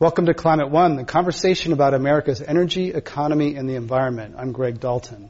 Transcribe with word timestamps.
Welcome 0.00 0.26
to 0.26 0.34
Climate 0.34 0.70
One, 0.70 0.94
the 0.94 1.02
conversation 1.02 1.72
about 1.72 1.92
America's 1.92 2.40
energy, 2.40 2.92
economy, 2.92 3.56
and 3.56 3.68
the 3.68 3.74
environment. 3.74 4.36
I'm 4.38 4.52
Greg 4.52 4.78
Dalton. 4.78 5.28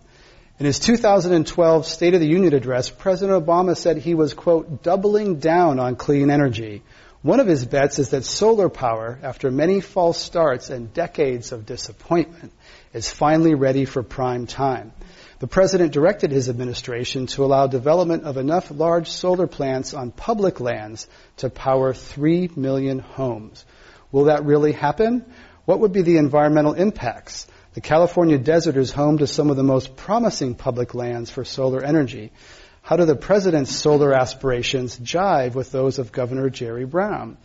In 0.59 0.67
his 0.67 0.79
2012 0.79 1.87
State 1.87 2.13
of 2.13 2.21
the 2.21 2.29
Union 2.29 2.53
address, 2.53 2.91
President 2.91 3.47
Obama 3.47 3.75
said 3.75 3.97
he 3.97 4.13
was, 4.13 4.35
quote, 4.35 4.83
doubling 4.83 5.39
down 5.39 5.79
on 5.79 5.97
clean 5.97 6.29
energy. 6.31 6.83
One 7.23 7.41
of 7.41 7.47
his 7.47 7.65
bets 7.65 7.99
is 7.99 8.11
that 8.11 8.27
solar 8.27 8.69
power, 8.69 9.19
after 9.23 9.51
many 9.51 9.81
false 9.81 10.21
starts 10.21 10.69
and 10.69 10.93
decades 10.93 11.51
of 11.51 11.65
disappointment, 11.65 12.53
is 12.93 13.11
finally 13.11 13.55
ready 13.55 13.87
for 13.87 14.03
prime 14.03 14.47
time. 14.47 14.93
The 15.39 15.47
president 15.47 15.95
directed 15.95 16.31
his 16.31 16.51
administration 16.51 17.27
to 17.29 17.45
allow 17.47 17.69
development 17.69 18.25
of 18.25 18.37
enough 18.37 18.71
large 18.71 19.09
solar 19.09 19.47
plants 19.47 19.95
on 19.95 20.11
public 20.11 20.61
lands 20.61 21.07
to 21.39 21.49
power 21.49 21.95
3 21.95 22.51
million 22.55 22.99
homes. 22.99 23.65
Will 24.11 24.25
that 24.25 24.45
really 24.45 24.73
happen? 24.73 25.25
What 25.65 25.81
would 25.81 25.93
be 25.93 26.03
the 26.03 26.17
environmental 26.17 26.73
impacts? 26.73 27.47
The 27.75 27.81
California 27.83 28.39
desert 28.39 28.77
is 28.77 28.91
home 28.91 29.19
to 29.19 29.27
some 29.27 29.51
of 29.51 29.57
the 29.57 29.63
most 29.63 29.97
promising 29.97 30.55
public 30.55 30.95
lands 30.95 31.31
for 31.31 31.45
solar 31.45 31.85
energy. 31.85 32.33
How 32.81 32.97
do 32.97 33.05
the 33.05 33.15
president's 33.15 33.77
solar 33.77 34.15
aspirations 34.15 34.99
jive 34.99 35.55
with 35.55 35.71
those 35.71 35.99
of 35.99 36.11
Governor 36.11 36.49
Jerry 36.49 36.87
Brown? 36.87 37.37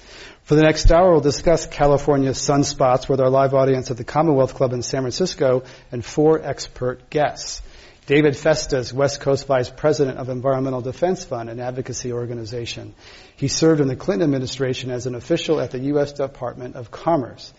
For 0.43 0.55
the 0.55 0.61
next 0.61 0.89
hour, 0.89 1.11
we'll 1.11 1.19
discuss 1.19 1.67
California's 1.67 2.37
sunspots 2.37 3.09
with 3.09 3.19
our 3.19 3.29
live 3.29 3.53
audience 3.53 3.91
at 3.91 3.97
the 3.97 4.05
Commonwealth 4.05 4.55
Club 4.55 4.71
in 4.71 4.81
San 4.81 5.01
Francisco 5.01 5.63
and 5.91 6.03
four 6.03 6.41
expert 6.41 7.09
guests. 7.09 7.61
David 8.05 8.35
Festa, 8.35 8.83
West 8.93 9.21
Coast 9.21 9.47
Vice 9.47 9.69
President 9.69 10.17
of 10.17 10.27
Environmental 10.27 10.81
Defense 10.81 11.23
Fund, 11.23 11.49
an 11.49 11.61
advocacy 11.61 12.11
organization. 12.11 12.93
He 13.37 13.47
served 13.47 13.79
in 13.79 13.87
the 13.87 13.95
Clinton 13.95 14.25
administration 14.25 14.91
as 14.91 15.05
an 15.05 15.15
official 15.15 15.61
at 15.61 15.71
the 15.71 15.79
U.S. 15.79 16.11
Department 16.11 16.75
of 16.75 16.91
Commerce. 16.91 17.53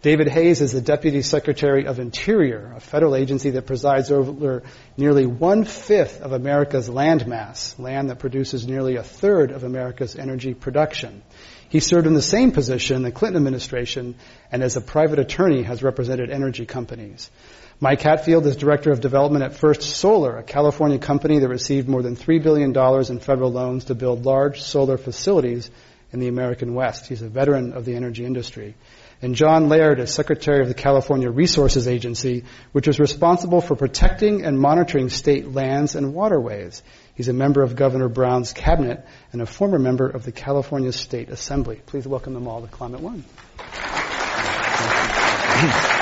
David 0.00 0.28
Hayes 0.28 0.62
is 0.62 0.72
the 0.72 0.80
Deputy 0.80 1.20
Secretary 1.20 1.84
of 1.84 2.00
Interior, 2.00 2.72
a 2.74 2.80
federal 2.80 3.14
agency 3.14 3.50
that 3.50 3.66
presides 3.66 4.10
over 4.10 4.62
nearly 4.96 5.26
one 5.26 5.66
fifth 5.66 6.22
of 6.22 6.32
America's 6.32 6.88
land 6.88 7.26
mass, 7.26 7.78
land 7.78 8.08
that 8.08 8.18
produces 8.18 8.66
nearly 8.66 8.96
a 8.96 9.02
third 9.02 9.50
of 9.50 9.64
America's 9.64 10.16
energy 10.16 10.54
production. 10.54 11.22
He 11.68 11.80
served 11.80 12.06
in 12.06 12.14
the 12.14 12.22
same 12.22 12.52
position 12.52 12.96
in 12.96 13.02
the 13.02 13.12
Clinton 13.12 13.36
administration 13.36 14.14
and 14.50 14.62
as 14.62 14.78
a 14.78 14.80
private 14.80 15.18
attorney 15.18 15.62
has 15.64 15.82
represented 15.82 16.30
energy 16.30 16.64
companies. 16.64 17.30
Mike 17.82 18.02
Hatfield 18.02 18.44
is 18.44 18.56
Director 18.56 18.92
of 18.92 19.00
Development 19.00 19.42
at 19.42 19.54
First 19.54 19.80
Solar, 19.80 20.36
a 20.36 20.42
California 20.42 20.98
company 20.98 21.38
that 21.38 21.48
received 21.48 21.88
more 21.88 22.02
than 22.02 22.14
$3 22.14 22.42
billion 22.42 22.76
in 23.10 23.20
federal 23.20 23.50
loans 23.50 23.84
to 23.84 23.94
build 23.94 24.26
large 24.26 24.60
solar 24.60 24.98
facilities 24.98 25.70
in 26.12 26.20
the 26.20 26.28
American 26.28 26.74
West. 26.74 27.06
He's 27.06 27.22
a 27.22 27.28
veteran 27.30 27.72
of 27.72 27.86
the 27.86 27.96
energy 27.96 28.26
industry. 28.26 28.74
And 29.22 29.34
John 29.34 29.70
Laird 29.70 29.98
is 29.98 30.12
Secretary 30.12 30.60
of 30.60 30.68
the 30.68 30.74
California 30.74 31.30
Resources 31.30 31.88
Agency, 31.88 32.44
which 32.72 32.86
is 32.86 33.00
responsible 33.00 33.62
for 33.62 33.76
protecting 33.76 34.44
and 34.44 34.60
monitoring 34.60 35.08
state 35.08 35.50
lands 35.50 35.94
and 35.94 36.12
waterways. 36.12 36.82
He's 37.14 37.28
a 37.28 37.32
member 37.32 37.62
of 37.62 37.76
Governor 37.76 38.10
Brown's 38.10 38.52
cabinet 38.52 39.06
and 39.32 39.40
a 39.40 39.46
former 39.46 39.78
member 39.78 40.06
of 40.06 40.26
the 40.26 40.32
California 40.32 40.92
State 40.92 41.30
Assembly. 41.30 41.80
Please 41.86 42.06
welcome 42.06 42.34
them 42.34 42.46
all 42.46 42.60
to 42.60 42.68
Climate 42.68 43.00
One. 43.00 43.24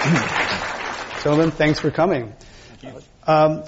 Gentlemen, 1.22 1.50
thanks 1.50 1.78
for 1.78 1.90
coming. 1.90 2.32
Um, 3.26 3.64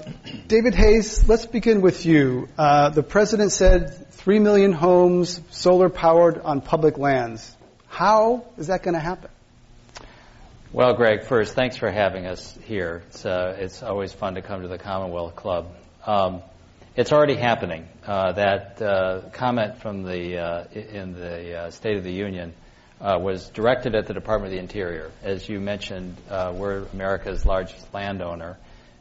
David 0.47 0.73
Hayes, 0.73 1.29
let's 1.29 1.45
begin 1.45 1.81
with 1.81 2.07
you. 2.07 2.49
Uh, 2.57 2.89
the 2.89 3.03
president 3.03 3.51
said 3.51 4.07
3 4.13 4.39
million 4.39 4.71
homes 4.71 5.39
solar 5.51 5.89
powered 5.89 6.39
on 6.39 6.61
public 6.61 6.97
lands. 6.97 7.55
How 7.87 8.47
is 8.57 8.67
that 8.67 8.81
going 8.81 8.95
to 8.95 8.99
happen? 8.99 9.29
Well, 10.71 10.95
Greg, 10.95 11.25
first, 11.25 11.53
thanks 11.53 11.77
for 11.77 11.91
having 11.91 12.25
us 12.25 12.57
here. 12.63 13.03
It's, 13.09 13.27
uh, 13.27 13.55
it's 13.59 13.83
always 13.83 14.11
fun 14.11 14.33
to 14.33 14.41
come 14.41 14.63
to 14.63 14.67
the 14.67 14.79
Commonwealth 14.79 15.35
Club. 15.35 15.67
Um, 16.07 16.41
it's 16.95 17.11
already 17.11 17.35
happening. 17.35 17.87
Uh, 18.07 18.31
that 18.31 18.81
uh, 18.81 19.21
comment 19.33 19.83
from 19.83 20.01
the 20.01 20.39
uh, 20.39 20.63
in 20.73 21.13
the 21.13 21.59
uh, 21.59 21.69
State 21.69 21.97
of 21.97 22.03
the 22.03 22.11
Union 22.11 22.55
uh, 23.03 23.19
was 23.19 23.49
directed 23.49 23.95
at 23.95 24.07
the 24.07 24.13
Department 24.13 24.53
of 24.53 24.57
the 24.57 24.61
Interior. 24.61 25.11
As 25.21 25.47
you 25.47 25.59
mentioned, 25.59 26.15
uh, 26.29 26.53
we're 26.55 26.85
America's 26.93 27.45
largest 27.45 27.93
landowner, 27.93 28.57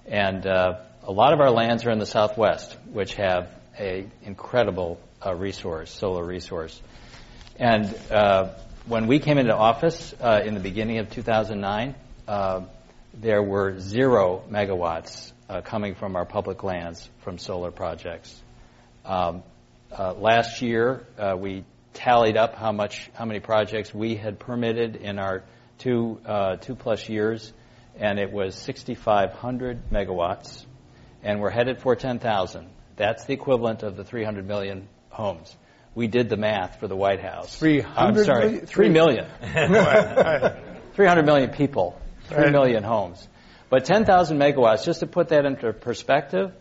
and 0.06 0.44
uh, 0.44 0.80
a 1.04 1.12
lot 1.12 1.32
of 1.32 1.40
our 1.40 1.50
lands 1.50 1.86
are 1.86 1.90
in 1.92 2.00
the 2.00 2.06
Southwest, 2.06 2.76
which 2.90 3.14
have 3.14 3.48
a 3.78 4.06
incredible 4.24 5.00
uh, 5.24 5.32
resource, 5.34 5.92
solar 5.92 6.24
resource. 6.24 6.80
And 7.56 7.94
uh, 8.10 8.48
when 8.86 9.06
we 9.06 9.20
came 9.20 9.38
into 9.38 9.54
office 9.54 10.12
uh, 10.20 10.40
in 10.44 10.54
the 10.54 10.60
beginning 10.60 10.98
of 10.98 11.08
2009, 11.10 11.94
there 13.14 13.42
were 13.42 13.78
zero 13.78 14.42
megawatts 14.50 15.32
coming 15.64 15.94
from 15.94 16.16
our 16.16 16.24
public 16.24 16.64
lands 16.64 17.08
from 17.20 17.38
solar 17.38 17.70
projects. 17.70 18.34
Um, 19.04 19.44
last 19.90 20.60
year, 20.62 21.06
we 21.38 21.64
tallied 21.94 22.36
up 22.36 22.54
how 22.54 22.72
much, 22.72 23.10
how 23.14 23.24
many 23.24 23.40
projects 23.40 23.92
we 23.94 24.14
had 24.16 24.38
permitted 24.38 24.96
in 24.96 25.18
our 25.18 25.44
two, 25.78 26.20
uh, 26.26 26.56
two 26.56 26.74
plus 26.74 27.08
years, 27.08 27.52
and 27.96 28.18
it 28.18 28.32
was 28.32 28.54
6,500 28.54 29.90
megawatts, 29.90 30.64
and 31.22 31.40
we're 31.40 31.50
headed 31.50 31.80
for 31.80 31.94
10,000. 31.96 32.68
That's 32.96 33.24
the 33.24 33.32
equivalent 33.34 33.82
of 33.82 33.96
the 33.96 34.04
300 34.04 34.46
million 34.46 34.88
homes. 35.10 35.54
We 35.94 36.06
did 36.06 36.28
the 36.30 36.36
math 36.38 36.80
for 36.80 36.88
the 36.88 36.96
White 36.96 37.20
House. 37.20 37.56
300 37.58 38.18
I'm 38.18 38.24
sorry, 38.24 38.46
million? 38.48 38.66
3 38.66 38.88
million. 38.88 39.26
300 40.94 41.26
million 41.26 41.50
people, 41.50 42.00
3 42.28 42.44
Right. 42.44 42.52
million 42.52 42.82
homes. 42.82 43.26
But 43.68 43.84
10,000 43.84 44.38
megawatts, 44.38 44.84
just 44.84 45.00
to 45.00 45.06
put 45.06 45.28
that 45.28 45.44
into 45.44 45.72
perspective, 45.72 46.52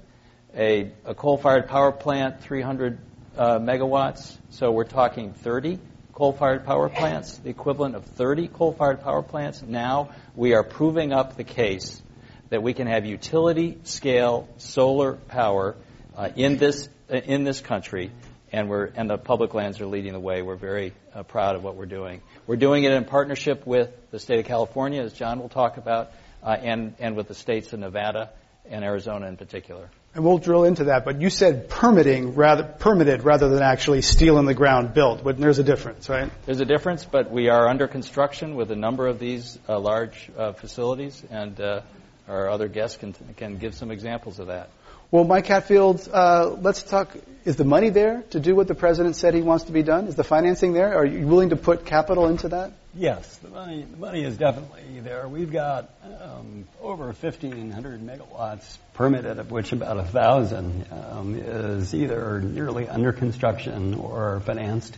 a, 0.55 0.91
a 1.05 1.15
coal-fired 1.15 1.67
power 1.67 1.91
plant, 1.91 2.41
300 2.41 2.99
uh, 3.41 3.57
megawatts. 3.57 4.37
So 4.51 4.71
we're 4.71 4.83
talking 4.83 5.33
30 5.33 5.79
coal-fired 6.13 6.63
power 6.63 6.89
plants, 6.89 7.39
the 7.39 7.49
equivalent 7.49 7.95
of 7.95 8.05
30 8.05 8.47
coal-fired 8.47 9.01
power 9.01 9.23
plants. 9.23 9.63
Now 9.63 10.11
we 10.35 10.53
are 10.53 10.63
proving 10.63 11.11
up 11.11 11.37
the 11.37 11.43
case 11.43 12.03
that 12.49 12.61
we 12.61 12.75
can 12.75 12.85
have 12.85 13.03
utility-scale 13.03 14.47
solar 14.57 15.13
power 15.13 15.75
uh, 16.15 16.29
in 16.35 16.57
this 16.57 16.87
uh, 17.09 17.15
in 17.15 17.43
this 17.43 17.61
country, 17.61 18.11
and 18.51 18.69
we're 18.69 18.91
and 18.95 19.09
the 19.09 19.17
public 19.17 19.55
lands 19.55 19.81
are 19.81 19.87
leading 19.87 20.13
the 20.13 20.19
way. 20.19 20.43
We're 20.43 20.55
very 20.55 20.93
uh, 21.15 21.23
proud 21.23 21.55
of 21.55 21.63
what 21.63 21.75
we're 21.75 21.87
doing. 21.87 22.21
We're 22.45 22.57
doing 22.57 22.83
it 22.83 22.91
in 22.91 23.05
partnership 23.05 23.65
with 23.65 23.89
the 24.11 24.19
state 24.19 24.39
of 24.39 24.45
California, 24.45 25.01
as 25.01 25.13
John 25.13 25.39
will 25.39 25.49
talk 25.49 25.77
about, 25.77 26.11
uh, 26.43 26.49
and 26.49 26.93
and 26.99 27.15
with 27.15 27.27
the 27.27 27.33
states 27.33 27.73
of 27.73 27.79
Nevada 27.79 28.29
and 28.69 28.83
Arizona 28.83 29.27
in 29.27 29.37
particular. 29.37 29.89
And 30.13 30.25
we'll 30.25 30.39
drill 30.39 30.65
into 30.65 30.85
that, 30.85 31.05
but 31.05 31.21
you 31.21 31.29
said 31.29 31.69
permitting 31.69 32.35
rather, 32.35 32.63
permitted 32.63 33.23
rather 33.23 33.47
than 33.47 33.63
actually 33.63 34.01
steel 34.01 34.39
in 34.39 34.45
the 34.45 34.53
ground 34.53 34.93
built. 34.93 35.23
But 35.23 35.37
there's 35.37 35.59
a 35.59 35.63
difference, 35.63 36.09
right? 36.09 36.29
There's 36.45 36.59
a 36.59 36.65
difference, 36.65 37.05
but 37.05 37.31
we 37.31 37.47
are 37.47 37.69
under 37.69 37.87
construction 37.87 38.55
with 38.55 38.71
a 38.71 38.75
number 38.75 39.07
of 39.07 39.19
these 39.19 39.57
uh, 39.69 39.79
large 39.79 40.29
uh, 40.37 40.51
facilities, 40.51 41.23
and 41.31 41.59
uh, 41.61 41.81
our 42.27 42.49
other 42.49 42.67
guests 42.67 42.97
can, 42.97 43.13
can 43.37 43.57
give 43.57 43.73
some 43.73 43.89
examples 43.89 44.39
of 44.39 44.47
that. 44.47 44.69
Well, 45.11 45.23
Mike 45.23 45.47
Hatfield, 45.47 46.09
uh, 46.11 46.57
let's 46.59 46.83
talk. 46.83 47.15
Is 47.45 47.55
the 47.55 47.65
money 47.65 47.89
there 47.89 48.23
to 48.31 48.39
do 48.41 48.53
what 48.53 48.67
the 48.67 48.75
president 48.75 49.15
said 49.15 49.33
he 49.33 49.41
wants 49.41 49.65
to 49.65 49.71
be 49.71 49.83
done? 49.83 50.07
Is 50.07 50.15
the 50.15 50.25
financing 50.25 50.73
there? 50.73 50.97
Are 50.97 51.05
you 51.05 51.25
willing 51.25 51.49
to 51.49 51.55
put 51.55 51.85
capital 51.85 52.27
into 52.27 52.49
that? 52.49 52.73
Yes, 52.93 53.37
the 53.37 53.47
money, 53.47 53.85
the 53.89 53.95
money 53.95 54.21
is 54.21 54.35
definitely 54.35 54.99
there. 54.99 55.25
We've 55.25 55.51
got 55.51 55.89
um, 56.03 56.65
over 56.81 57.05
1,500 57.05 58.01
megawatts 58.01 58.77
permitted, 58.93 59.39
of 59.39 59.49
which 59.49 59.71
about 59.71 59.95
1,000 59.95 60.87
um, 60.91 61.35
is 61.35 61.95
either 61.95 62.41
nearly 62.41 62.89
under 62.89 63.13
construction 63.13 63.93
or 63.93 64.41
financed. 64.41 64.97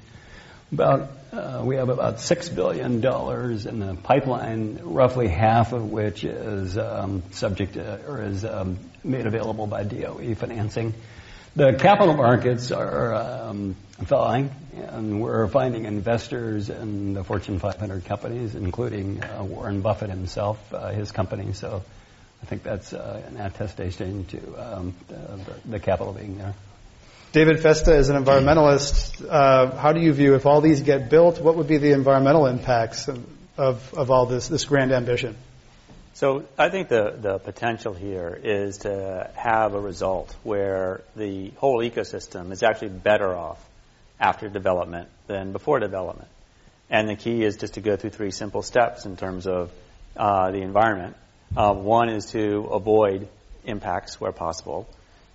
About 0.72 1.12
uh, 1.32 1.62
we 1.64 1.76
have 1.76 1.90
about 1.90 2.20
six 2.20 2.50
billion 2.50 3.00
dollars 3.00 3.68
in 3.68 3.78
the 3.78 3.94
pipeline, 3.94 4.80
roughly 4.82 5.28
half 5.28 5.72
of 5.72 5.92
which 5.92 6.24
is 6.24 6.76
um, 6.80 7.22
subject 7.30 7.74
to, 7.74 8.00
or 8.08 8.24
is 8.24 8.44
um, 8.44 8.80
made 9.04 9.28
available 9.28 9.68
by 9.68 9.84
DOE 9.84 10.34
financing. 10.34 10.96
The 11.56 11.74
capital 11.74 12.16
markets 12.16 12.72
are 12.72 13.14
um, 13.14 13.76
thawing, 14.06 14.50
and 14.76 15.22
we're 15.22 15.48
finding 15.48 15.86
investors 15.86 16.72
in 16.72 17.14
the 17.14 17.24
Fortune 17.24 17.60
500 17.60 18.06
companies, 18.06 18.56
including 18.56 19.24
uh, 19.24 19.44
Warren 19.44 19.82
Buffett 19.82 20.10
himself, 20.10 20.58
uh, 20.74 20.90
his 20.90 21.12
company. 21.12 21.54
So 21.54 21.84
I 22.42 22.46
think 22.48 22.64
that's 22.64 22.92
uh, 22.92 23.22
an 23.28 23.38
attestation 23.38 24.26
to 24.26 24.38
um, 24.58 24.96
the, 25.08 25.70
the, 25.70 25.80
capital 25.80 26.14
being 26.14 26.40
there. 26.40 26.56
David 27.34 27.60
Festa 27.60 27.96
is 27.98 28.10
an 28.10 28.16
environmentalist. 28.16 29.24
Uh, 29.24 29.78
how 29.78 29.94
do 29.94 30.02
you 30.02 30.12
view 30.12 30.34
if 30.34 30.48
all 30.48 30.60
these 30.60 30.82
get 30.82 31.12
built? 31.12 31.40
What 31.40 31.56
would 31.56 31.68
be 31.68 31.78
the 31.78 31.92
environmental 31.92 32.48
impacts 32.48 33.08
of, 33.08 33.24
of, 33.58 33.94
of 33.94 34.10
all 34.10 34.26
this 34.26 34.48
this 34.48 34.66
grand 34.66 34.92
ambition? 34.92 35.36
So 36.16 36.46
I 36.60 36.70
think 36.70 36.90
the, 36.90 37.18
the 37.20 37.40
potential 37.40 37.94
here 37.94 38.40
is 38.44 38.80
to 38.80 39.32
have 39.36 39.74
a 39.74 39.80
result 39.80 40.36
where 40.44 41.02
the 41.16 41.50
whole 41.58 41.80
ecosystem 41.80 42.52
is 42.52 42.62
actually 42.62 42.90
better 42.90 43.36
off 43.36 43.60
after 44.20 44.48
development 44.48 45.10
than 45.26 45.54
before 45.54 45.80
development. 45.80 46.30
And 46.88 47.10
the 47.10 47.16
key 47.16 47.44
is 47.44 47.58
just 47.58 47.74
to 47.74 47.82
go 47.82 47.96
through 47.96 48.12
three 48.12 48.30
simple 48.30 48.62
steps 48.62 49.06
in 49.06 49.18
terms 49.18 49.48
of 49.48 49.72
uh, 50.16 50.52
the 50.52 50.62
environment. 50.62 51.16
Uh, 51.58 51.74
one 51.74 52.10
is 52.10 52.28
to 52.28 52.70
avoid 52.72 53.28
impacts 53.66 54.22
where 54.22 54.32
possible. 54.32 54.88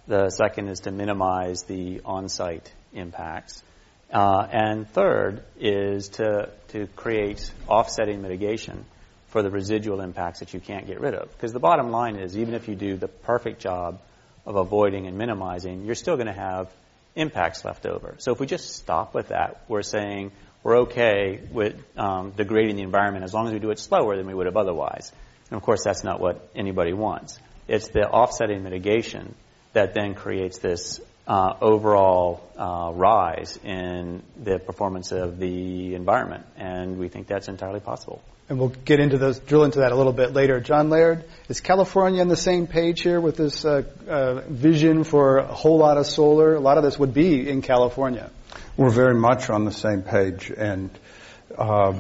The 0.06 0.30
second 0.30 0.68
is 0.68 0.80
to 0.80 0.92
minimize 0.92 1.64
the 1.64 2.02
on-site 2.04 2.72
impacts. 2.92 3.64
Uh, 4.12 4.46
and 4.52 4.88
third 4.88 5.42
is 5.58 6.10
to, 6.10 6.50
to 6.68 6.86
create 6.94 7.50
offsetting 7.66 8.22
mitigation 8.22 8.84
for 9.28 9.42
the 9.42 9.50
residual 9.50 10.00
impacts 10.00 10.40
that 10.40 10.54
you 10.54 10.60
can't 10.60 10.86
get 10.86 11.00
rid 11.00 11.14
of. 11.14 11.30
Because 11.32 11.52
the 11.52 11.60
bottom 11.60 11.90
line 11.90 12.16
is, 12.16 12.36
even 12.36 12.54
if 12.54 12.68
you 12.68 12.74
do 12.74 12.96
the 12.96 13.08
perfect 13.08 13.60
job 13.60 14.00
of 14.46 14.56
avoiding 14.56 15.06
and 15.06 15.18
minimizing, 15.18 15.84
you're 15.84 15.94
still 15.94 16.16
going 16.16 16.26
to 16.26 16.32
have 16.32 16.70
impacts 17.14 17.64
left 17.64 17.84
over. 17.84 18.14
So 18.18 18.32
if 18.32 18.40
we 18.40 18.46
just 18.46 18.76
stop 18.76 19.14
with 19.14 19.28
that, 19.28 19.62
we're 19.68 19.82
saying 19.82 20.32
we're 20.62 20.78
okay 20.80 21.40
with 21.50 21.82
um, 21.98 22.32
degrading 22.36 22.76
the 22.76 22.82
environment 22.82 23.24
as 23.24 23.34
long 23.34 23.46
as 23.46 23.52
we 23.52 23.58
do 23.58 23.70
it 23.70 23.78
slower 23.78 24.16
than 24.16 24.26
we 24.26 24.34
would 24.34 24.46
have 24.46 24.56
otherwise. 24.56 25.12
And 25.50 25.56
of 25.56 25.62
course, 25.62 25.84
that's 25.84 26.04
not 26.04 26.20
what 26.20 26.48
anybody 26.54 26.92
wants. 26.92 27.38
It's 27.66 27.88
the 27.88 28.08
offsetting 28.08 28.62
mitigation 28.62 29.34
that 29.72 29.94
then 29.94 30.14
creates 30.14 30.58
this 30.58 31.00
overall 31.28 32.42
uh, 32.56 32.90
rise 32.94 33.58
in 33.62 34.22
the 34.42 34.58
performance 34.58 35.12
of 35.12 35.38
the 35.38 35.94
environment, 35.94 36.46
and 36.56 36.98
we 36.98 37.08
think 37.08 37.26
that's 37.26 37.48
entirely 37.48 37.80
possible 37.80 38.22
and 38.48 38.58
we'll 38.58 38.70
get 38.70 38.98
into 38.98 39.18
those, 39.18 39.38
drill 39.38 39.64
into 39.64 39.80
that 39.80 39.92
a 39.92 39.94
little 39.94 40.12
bit 40.12 40.32
later. 40.32 40.60
John 40.60 40.88
Laird, 40.88 41.24
is 41.48 41.60
California 41.60 42.20
on 42.22 42.28
the 42.28 42.36
same 42.36 42.66
page 42.66 43.02
here 43.02 43.20
with 43.20 43.36
this 43.36 43.64
uh, 43.64 43.82
uh, 44.08 44.40
vision 44.48 45.04
for 45.04 45.38
a 45.38 45.46
whole 45.46 45.78
lot 45.78 45.98
of 45.98 46.06
solar? 46.06 46.54
A 46.54 46.60
lot 46.60 46.78
of 46.78 46.84
this 46.84 46.98
would 46.98 47.12
be 47.12 47.48
in 47.48 47.62
California. 47.62 48.30
We're 48.76 48.90
very 48.90 49.14
much 49.14 49.50
on 49.50 49.64
the 49.64 49.72
same 49.72 50.02
page, 50.02 50.50
and 50.56 50.90
uh, 51.56 51.92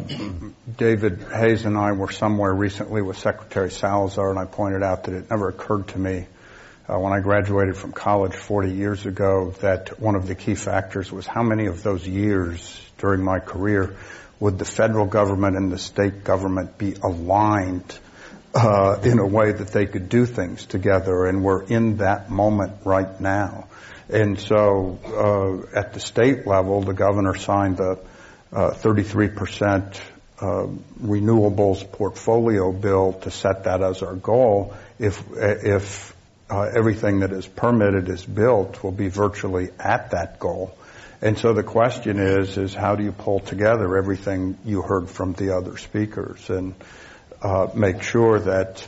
David 0.76 1.22
Hayes 1.34 1.64
and 1.64 1.76
I 1.76 1.92
were 1.92 2.10
somewhere 2.10 2.54
recently 2.54 3.02
with 3.02 3.18
Secretary 3.18 3.70
Salazar, 3.70 4.30
and 4.30 4.38
I 4.38 4.46
pointed 4.46 4.82
out 4.82 5.04
that 5.04 5.14
it 5.14 5.30
never 5.30 5.48
occurred 5.48 5.88
to 5.88 5.98
me 5.98 6.26
uh, 6.88 6.98
when 6.98 7.12
I 7.12 7.20
graduated 7.20 7.76
from 7.76 7.92
college 7.92 8.34
40 8.34 8.72
years 8.72 9.04
ago 9.04 9.50
that 9.60 10.00
one 10.00 10.14
of 10.14 10.26
the 10.26 10.34
key 10.34 10.54
factors 10.54 11.12
was 11.12 11.26
how 11.26 11.42
many 11.42 11.66
of 11.66 11.82
those 11.82 12.06
years 12.06 12.80
during 12.98 13.22
my 13.22 13.40
career 13.40 13.96
would 14.40 14.58
the 14.58 14.64
federal 14.64 15.06
government 15.06 15.56
and 15.56 15.70
the 15.70 15.78
state 15.78 16.24
government 16.24 16.78
be 16.78 16.94
aligned 16.94 17.98
uh, 18.54 18.98
in 19.02 19.18
a 19.18 19.26
way 19.26 19.52
that 19.52 19.68
they 19.68 19.86
could 19.86 20.08
do 20.08 20.24
things 20.24 20.64
together? 20.64 21.26
And 21.26 21.44
we're 21.44 21.64
in 21.64 21.98
that 21.98 22.30
moment 22.30 22.72
right 22.84 23.20
now. 23.20 23.68
And 24.08 24.40
so 24.40 24.98
uh, 25.04 25.78
at 25.78 25.92
the 25.92 26.00
state 26.00 26.46
level, 26.46 26.80
the 26.80 26.94
governor 26.94 27.36
signed 27.36 27.80
a 27.80 27.98
uh, 28.50 28.70
33% 28.70 30.00
uh, 30.40 30.66
renewables 31.02 31.90
portfolio 31.92 32.72
bill 32.72 33.12
to 33.12 33.30
set 33.30 33.64
that 33.64 33.82
as 33.82 34.02
our 34.02 34.14
goal. 34.14 34.74
If 34.98 35.22
if 35.36 36.16
uh, 36.50 36.62
everything 36.74 37.20
that 37.20 37.32
is 37.32 37.46
permitted 37.46 38.08
is 38.08 38.24
built, 38.24 38.82
we'll 38.82 38.92
be 38.92 39.08
virtually 39.08 39.70
at 39.78 40.12
that 40.12 40.38
goal. 40.38 40.74
And 41.20 41.36
so 41.36 41.52
the 41.52 41.62
question 41.62 42.18
is, 42.20 42.56
is 42.56 42.74
how 42.74 42.94
do 42.94 43.02
you 43.02 43.12
pull 43.12 43.40
together 43.40 43.96
everything 43.96 44.56
you 44.64 44.82
heard 44.82 45.10
from 45.10 45.32
the 45.32 45.56
other 45.56 45.76
speakers 45.76 46.48
and 46.48 46.74
uh, 47.42 47.68
make 47.74 48.02
sure 48.02 48.38
that 48.38 48.86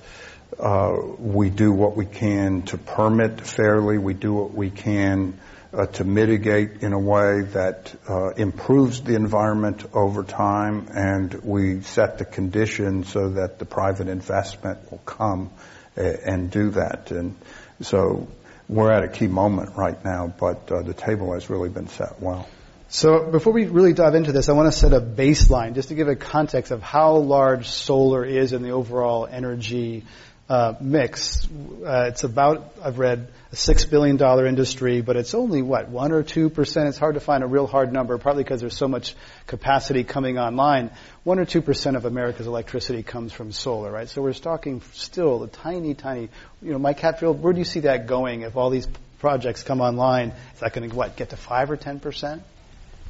uh, 0.58 0.96
we 1.18 1.50
do 1.50 1.72
what 1.72 1.96
we 1.96 2.06
can 2.06 2.62
to 2.62 2.78
permit 2.78 3.40
fairly, 3.40 3.98
we 3.98 4.14
do 4.14 4.32
what 4.32 4.54
we 4.54 4.70
can 4.70 5.38
uh, 5.72 5.86
to 5.86 6.04
mitigate 6.04 6.82
in 6.82 6.92
a 6.92 6.98
way 6.98 7.42
that 7.42 7.94
uh, 8.08 8.30
improves 8.30 9.00
the 9.02 9.14
environment 9.14 9.84
over 9.94 10.24
time, 10.24 10.88
and 10.92 11.32
we 11.44 11.80
set 11.82 12.18
the 12.18 12.24
conditions 12.24 13.08
so 13.08 13.30
that 13.30 13.58
the 13.58 13.64
private 13.64 14.08
investment 14.08 14.90
will 14.90 14.98
come 14.98 15.50
and 15.96 16.50
do 16.50 16.70
that. 16.70 17.10
And 17.10 17.36
so 17.80 18.28
we're 18.68 18.90
at 18.90 19.02
a 19.02 19.08
key 19.08 19.26
moment 19.26 19.76
right 19.76 20.02
now, 20.04 20.32
but 20.38 20.70
uh, 20.70 20.82
the 20.82 20.94
table 20.94 21.34
has 21.34 21.50
really 21.50 21.68
been 21.68 21.88
set 21.88 22.20
well. 22.20 22.48
So 22.88 23.30
before 23.30 23.52
we 23.52 23.66
really 23.66 23.92
dive 23.92 24.16
into 24.16 24.32
this, 24.32 24.48
I 24.48 24.52
want 24.52 24.72
to 24.72 24.76
set 24.76 24.92
a 24.92 25.00
baseline 25.00 25.74
just 25.74 25.88
to 25.88 25.94
give 25.94 26.08
a 26.08 26.16
context 26.16 26.72
of 26.72 26.82
how 26.82 27.16
large 27.18 27.68
solar 27.68 28.24
is 28.24 28.52
in 28.52 28.62
the 28.62 28.70
overall 28.70 29.28
energy 29.30 30.04
uh, 30.50 30.74
mix. 30.80 31.46
Uh, 31.46 32.06
it's 32.08 32.24
about, 32.24 32.74
I've 32.82 32.98
read, 32.98 33.28
a 33.52 33.54
$6 33.54 33.88
billion 33.88 34.20
industry, 34.46 35.00
but 35.00 35.16
it's 35.16 35.32
only, 35.32 35.62
what, 35.62 35.88
1 35.88 36.10
or 36.10 36.24
2%? 36.24 36.88
It's 36.88 36.98
hard 36.98 37.14
to 37.14 37.20
find 37.20 37.44
a 37.44 37.46
real 37.46 37.68
hard 37.68 37.92
number, 37.92 38.18
partly 38.18 38.42
because 38.42 38.60
there's 38.60 38.76
so 38.76 38.88
much 38.88 39.14
capacity 39.46 40.02
coming 40.02 40.38
online. 40.38 40.90
1 41.22 41.38
or 41.38 41.46
2% 41.46 41.96
of 41.96 42.04
America's 42.04 42.48
electricity 42.48 43.04
comes 43.04 43.32
from 43.32 43.52
solar, 43.52 43.92
right? 43.92 44.08
So 44.08 44.22
we're 44.22 44.32
talking 44.32 44.82
still 44.92 45.44
a 45.44 45.48
tiny, 45.48 45.94
tiny, 45.94 46.28
you 46.60 46.72
know, 46.72 46.80
Mike 46.80 46.98
Hatfield, 46.98 47.40
where 47.40 47.52
do 47.52 47.60
you 47.60 47.64
see 47.64 47.80
that 47.80 48.08
going 48.08 48.42
if 48.42 48.56
all 48.56 48.70
these 48.70 48.88
projects 49.20 49.62
come 49.62 49.80
online? 49.80 50.32
Is 50.54 50.60
that 50.60 50.72
going 50.72 50.90
to, 50.90 50.96
what, 50.96 51.14
get 51.14 51.30
to 51.30 51.36
5 51.36 51.70
or 51.70 51.76
10%? 51.76 52.40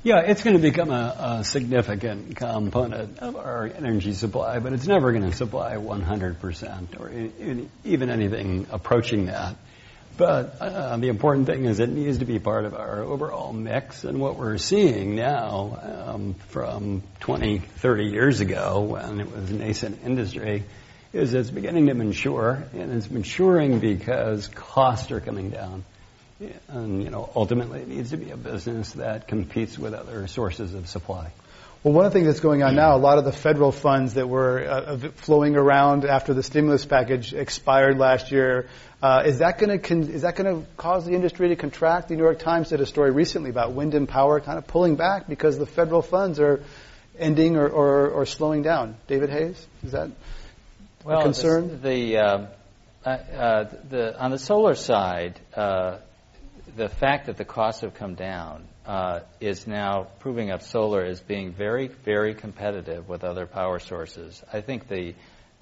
Yeah, 0.03 0.21
it's 0.21 0.43
going 0.43 0.57
to 0.57 0.63
become 0.63 0.91
a, 0.91 1.41
a, 1.41 1.45
significant 1.45 2.35
component 2.35 3.19
of 3.19 3.37
our 3.37 3.67
energy 3.67 4.15
supply, 4.15 4.59
but 4.59 4.73
it's 4.73 4.87
never 4.87 5.13
going 5.13 5.31
to 5.31 5.37
supply 5.37 5.75
100% 5.75 6.99
or 6.99 7.11
in, 7.11 7.69
even 7.85 8.09
anything 8.09 8.67
approaching 8.71 9.27
that. 9.27 9.57
But 10.17 10.57
uh, 10.59 10.97
the 10.97 11.09
important 11.09 11.49
thing 11.49 11.67
is 11.67 11.81
it 11.81 11.91
needs 11.91 12.17
to 12.19 12.25
be 12.25 12.39
part 12.39 12.65
of 12.65 12.73
our 12.73 13.03
overall 13.03 13.53
mix. 13.53 14.05
And 14.05 14.21
what 14.21 14.37
we're 14.37 14.57
seeing 14.57 15.17
now 15.17 16.07
um, 16.07 16.35
from 16.49 17.03
20, 17.21 17.59
30 17.59 18.05
years 18.05 18.41
ago 18.41 18.81
when 18.81 19.21
it 19.21 19.31
was 19.31 19.51
nascent 19.51 20.01
industry 20.03 20.65
is 21.13 21.35
it's 21.35 21.51
beginning 21.51 21.89
to 21.89 21.95
mature, 21.95 22.65
and 22.73 22.91
it's 22.93 23.11
maturing 23.11 23.81
because 23.81 24.47
costs 24.47 25.11
are 25.11 25.21
coming 25.21 25.51
down. 25.51 25.85
And, 26.69 27.03
you 27.03 27.11
know, 27.11 27.31
ultimately 27.35 27.81
it 27.81 27.89
needs 27.89 28.11
to 28.11 28.17
be 28.17 28.31
a 28.31 28.37
business 28.37 28.93
that 28.93 29.29
competes 29.29 29.79
with 29.79 29.93
other 29.93 30.27
sources 30.27 30.75
of 30.75 30.89
supply. 30.89 31.33
Well, 31.83 31.95
one 31.95 32.05
of 32.05 32.13
the 32.13 32.19
things 32.19 32.27
that's 32.27 32.41
going 32.41 32.63
on 32.63 32.75
now, 32.75 32.95
a 32.95 32.99
lot 32.99 33.17
of 33.17 33.25
the 33.25 33.33
federal 33.33 33.73
funds 33.73 34.15
that 34.15 34.29
were 34.29 34.63
uh, 34.63 34.99
flowing 35.17 35.57
around 35.57 36.05
after 36.05 36.35
the 36.35 36.43
stimulus 36.43 36.85
package 36.85 37.33
expired 37.33 37.97
last 37.97 38.31
year, 38.31 38.69
uh, 39.03 39.23
is 39.25 39.39
that 39.39 39.59
going 39.59 39.71
to 39.71 39.79
con- 39.79 40.11
is 40.11 40.23
that 40.23 40.37
going 40.37 40.63
to 40.63 40.71
cause 40.77 41.07
the 41.07 41.13
industry 41.13 41.49
to 41.49 41.57
contract? 41.57 42.09
The 42.09 42.17
New 42.17 42.23
York 42.23 42.39
Times 42.39 42.69
did 42.69 42.83
a 42.83 42.87
story 42.87 43.11
recently 43.13 43.49
about 43.49 43.73
wind 43.73 43.95
and 43.95 44.07
power 44.07 44.41
kind 44.41 44.59
of 44.59 44.67
pulling 44.67 44.97
back 44.97 45.27
because 45.27 45.57
the 45.57 45.65
federal 45.65 46.03
funds 46.03 46.39
are 46.39 46.63
ending 47.19 47.57
or, 47.57 47.67
or, 47.67 48.11
or 48.11 48.27
slowing 48.27 48.61
down. 48.61 48.97
David 49.07 49.31
Hayes, 49.31 49.67
is 49.83 49.93
that 49.93 50.11
well, 51.03 51.21
a 51.21 51.23
concern? 51.23 51.81
The, 51.81 51.89
the, 51.89 52.19
uh, 52.19 52.47
uh, 53.07 53.65
the 53.89 54.21
on 54.23 54.33
the 54.33 54.39
solar 54.39 54.75
side 54.75 55.41
uh, 55.55 55.97
the 56.77 56.89
fact 56.89 57.27
that 57.27 57.37
the 57.37 57.45
costs 57.45 57.83
have 57.83 57.95
come 57.95 58.15
down 58.15 58.65
uh, 58.87 59.21
is 59.41 59.67
now 59.67 60.09
proving 60.21 60.51
up 60.51 60.63
solar 60.63 61.03
as 61.05 61.21
being 61.21 61.53
very, 61.53 61.89
very 61.89 62.35
competitive 62.35 63.09
with 63.09 63.25
other 63.25 63.47
power 63.47 63.79
sources. 63.79 64.43
I 64.53 64.61
think 64.61 64.89
the, 64.89 65.15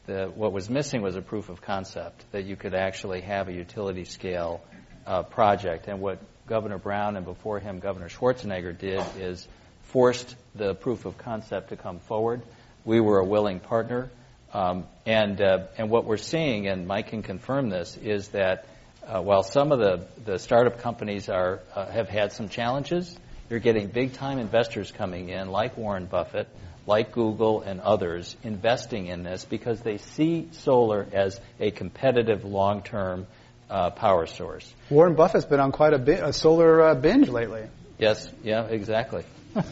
the 0.07 0.27
what 0.35 0.53
was 0.53 0.69
missing 0.71 1.03
was 1.03 1.17
a 1.17 1.23
proof 1.23 1.49
of 1.49 1.61
concept 1.61 2.25
that 2.33 2.45
you 2.45 2.57
could 2.57 2.75
actually 2.75 3.23
have 3.23 3.49
a 3.49 3.53
utility 3.53 4.05
scale 4.05 4.63
uh, 5.07 5.23
project. 5.23 5.89
And 5.89 6.01
what 6.01 6.21
Governor 6.47 6.79
Brown 6.79 7.17
and 7.17 7.25
before 7.25 7.59
him 7.59 7.79
Governor 7.81 8.09
Schwarzenegger 8.09 8.77
did 8.77 9.03
is 9.19 9.47
forced 9.85 10.35
the 10.55 10.75
proof 10.75 11.05
of 11.05 11.19
concept 11.19 11.71
to 11.71 11.77
come 11.77 11.99
forward. 12.01 12.43
We 12.85 13.01
were 13.01 13.19
a 13.19 13.25
willing 13.25 13.61
partner. 13.61 14.11
Um, 14.53 14.85
and, 15.05 15.41
uh, 15.43 15.67
and 15.77 15.91
what 15.91 16.07
we're 16.07 16.17
seeing, 16.17 16.69
and 16.69 16.87
Mike 16.87 17.09
can 17.09 17.23
confirm 17.23 17.69
this, 17.69 17.99
is 17.99 18.29
that 18.29 18.65
uh, 19.09 19.23
while 19.23 19.43
some 19.43 19.73
of 19.73 19.79
the, 19.79 20.07
the 20.25 20.39
startup 20.39 20.79
companies 20.81 21.29
are, 21.29 21.61
uh, 21.75 21.87
have 21.87 22.09
had 22.09 22.33
some 22.33 22.49
challenges, 22.49 23.19
you're 23.49 23.61
getting 23.61 23.89
big 23.89 24.13
time 24.13 24.39
investors 24.39 24.93
coming 24.93 25.31
in, 25.31 25.49
like 25.51 25.79
Warren 25.79 26.05
Buffett, 26.05 26.49
like 26.87 27.13
Google 27.13 27.63
and 27.63 27.81
others, 27.81 28.37
investing 28.43 29.07
in 29.07 29.23
this 29.23 29.45
because 29.45 29.81
they 29.81 29.97
see 29.97 30.49
solar 30.53 31.07
as 31.13 31.41
a 31.59 31.71
competitive 31.71 32.45
long 32.45 32.83
term 32.83 33.27
uh, 33.71 33.91
power 33.91 34.27
source. 34.27 34.75
Warren 34.91 35.15
Buffett's 35.15 35.47
been 35.47 35.61
on 35.61 35.73
quite 35.73 35.95
a, 35.95 35.99
bit, 35.99 36.23
a 36.23 36.33
solar 36.33 36.83
uh, 36.83 36.95
binge 36.95 37.29
lately. 37.29 37.65
Yes, 37.99 38.31
yeah, 38.43 38.65
exactly. 38.65 39.25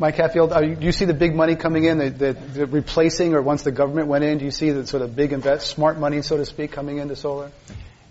Mike 0.00 0.16
Hatfield, 0.16 0.50
you, 0.62 0.76
do 0.76 0.86
you 0.86 0.92
see 0.92 1.04
the 1.04 1.12
big 1.12 1.34
money 1.34 1.56
coming 1.56 1.84
in, 1.84 1.98
the, 1.98 2.66
replacing, 2.70 3.34
or 3.34 3.42
once 3.42 3.64
the 3.64 3.70
government 3.70 4.08
went 4.08 4.24
in, 4.24 4.38
do 4.38 4.46
you 4.46 4.50
see 4.50 4.70
the 4.70 4.86
sort 4.86 5.02
of 5.02 5.14
big 5.14 5.34
invest, 5.34 5.66
smart 5.66 5.98
money, 5.98 6.22
so 6.22 6.38
to 6.38 6.46
speak, 6.46 6.72
coming 6.72 6.96
into 6.96 7.14
solar? 7.14 7.50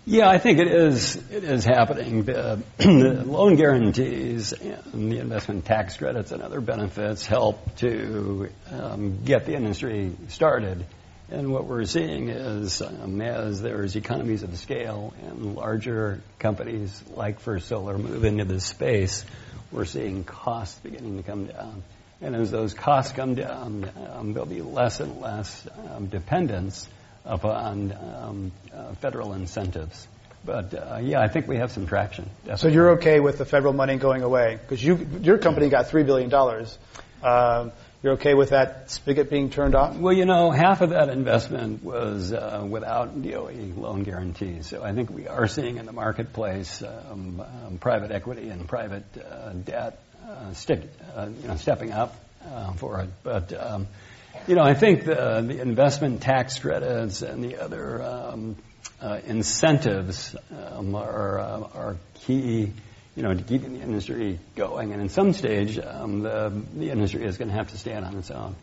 Yeah, 0.06 0.30
I 0.30 0.38
think 0.38 0.60
it 0.60 0.68
is. 0.68 1.16
It 1.16 1.42
is 1.42 1.64
happening. 1.64 2.22
The, 2.22 2.62
the 2.78 3.24
loan 3.26 3.56
guarantees 3.56 4.52
and 4.52 5.10
the 5.10 5.18
investment 5.18 5.64
tax 5.64 5.96
credits 5.96 6.30
and 6.30 6.42
other 6.42 6.60
benefits 6.60 7.26
help 7.26 7.76
to 7.78 8.50
um, 8.70 9.24
get 9.24 9.46
the 9.46 9.56
industry 9.56 10.12
started. 10.28 10.86
And 11.28 11.52
what 11.52 11.64
we're 11.64 11.84
seeing 11.86 12.28
is, 12.28 12.82
um, 12.82 13.20
as 13.20 13.62
there's 13.62 13.96
economies 13.96 14.44
of 14.44 14.56
scale 14.58 15.12
and 15.22 15.56
larger 15.56 16.20
companies 16.38 17.02
like 17.14 17.40
First 17.40 17.66
Solar 17.66 17.98
move 17.98 18.24
into 18.24 18.44
this 18.44 18.64
space, 18.64 19.24
we're 19.72 19.84
seeing 19.84 20.24
costs 20.24 20.78
beginning 20.80 21.16
to 21.16 21.22
come 21.22 21.46
down. 21.46 21.82
And 22.20 22.36
as 22.36 22.50
those 22.50 22.74
costs 22.74 23.12
come 23.12 23.34
down, 23.34 23.90
um, 24.12 24.32
there'll 24.34 24.48
be 24.48 24.62
less 24.62 25.00
and 25.00 25.20
less 25.20 25.66
um, 25.94 26.06
dependence 26.06 26.86
upon 27.24 27.92
um, 27.92 28.52
uh, 28.74 28.94
federal 28.94 29.32
incentives. 29.32 30.06
But 30.44 30.74
uh, 30.74 30.98
yeah, 31.02 31.20
I 31.20 31.28
think 31.28 31.48
we 31.48 31.56
have 31.56 31.70
some 31.70 31.86
traction. 31.86 32.24
Definitely. 32.44 32.56
So 32.60 32.68
you're 32.68 32.90
okay 32.92 33.20
with 33.20 33.38
the 33.38 33.44
federal 33.44 33.72
money 33.72 33.96
going 33.96 34.22
away 34.22 34.58
because 34.60 34.82
you 34.82 35.06
your 35.20 35.38
company 35.38 35.68
got 35.68 35.88
three 35.88 36.02
billion 36.02 36.30
dollars. 36.30 36.78
Um, 37.22 37.72
you're 38.02 38.14
okay 38.14 38.34
with 38.34 38.50
that 38.50 38.90
spigot 38.90 39.28
being 39.28 39.50
turned 39.50 39.74
off? 39.74 39.96
Well, 39.96 40.14
you 40.14 40.24
know, 40.24 40.50
half 40.50 40.80
of 40.80 40.90
that 40.90 41.10
investment 41.10 41.84
was 41.84 42.32
uh, 42.32 42.66
without 42.68 43.22
DOE 43.22 43.72
loan 43.76 44.04
guarantees. 44.04 44.68
So 44.68 44.82
I 44.82 44.92
think 44.92 45.10
we 45.10 45.28
are 45.28 45.46
seeing 45.46 45.76
in 45.76 45.86
the 45.86 45.92
marketplace 45.92 46.82
um, 46.82 47.40
um, 47.40 47.78
private 47.78 48.10
equity 48.10 48.48
and 48.48 48.66
private 48.66 49.04
uh, 49.18 49.50
debt 49.50 49.98
uh, 50.26 50.52
stick, 50.54 50.82
uh, 51.14 51.28
you 51.42 51.48
know, 51.48 51.56
stepping 51.56 51.92
up 51.92 52.16
uh, 52.46 52.72
for 52.72 53.00
it. 53.00 53.10
But 53.22 53.52
um, 53.52 53.86
you 54.46 54.54
know, 54.54 54.62
I 54.62 54.74
think 54.74 55.04
the, 55.04 55.44
the 55.46 55.60
investment 55.60 56.22
tax 56.22 56.58
credits 56.58 57.22
and 57.22 57.44
the 57.44 57.58
other 57.58 58.02
um, 58.02 58.56
uh, 59.02 59.18
incentives 59.26 60.36
um, 60.50 60.94
are, 60.94 61.38
are 61.38 61.96
key 62.14 62.72
you 63.16 63.22
know, 63.22 63.34
to 63.34 63.42
keeping 63.42 63.74
the 63.74 63.80
industry 63.80 64.38
going. 64.54 64.92
And 64.92 65.02
in 65.02 65.08
some 65.08 65.32
stage, 65.32 65.78
um, 65.78 66.20
the, 66.22 66.62
the 66.74 66.90
industry 66.90 67.24
is 67.24 67.38
going 67.38 67.48
to 67.48 67.54
have 67.54 67.70
to 67.70 67.78
stand 67.78 68.04
on 68.04 68.16
its 68.16 68.30
own. 68.30 68.54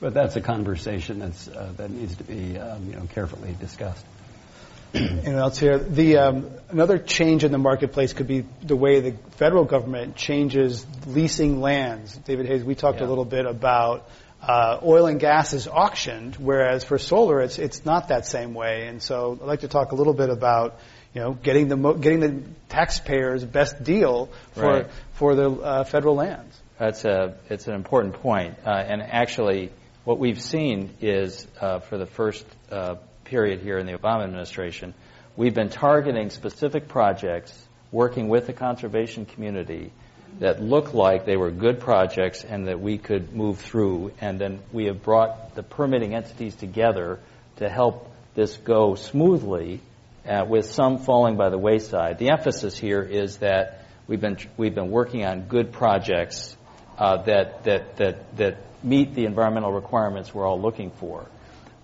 But 0.00 0.14
that's 0.14 0.36
a 0.36 0.40
conversation 0.40 1.18
that's, 1.18 1.48
uh, 1.48 1.72
that 1.76 1.90
needs 1.90 2.16
to 2.16 2.24
be, 2.24 2.58
um, 2.58 2.86
you 2.88 2.96
know, 2.96 3.06
carefully 3.14 3.56
discussed. 3.58 4.04
Anyone 4.94 5.36
else 5.36 5.58
here? 5.58 5.78
The 5.78 6.18
um, 6.18 6.50
another 6.70 6.98
change 6.98 7.44
in 7.44 7.50
the 7.50 7.58
marketplace 7.58 8.12
could 8.12 8.28
be 8.28 8.44
the 8.62 8.76
way 8.76 9.00
the 9.00 9.12
federal 9.32 9.64
government 9.64 10.16
changes 10.16 10.86
leasing 11.06 11.60
lands. 11.60 12.16
David 12.18 12.46
Hayes, 12.46 12.62
we 12.62 12.74
talked 12.74 13.00
yeah. 13.00 13.06
a 13.06 13.08
little 13.08 13.24
bit 13.24 13.46
about 13.46 14.08
uh, 14.40 14.78
oil 14.82 15.06
and 15.06 15.18
gas 15.18 15.52
is 15.52 15.66
auctioned, 15.66 16.36
whereas 16.36 16.84
for 16.84 16.98
solar, 16.98 17.40
it's 17.40 17.58
it's 17.58 17.84
not 17.84 18.08
that 18.08 18.26
same 18.26 18.54
way. 18.54 18.86
And 18.86 19.02
so, 19.02 19.38
I'd 19.40 19.46
like 19.46 19.60
to 19.60 19.68
talk 19.68 19.92
a 19.92 19.96
little 19.96 20.14
bit 20.14 20.30
about 20.30 20.78
you 21.16 21.22
know, 21.22 21.32
getting 21.32 21.68
the 21.68 21.92
getting 21.94 22.20
the 22.20 22.42
taxpayers 22.68 23.42
best 23.42 23.82
deal 23.82 24.28
for 24.52 24.66
right. 24.66 24.86
for 25.14 25.34
the 25.34 25.50
uh, 25.50 25.84
federal 25.84 26.14
lands. 26.14 26.60
That's 26.78 27.06
a 27.06 27.38
it's 27.48 27.66
an 27.68 27.74
important 27.74 28.16
point. 28.16 28.56
Uh, 28.66 28.72
and 28.72 29.00
actually, 29.00 29.72
what 30.04 30.18
we've 30.18 30.42
seen 30.42 30.92
is 31.00 31.46
uh, 31.58 31.78
for 31.78 31.96
the 31.96 32.04
first 32.04 32.44
uh, 32.70 32.96
period 33.24 33.60
here 33.60 33.78
in 33.78 33.86
the 33.86 33.94
Obama 33.94 34.24
administration, 34.24 34.92
we've 35.38 35.54
been 35.54 35.70
targeting 35.70 36.28
specific 36.28 36.86
projects, 36.86 37.50
working 37.90 38.28
with 38.28 38.46
the 38.46 38.52
conservation 38.52 39.24
community 39.24 39.92
that 40.40 40.60
look 40.60 40.92
like 40.92 41.24
they 41.24 41.38
were 41.38 41.50
good 41.50 41.80
projects 41.80 42.44
and 42.44 42.68
that 42.68 42.78
we 42.78 42.98
could 42.98 43.32
move 43.32 43.58
through. 43.58 44.12
And 44.20 44.38
then 44.38 44.58
we 44.70 44.84
have 44.84 45.02
brought 45.02 45.54
the 45.54 45.62
permitting 45.62 46.14
entities 46.14 46.54
together 46.56 47.20
to 47.56 47.70
help 47.70 48.12
this 48.34 48.58
go 48.58 48.96
smoothly 48.96 49.80
uh, 50.28 50.44
with 50.44 50.66
some 50.66 50.98
falling 50.98 51.36
by 51.36 51.50
the 51.50 51.58
wayside. 51.58 52.18
The 52.18 52.30
emphasis 52.30 52.76
here 52.76 53.02
is 53.02 53.38
that 53.38 53.82
we've 54.06 54.20
been 54.20 54.38
we've 54.56 54.74
been 54.74 54.90
working 54.90 55.24
on 55.24 55.42
good 55.42 55.72
projects 55.72 56.56
uh, 56.98 57.22
that 57.24 57.64
that 57.64 57.96
that 57.96 58.36
that 58.36 58.84
meet 58.84 59.14
the 59.14 59.24
environmental 59.24 59.72
requirements 59.72 60.34
we're 60.34 60.46
all 60.46 60.60
looking 60.60 60.90
for. 60.90 61.26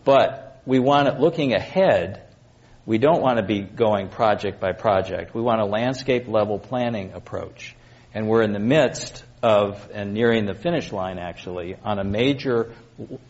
But 0.05 0.61
we 0.67 0.79
want 0.79 1.09
it 1.09 1.21
looking 1.21 1.53
ahead. 1.53 2.23
We 2.85 2.99
don't 2.99 3.21
want 3.21 3.39
to 3.39 3.45
be 3.45 3.61
going 3.61 4.09
project 4.09 4.61
by 4.61 4.73
project. 4.73 5.35
We 5.35 5.43
want 5.43 5.61
a 5.61 5.65
landscape 5.65 6.27
level 6.27 6.59
planning 6.59 7.13
approach. 7.13 7.77
And 8.15 8.29
we're 8.29 8.43
in 8.43 8.53
the 8.53 8.59
midst 8.59 9.25
of, 9.43 9.89
and 9.93 10.13
nearing 10.13 10.47
the 10.47 10.55
finish 10.55 10.93
line 10.93 11.19
actually, 11.19 11.77
on 11.83 11.99
a 11.99 12.05
major 12.05 12.73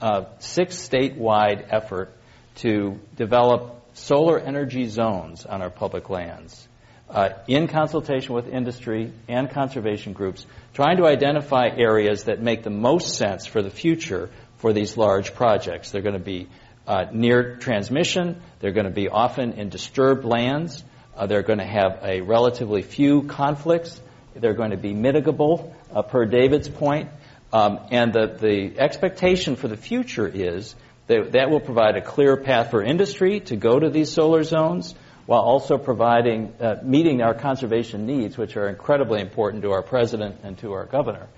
uh, 0.01 0.25
six 0.39 0.77
statewide 0.77 1.67
effort 1.71 2.13
to 2.57 2.99
develop 3.17 3.82
solar 3.95 4.39
energy 4.39 4.87
zones 4.89 5.47
on 5.47 5.63
our 5.63 5.71
public 5.71 6.09
lands 6.11 6.69
uh, 7.13 7.31
in 7.47 7.69
consultation 7.69 8.35
with 8.35 8.49
industry 8.49 9.13
and 9.29 9.51
conservation 9.51 10.13
groups, 10.15 10.47
trying 10.73 10.97
to 10.97 11.07
identify 11.07 11.69
areas 11.69 12.25
that 12.25 12.41
make 12.41 12.63
the 12.63 12.71
most 12.71 13.17
sense 13.17 13.47
for 13.47 13.63
the 13.63 13.71
future 13.71 14.31
for 14.57 14.73
these 14.73 14.97
large 14.97 15.35
projects. 15.35 15.91
They're 15.91 16.03
going 16.03 16.19
to 16.19 16.25
be 16.25 16.49
uh, 16.87 17.07
near 17.13 17.57
transmission, 17.57 18.41
they're 18.61 18.73
going 18.73 18.87
to 18.87 18.93
be 18.93 19.09
often 19.09 19.53
in 19.53 19.69
disturbed 19.69 20.25
lands, 20.25 20.83
uh, 21.17 21.27
they're 21.27 21.43
going 21.43 21.59
to 21.61 21.67
have 21.67 22.01
a 22.03 22.23
relatively 22.23 22.83
few 22.83 23.23
conflicts, 23.23 24.01
they're 24.35 24.55
going 24.55 24.71
to 24.71 24.77
be 24.77 24.95
mitigable, 24.95 25.73
uh, 25.95 26.03
per 26.03 26.25
David's 26.25 26.69
point. 26.69 27.11
Um, 27.53 27.81
and 27.91 28.15
the, 28.15 28.39
the 28.41 28.81
expectation 28.81 29.57
for 29.57 29.69
the 29.69 29.77
future 29.77 30.27
is 30.27 30.75
that, 31.07 31.51
will 31.51 31.61
provide 31.61 31.97
a 31.97 32.01
clear 32.01 32.37
path 32.37 32.71
for 32.71 32.83
industry 32.83 33.41
to 33.41 33.57
go 33.57 33.79
to 33.79 33.91
these 33.91 34.13
solar 34.13 34.45
zones 34.45 34.95
while 35.27 35.43
also 35.43 35.79
providing, 35.79 36.53
uh, 36.61 36.81
meeting 36.83 37.23
our 37.23 37.35
conservation 37.35 38.07
needs, 38.07 38.37
which 38.37 38.57
are 38.57 38.69
incredibly 38.69 39.21
important 39.21 39.63
to 39.63 39.71
our 39.73 39.83
president 39.83 40.37
and 40.43 40.59
to 40.59 40.73
our 40.73 40.87
governor. 40.87 41.29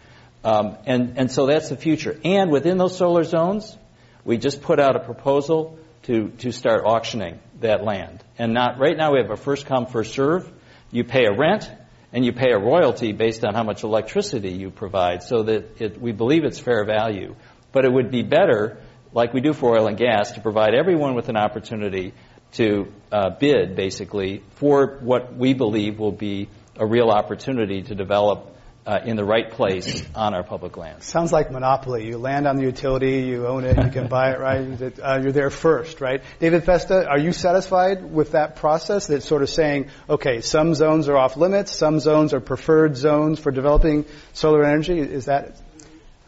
Um, 0.43 0.77
and, 0.87 1.19
and 1.19 1.31
so 1.31 1.47
that's 1.47 1.69
the 1.69 1.77
future. 1.77 2.19
And 2.25 2.51
within 2.51 2.77
those 2.77 2.97
solar 2.97 3.25
zones, 3.25 3.77
we 4.25 4.39
just 4.39 4.63
put 4.63 4.79
out 4.79 4.97
a 4.97 5.01
proposal 5.01 5.79
to, 6.05 6.29
to 6.39 6.53
start 6.53 6.85
auctioning 6.85 7.39
that 7.61 7.83
land. 7.83 8.23
And 8.39 8.53
not, 8.53 8.79
right 8.79 8.97
now 8.97 9.13
we 9.13 9.21
have 9.21 9.31
a 9.31 9.37
first 9.37 9.67
come, 9.67 9.87
first 9.87 10.15
serve. 10.15 10.51
You 10.91 11.05
pay 11.05 11.25
a 11.25 11.33
rent 11.33 11.71
and 12.13 12.25
you 12.25 12.33
pay 12.33 12.53
a 12.53 12.59
royalty 12.59 13.13
based 13.13 13.45
on 13.45 13.55
how 13.55 13.63
much 13.63 13.85
electricity 13.85 14.51
you 14.51 14.71
provide 14.71 15.23
so 15.23 15.45
that 15.45 15.81
it, 15.81 16.01
we 16.01 16.13
believe 16.13 16.45
it's 16.45 16.59
fair 16.59 16.85
value. 16.85 17.35
But 17.73 17.85
it 17.85 17.93
would 17.93 18.11
be 18.11 18.23
better 18.23 18.79
like 19.15 19.33
we 19.33 19.41
do 19.41 19.53
for 19.53 19.79
oil 19.79 19.87
and 19.87 19.97
gas, 19.97 20.33
to 20.33 20.41
provide 20.41 20.75
everyone 20.75 21.15
with 21.15 21.29
an 21.29 21.37
opportunity 21.37 22.13
to 22.53 22.93
uh, 23.11 23.31
bid, 23.31 23.77
basically, 23.77 24.43
for 24.57 24.99
what 25.01 25.35
we 25.37 25.55
believe 25.55 25.99
will 25.99 26.13
be 26.13 26.49
a 26.77 26.87
real 26.87 27.11
opportunity 27.11 27.83
to 27.83 27.95
develop 27.95 28.51
uh, 28.87 28.99
in 29.05 29.17
the 29.17 29.25
right 29.25 29.51
place 29.51 30.03
on 30.15 30.35
our 30.35 30.43
public 30.43 30.77
lands. 30.77 31.07
Sounds 31.07 31.33
like 31.33 31.51
monopoly. 31.51 32.07
You 32.07 32.19
land 32.19 32.47
on 32.47 32.57
the 32.57 32.63
utility, 32.63 33.23
you 33.23 33.47
own 33.47 33.65
it, 33.65 33.83
you 33.83 33.91
can 33.91 34.09
buy 34.09 34.33
it, 34.33 34.41
right? 34.41 34.65
Uh, 35.05 35.21
you're 35.23 35.33
there 35.33 35.51
first, 35.51 36.01
right? 36.01 36.23
David 36.41 36.65
Festa, 36.65 37.07
are 37.07 37.19
you 37.19 37.33
satisfied 37.33 38.05
with 38.05 38.33
that 38.33 38.57
process 38.57 39.07
that's 39.07 39.27
sort 39.27 39.43
of 39.43 39.51
saying, 39.51 39.91
okay, 40.09 40.41
some 40.41 40.75
zones 40.75 41.09
are 41.09 41.17
off 41.17 41.37
limits, 41.37 41.73
some 41.73 42.01
zones 42.01 42.33
are 42.33 42.41
preferred 42.41 42.97
zones 42.97 43.39
for 43.39 43.51
developing 43.51 44.05
solar 44.33 44.65
energy? 44.65 44.99
Is 44.99 45.27
that 45.27 45.57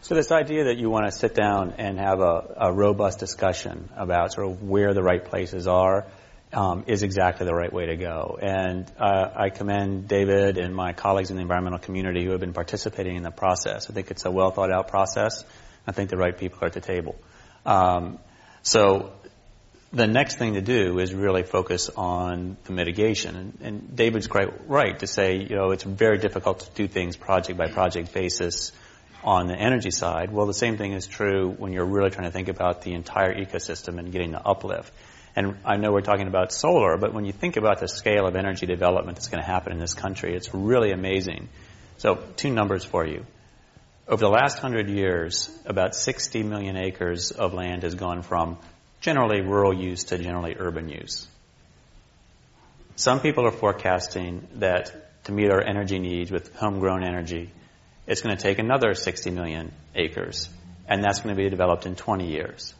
so 0.06 0.14
this 0.14 0.30
idea 0.30 0.66
that 0.66 0.76
you 0.76 0.88
want 0.88 1.06
to 1.06 1.10
sit 1.10 1.34
down 1.34 1.75
and 1.78 1.98
have 1.98 2.20
a, 2.20 2.54
a 2.58 2.72
robust 2.72 3.18
discussion 3.18 3.88
about 3.96 4.32
sort 4.32 4.48
of 4.48 4.62
where 4.62 4.94
the 4.94 5.02
right 5.02 5.25
places 5.25 5.66
are 5.66 6.06
um, 6.52 6.84
is 6.86 7.02
exactly 7.02 7.44
the 7.44 7.52
right 7.52 7.72
way 7.72 7.86
to 7.86 7.96
go. 7.96 8.38
And 8.40 8.88
uh, 9.00 9.30
I 9.34 9.50
commend 9.50 10.06
David 10.06 10.58
and 10.58 10.76
my 10.76 10.92
colleagues 10.92 11.30
in 11.30 11.36
the 11.36 11.42
environmental 11.42 11.80
community 11.80 12.25
who 12.25 12.30
have 12.30 12.38
been 12.38 12.52
participating 12.52 13.16
in 13.16 13.25
the 13.25 13.32
process. 13.32 13.90
I 13.90 13.94
think 13.94 14.12
it's 14.12 14.25
a 14.25 14.30
well 14.30 14.52
thought 14.52 14.70
out 14.70 14.86
process. 14.86 15.44
I 15.88 15.90
think 15.90 16.08
the 16.08 16.16
right 16.16 16.38
people 16.38 16.60
are 16.62 16.66
at 16.66 16.75
the 16.75 16.80
table. 16.80 17.16
Um, 17.64 18.20
so 18.62 19.12
the 19.92 20.06
next 20.06 20.36
thing 20.36 20.54
to 20.54 20.60
do 20.60 21.00
is 21.00 21.12
really 21.14 21.42
focus 21.42 21.90
on 21.96 22.58
the 22.62 22.72
mitigation. 22.72 23.34
And, 23.34 23.58
and 23.60 23.96
David's 23.96 24.28
quite 24.28 24.68
right 24.68 24.96
to 25.00 25.08
say, 25.08 25.38
you 25.38 25.56
know, 25.56 25.72
it's 25.72 25.82
very 25.82 26.18
difficult 26.18 26.60
to 26.60 26.70
do 26.76 26.86
things 26.86 27.16
project 27.16 27.58
by 27.58 27.66
project 27.72 28.14
basis 28.14 28.70
on 29.26 29.49
the 29.49 29.56
energy 29.56 29.90
side. 29.90 30.33
Well, 30.33 30.47
the 30.47 30.54
same 30.54 30.76
thing 30.76 30.92
is 30.92 31.06
true 31.06 31.50
when 31.50 31.73
you're 31.73 31.85
really 31.85 32.11
trying 32.11 32.26
to 32.26 32.30
think 32.30 32.47
about 32.49 32.83
the 32.83 32.95
entire 32.95 33.35
ecosystem 33.35 33.99
and 33.99 34.12
getting 34.12 34.30
the 34.30 34.40
uplift. 34.40 34.92
And 35.35 35.56
I 35.64 35.76
know 35.76 35.92
we're 35.92 36.00
talking 36.00 36.28
about 36.28 36.52
solar, 36.52 36.97
but 36.97 37.12
when 37.12 37.25
you 37.25 37.33
think 37.33 37.56
about 37.56 37.80
the 37.80 37.88
scale 37.88 38.26
of 38.26 38.37
energy 38.37 38.66
development 38.66 39.16
that's 39.16 39.28
going 39.28 39.42
to 39.42 39.47
happen 39.47 39.73
in 39.73 39.78
this 39.78 39.95
country, 39.95 40.35
it's 40.35 40.54
really 40.54 40.92
amazing. 40.92 41.49
So, 41.99 42.23
two 42.37 42.50
numbers 42.50 42.85
for 42.85 43.04
you. 43.04 43.26
Over 44.09 44.21
the 44.21 44.30
last 44.30 44.61
hundred 44.61 44.88
years, 44.88 45.50
about 45.66 45.97
60 45.97 46.45
million 46.45 46.76
acres 46.76 47.33
of 47.33 47.52
land 47.52 47.83
has 47.83 47.97
gone 47.97 48.23
from 48.23 48.56
generally 49.00 49.40
rural 49.40 49.75
use 49.75 50.04
to 50.04 50.18
generally 50.18 50.54
urban 50.56 50.88
use. 50.88 51.26
Some 52.95 53.21
people 53.21 53.47
are 53.47 53.50
forecasting 53.52 54.47
that 54.54 55.25
to 55.25 55.33
meet 55.33 55.50
our 55.50 55.61
energy 55.61 55.99
needs 55.99 56.30
with 56.30 56.54
homegrown 56.54 57.02
energy, 57.02 57.50
it's 58.06 58.22
going 58.22 58.36
to 58.36 58.42
take 58.42 58.58
another 58.58 58.94
60 58.94 59.30
million 59.30 59.72
acres, 59.94 60.48
and 60.88 61.02
that's 61.02 61.20
going 61.20 61.34
to 61.34 61.42
be 61.42 61.48
developed 61.48 61.86
in 61.86 61.96
20 61.96 62.28
years. 62.28 62.72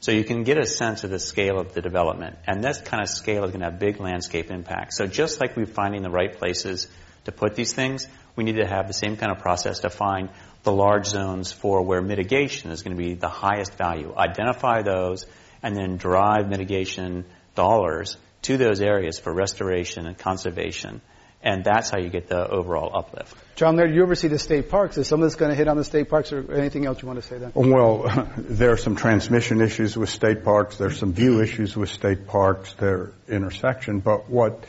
So 0.00 0.12
you 0.12 0.24
can 0.24 0.44
get 0.44 0.58
a 0.58 0.66
sense 0.66 1.02
of 1.04 1.10
the 1.10 1.18
scale 1.18 1.58
of 1.58 1.72
the 1.72 1.80
development, 1.80 2.36
and 2.46 2.62
this 2.62 2.80
kind 2.80 3.02
of 3.02 3.08
scale 3.08 3.44
is 3.44 3.50
going 3.52 3.60
to 3.60 3.70
have 3.70 3.78
big 3.78 4.00
landscape 4.00 4.50
impacts. 4.50 4.98
So 4.98 5.06
just 5.06 5.40
like 5.40 5.56
we're 5.56 5.64
finding 5.64 6.02
the 6.02 6.10
right 6.10 6.36
places 6.36 6.88
to 7.24 7.32
put 7.32 7.54
these 7.54 7.72
things, 7.72 8.06
we 8.36 8.44
need 8.44 8.56
to 8.56 8.66
have 8.66 8.86
the 8.86 8.92
same 8.92 9.16
kind 9.16 9.32
of 9.32 9.38
process 9.38 9.80
to 9.80 9.90
find 9.90 10.28
the 10.62 10.72
large 10.72 11.06
zones 11.06 11.52
for 11.52 11.82
where 11.82 12.02
mitigation 12.02 12.70
is 12.70 12.82
going 12.82 12.96
to 12.96 13.02
be 13.02 13.14
the 13.14 13.28
highest 13.28 13.74
value. 13.74 14.12
Identify 14.14 14.82
those 14.82 15.26
and 15.62 15.74
then 15.74 15.96
drive 15.96 16.48
mitigation 16.48 17.24
dollars 17.54 18.16
to 18.42 18.58
those 18.58 18.80
areas 18.82 19.18
for 19.18 19.32
restoration 19.32 20.06
and 20.06 20.18
conservation. 20.18 21.00
And 21.44 21.62
that's 21.62 21.90
how 21.90 21.98
you 21.98 22.08
get 22.08 22.28
the 22.28 22.48
overall 22.48 22.96
uplift. 22.96 23.36
John 23.54 23.76
Laird, 23.76 23.94
you 23.94 24.02
oversee 24.02 24.28
the 24.28 24.38
state 24.38 24.70
parks. 24.70 24.96
Is 24.96 25.06
some 25.06 25.22
of 25.22 25.26
this 25.26 25.36
going 25.36 25.50
to 25.50 25.54
hit 25.54 25.68
on 25.68 25.76
the 25.76 25.84
state 25.84 26.08
parks 26.08 26.32
or 26.32 26.50
anything 26.52 26.86
else 26.86 27.02
you 27.02 27.06
want 27.06 27.20
to 27.20 27.28
say 27.28 27.36
then? 27.38 27.52
Well, 27.54 28.32
there 28.38 28.72
are 28.72 28.78
some 28.78 28.96
transmission 28.96 29.60
issues 29.60 29.94
with 29.96 30.08
state 30.08 30.42
parks. 30.42 30.78
There's 30.78 30.98
some 30.98 31.12
view 31.12 31.42
issues 31.42 31.76
with 31.76 31.90
state 31.90 32.26
parks. 32.26 32.72
Their 32.72 33.12
intersection. 33.28 34.00
But 34.00 34.30
what 34.30 34.64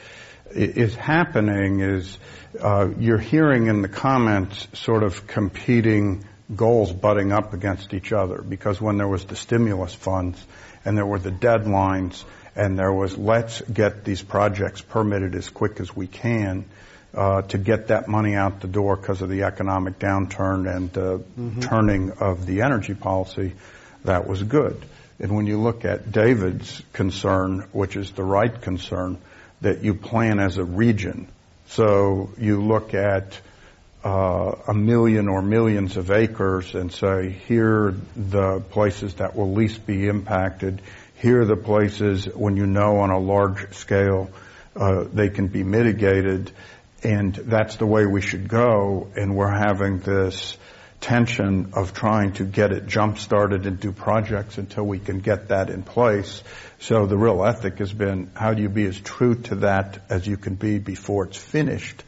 is 0.51 0.96
happening 0.96 1.79
is 1.79 2.17
uh, 2.62 2.89
you're 3.00 3.17
hearing 3.17 3.67
in 3.67 3.82
the 3.82 3.89
comments 3.89 4.67
sort 4.74 5.03
of 5.03 5.25
competing 5.27 6.25
goals 6.53 6.91
butting 6.91 7.32
up 7.32 7.53
against 7.53 7.94
each 7.94 8.13
other 8.13 8.41
because 8.41 8.79
when 8.79 8.98
there 8.98 9.08
was 9.08 9.25
the 9.25 9.36
stimulus 9.36 9.96
funds 9.96 10.46
and 10.84 10.96
there 10.96 11.05
were 11.05 11.17
the 11.17 11.32
deadlines 11.32 12.24
and 12.56 12.78
there 12.78 12.94
was 12.94 13.18
let's 13.18 13.62
get 13.62 14.04
these 14.04 14.22
projects 14.22 14.82
permitted 14.82 15.36
as 15.36 15.50
quick 15.50 15.80
as 15.80 15.96
we 15.96 16.08
can 16.08 16.66
uh, 17.14 17.42
to 17.44 17.58
get 17.58 17.88
that 17.88 18.08
money 18.08 18.36
out 18.36 18.62
the 18.62 18.68
door 18.68 18.96
because 18.96 19.22
of 19.22 19.30
the 19.30 19.44
economic 19.44 20.00
downturn 20.00 20.74
and 20.74 20.98
uh, 20.98 21.02
mm-hmm. 21.02 21.60
turning 21.62 22.12
of 22.12 22.46
the 22.46 22.62
energy 22.62 22.94
policy, 22.94 23.54
that 24.04 24.28
was 24.28 24.44
good. 24.44 24.84
And 25.20 25.34
when 25.36 25.48
you 25.48 25.62
look 25.62 25.86
at 25.86 26.12
David's 26.12 26.82
concern, 26.92 27.68
which 27.72 27.96
is 27.96 28.12
the 28.12 28.24
right 28.24 28.62
concern, 28.62 29.18
that 29.62 29.84
you 29.84 29.94
plan 29.96 30.40
as 30.40 30.58
a 30.58 30.66
region 30.66 31.30
so 31.68 32.30
you 32.38 32.62
look 32.62 32.94
at 32.94 33.40
uh, 34.04 34.56
a 34.68 34.74
million 34.74 35.28
or 35.28 35.42
millions 35.42 35.98
of 35.98 36.12
acres 36.12 36.76
and 36.76 36.92
say, 36.92 37.30
here 37.48 37.88
are 37.88 37.96
the 38.16 38.60
places 38.60 39.16
that 39.16 39.36
will 39.36 39.54
least 39.54 39.86
be 39.86 40.08
impacted. 40.08 40.82
Here 41.15 41.41
are 41.41 41.45
the 41.45 41.55
places 41.55 42.25
when 42.25 42.57
you 42.57 42.65
know 42.65 42.98
on 42.98 43.10
a 43.10 43.19
large 43.19 43.74
scale 43.74 44.29
uh, 44.75 45.05
they 45.12 45.29
can 45.29 45.48
be 45.48 45.63
mitigated. 45.63 46.51
And 47.03 47.34
that's 47.34 47.77
the 47.77 47.86
way 47.86 48.05
we 48.05 48.22
should 48.22 48.48
go. 48.48 49.07
And 49.15 49.36
we're 49.36 49.55
having 49.55 50.00
this 50.00 50.57
tension 51.00 51.72
of 51.74 51.93
trying 51.93 52.34
to 52.34 52.43
get 52.43 52.72
it 52.72 52.88
jump 52.88 53.19
started 53.19 53.65
and 53.67 53.79
do 53.79 53.91
projects 53.91 54.57
until 54.57 54.84
we 54.84 54.98
can 54.98 55.19
get 55.19 55.50
that 55.50 55.69
in 55.69 55.84
place. 55.84 56.41
So 56.79 57.05
the 57.05 57.17
real 57.17 57.45
ethic 57.45 57.77
has 57.77 57.93
been 57.93 58.31
how 58.34 58.53
do 58.53 58.62
you 58.62 58.69
be 58.69 58.86
as 58.86 59.00
true 59.00 59.36
to 59.43 59.55
that 59.55 60.00
as 60.10 60.25
you 60.25 60.36
can 60.36 60.55
be 60.55 60.79
before 60.79 61.25
it's 61.25 61.38
finished 61.38 62.03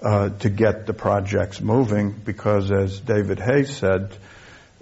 uh, 0.00 0.28
to 0.28 0.48
get 0.48 0.86
the 0.86 0.94
projects 0.94 1.60
moving 1.60 2.12
because 2.12 2.70
as 2.70 3.00
David 3.00 3.40
Hayes 3.40 3.76
said, 3.76 4.16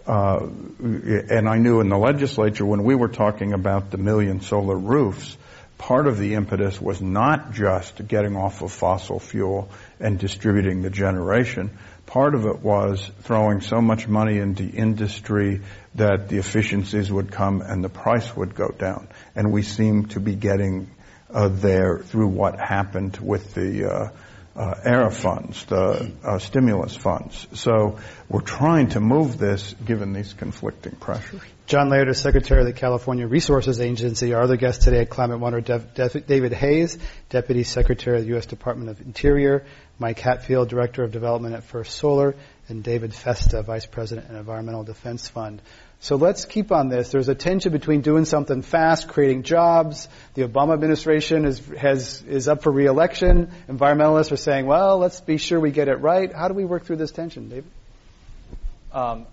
uh, 0.06 0.46
and 0.80 1.49
I 1.49 1.58
knew 1.58 1.80
in 1.80 1.88
the 1.88 1.99
legislature 1.99 2.64
when 2.64 2.84
we 2.84 2.94
were 2.94 3.08
talking 3.08 3.52
about 3.52 3.90
the 3.90 3.99
million 3.99 4.40
solar 4.40 4.76
roofs, 4.76 5.37
part 5.78 6.06
of 6.06 6.18
the 6.18 6.34
impetus 6.34 6.80
was 6.80 7.00
not 7.00 7.52
just 7.52 8.06
getting 8.06 8.37
off 8.37 8.62
of 8.62 8.73
fossil 8.73 9.18
fuel 9.18 9.70
and 10.00 10.18
distributing 10.18 10.82
the 10.82 10.90
generation, 10.90 11.70
Part 12.06 12.34
of 12.34 12.44
it 12.44 12.61
was 12.61 13.11
throwing 13.23 13.61
so 13.61 13.80
much 13.80 14.06
money 14.06 14.38
into 14.38 14.62
industry 14.62 15.62
that 15.94 16.28
the 16.28 16.38
efficiencies 16.38 17.11
would 17.11 17.32
come 17.32 17.62
and 17.62 17.82
the 17.82 17.88
price 17.88 18.37
would 18.37 18.54
go 18.54 18.68
down. 18.68 19.08
And 19.34 19.52
we 19.52 19.62
seem 19.62 20.07
to 20.09 20.20
be 20.20 20.35
getting 20.35 20.90
uh, 21.33 21.48
there 21.48 21.98
through 21.98 22.28
what 22.28 22.61
happened 22.61 23.16
with 23.16 23.55
the 23.55 23.90
uh, 23.90 24.09
uh, 24.56 24.74
ARRA 24.84 25.10
funds, 25.10 25.64
the 25.64 26.12
uh, 26.22 26.38
stimulus 26.38 26.94
funds. 26.94 27.46
So 27.54 27.98
we're 28.28 28.40
trying 28.40 28.90
to 28.90 29.00
move 29.00 29.36
this 29.36 29.74
given 29.84 30.12
these 30.12 30.32
conflicting 30.32 30.94
pressures. 30.96 31.42
John 31.66 31.88
Laird 31.88 32.14
Secretary 32.14 32.60
of 32.60 32.66
the 32.66 32.72
California 32.72 33.26
Resources 33.26 33.80
Agency. 33.80 34.34
Our 34.34 34.42
other 34.42 34.56
guest 34.56 34.82
today 34.82 35.00
at 35.00 35.10
Climate 35.10 35.40
One 35.40 35.54
are 35.54 35.60
David 35.60 36.52
Hayes, 36.52 36.98
Deputy 37.30 37.64
Secretary 37.64 38.18
of 38.18 38.24
the 38.24 38.28
U.S. 38.30 38.46
Department 38.46 38.90
of 38.90 39.00
Interior, 39.00 39.64
Mike 39.98 40.18
Hatfield, 40.18 40.68
Director 40.68 41.02
of 41.02 41.10
Development 41.10 41.54
at 41.54 41.64
First 41.64 41.96
Solar, 41.96 42.36
and 42.68 42.84
David 42.84 43.14
Festa, 43.14 43.62
Vice 43.62 43.86
President 43.86 44.28
at 44.28 44.36
Environmental 44.36 44.84
Defense 44.84 45.28
Fund. 45.28 45.62
So 46.04 46.16
let's 46.16 46.44
keep 46.44 46.70
on 46.70 46.90
this. 46.90 47.10
There's 47.12 47.30
a 47.30 47.34
tension 47.34 47.72
between 47.72 48.02
doing 48.02 48.26
something 48.26 48.60
fast, 48.60 49.08
creating 49.08 49.42
jobs. 49.42 50.06
The 50.34 50.46
Obama 50.46 50.74
administration 50.74 51.46
is, 51.46 51.66
has, 51.78 52.20
is 52.28 52.46
up 52.46 52.62
for 52.62 52.70
reelection. 52.70 53.50
Environmentalists 53.70 54.30
are 54.30 54.36
saying, 54.36 54.66
well, 54.66 54.98
let's 54.98 55.22
be 55.22 55.38
sure 55.38 55.58
we 55.58 55.70
get 55.70 55.88
it 55.88 55.94
right. 56.02 56.30
How 56.30 56.48
do 56.48 56.52
we 56.52 56.66
work 56.66 56.84
through 56.84 56.96
this 56.96 57.10
tension, 57.10 57.48
David? 57.48 57.70
Um, 58.92 59.26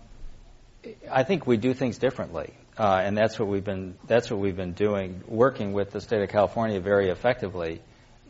I 1.11 1.23
think 1.23 1.45
we 1.45 1.57
do 1.57 1.73
things 1.73 1.97
differently. 1.97 2.53
Uh, 2.77 3.01
and 3.03 3.17
that's 3.17 3.37
what 3.37 3.49
we've 3.49 3.65
been 3.65 3.95
that's 4.07 4.31
what 4.31 4.39
we've 4.39 4.55
been 4.55 4.71
doing, 4.71 5.23
working 5.27 5.73
with 5.73 5.91
the 5.91 5.99
state 5.99 6.21
of 6.21 6.29
California 6.29 6.79
very 6.79 7.09
effectively. 7.09 7.81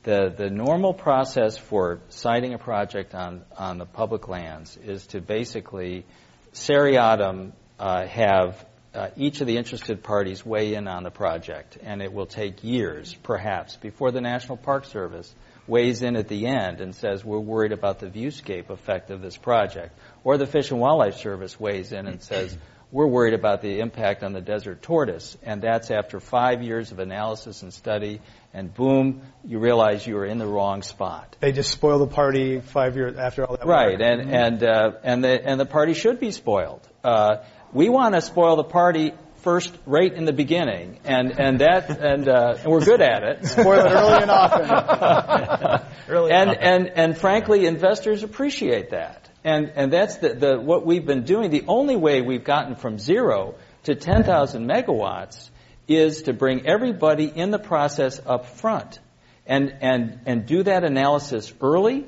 The 0.01 0.33
the 0.35 0.49
normal 0.49 0.95
process 0.95 1.59
for 1.59 1.99
siting 2.09 2.55
a 2.55 2.57
project 2.57 3.13
on 3.13 3.43
on 3.55 3.77
the 3.77 3.85
public 3.85 4.27
lands 4.27 4.77
is 4.83 5.05
to 5.07 5.21
basically 5.21 6.05
seriatim 6.53 7.53
uh, 7.81 8.05
have 8.05 8.63
uh, 8.93 9.07
each 9.17 9.41
of 9.41 9.47
the 9.47 9.57
interested 9.57 10.03
parties 10.03 10.45
weigh 10.45 10.75
in 10.75 10.87
on 10.87 11.01
the 11.01 11.09
project, 11.09 11.79
and 11.81 12.01
it 12.01 12.13
will 12.13 12.27
take 12.27 12.63
years, 12.63 13.15
perhaps, 13.23 13.75
before 13.77 14.11
the 14.11 14.21
National 14.21 14.55
Park 14.55 14.85
Service 14.85 15.33
weighs 15.65 16.03
in 16.03 16.15
at 16.15 16.27
the 16.27 16.45
end 16.45 16.79
and 16.79 16.93
says 16.93 17.25
we're 17.25 17.39
worried 17.39 17.71
about 17.71 17.99
the 17.99 18.07
viewscape 18.07 18.69
effect 18.69 19.09
of 19.09 19.21
this 19.21 19.35
project, 19.35 19.97
or 20.23 20.37
the 20.37 20.45
Fish 20.45 20.69
and 20.69 20.79
Wildlife 20.79 21.15
Service 21.15 21.59
weighs 21.59 21.91
in 21.91 22.05
and 22.05 22.21
says 22.21 22.55
we're 22.91 23.07
worried 23.07 23.33
about 23.33 23.61
the 23.61 23.79
impact 23.79 24.21
on 24.21 24.33
the 24.33 24.41
desert 24.41 24.83
tortoise, 24.83 25.35
and 25.41 25.61
that's 25.61 25.89
after 25.89 26.19
five 26.19 26.61
years 26.61 26.91
of 26.91 26.99
analysis 26.99 27.63
and 27.63 27.73
study, 27.73 28.21
and 28.53 28.71
boom, 28.71 29.21
you 29.43 29.57
realize 29.57 30.05
you 30.05 30.17
are 30.17 30.25
in 30.25 30.37
the 30.37 30.45
wrong 30.45 30.83
spot. 30.83 31.35
They 31.39 31.53
just 31.53 31.71
spoil 31.71 31.97
the 31.97 32.13
party 32.13 32.59
five 32.59 32.95
years 32.95 33.17
after 33.17 33.45
all 33.45 33.57
that. 33.57 33.65
Right, 33.65 33.97
work. 33.97 34.01
and 34.01 34.29
and 34.29 34.63
uh, 34.63 34.91
and 35.03 35.23
the 35.23 35.43
and 35.43 35.59
the 35.59 35.65
party 35.65 35.93
should 35.93 36.19
be 36.19 36.31
spoiled. 36.31 36.87
Uh, 37.03 37.37
we 37.73 37.89
want 37.89 38.15
to 38.15 38.21
spoil 38.21 38.55
the 38.55 38.63
party 38.63 39.13
first 39.37 39.73
rate 39.85 40.13
in 40.13 40.25
the 40.25 40.33
beginning, 40.33 40.99
and 41.03 41.39
and 41.39 41.59
that 41.61 41.89
and, 41.89 42.27
uh, 42.27 42.55
and 42.57 42.71
we're 42.71 42.83
good 42.83 43.01
at 43.01 43.23
it. 43.23 43.45
Spoil 43.45 43.85
it 43.85 43.91
early 43.91 44.21
and 44.21 44.31
often. 44.31 45.87
early 46.09 46.31
and, 46.31 46.49
and 46.51 46.87
and 46.87 47.17
frankly, 47.17 47.65
investors 47.65 48.23
appreciate 48.23 48.91
that, 48.91 49.29
and 49.43 49.71
and 49.75 49.91
that's 49.91 50.17
the, 50.17 50.33
the 50.33 50.59
what 50.59 50.85
we've 50.85 51.05
been 51.05 51.23
doing. 51.23 51.49
The 51.49 51.65
only 51.67 51.95
way 51.95 52.21
we've 52.21 52.43
gotten 52.43 52.75
from 52.75 52.99
zero 52.99 53.55
to 53.83 53.95
10,000 53.95 54.67
megawatts 54.67 55.49
is 55.87 56.23
to 56.23 56.33
bring 56.33 56.67
everybody 56.67 57.25
in 57.25 57.49
the 57.49 57.59
process 57.59 58.21
up 58.25 58.45
front, 58.45 58.99
and 59.47 59.73
and 59.81 60.19
and 60.25 60.45
do 60.45 60.63
that 60.63 60.83
analysis 60.83 61.51
early, 61.61 62.05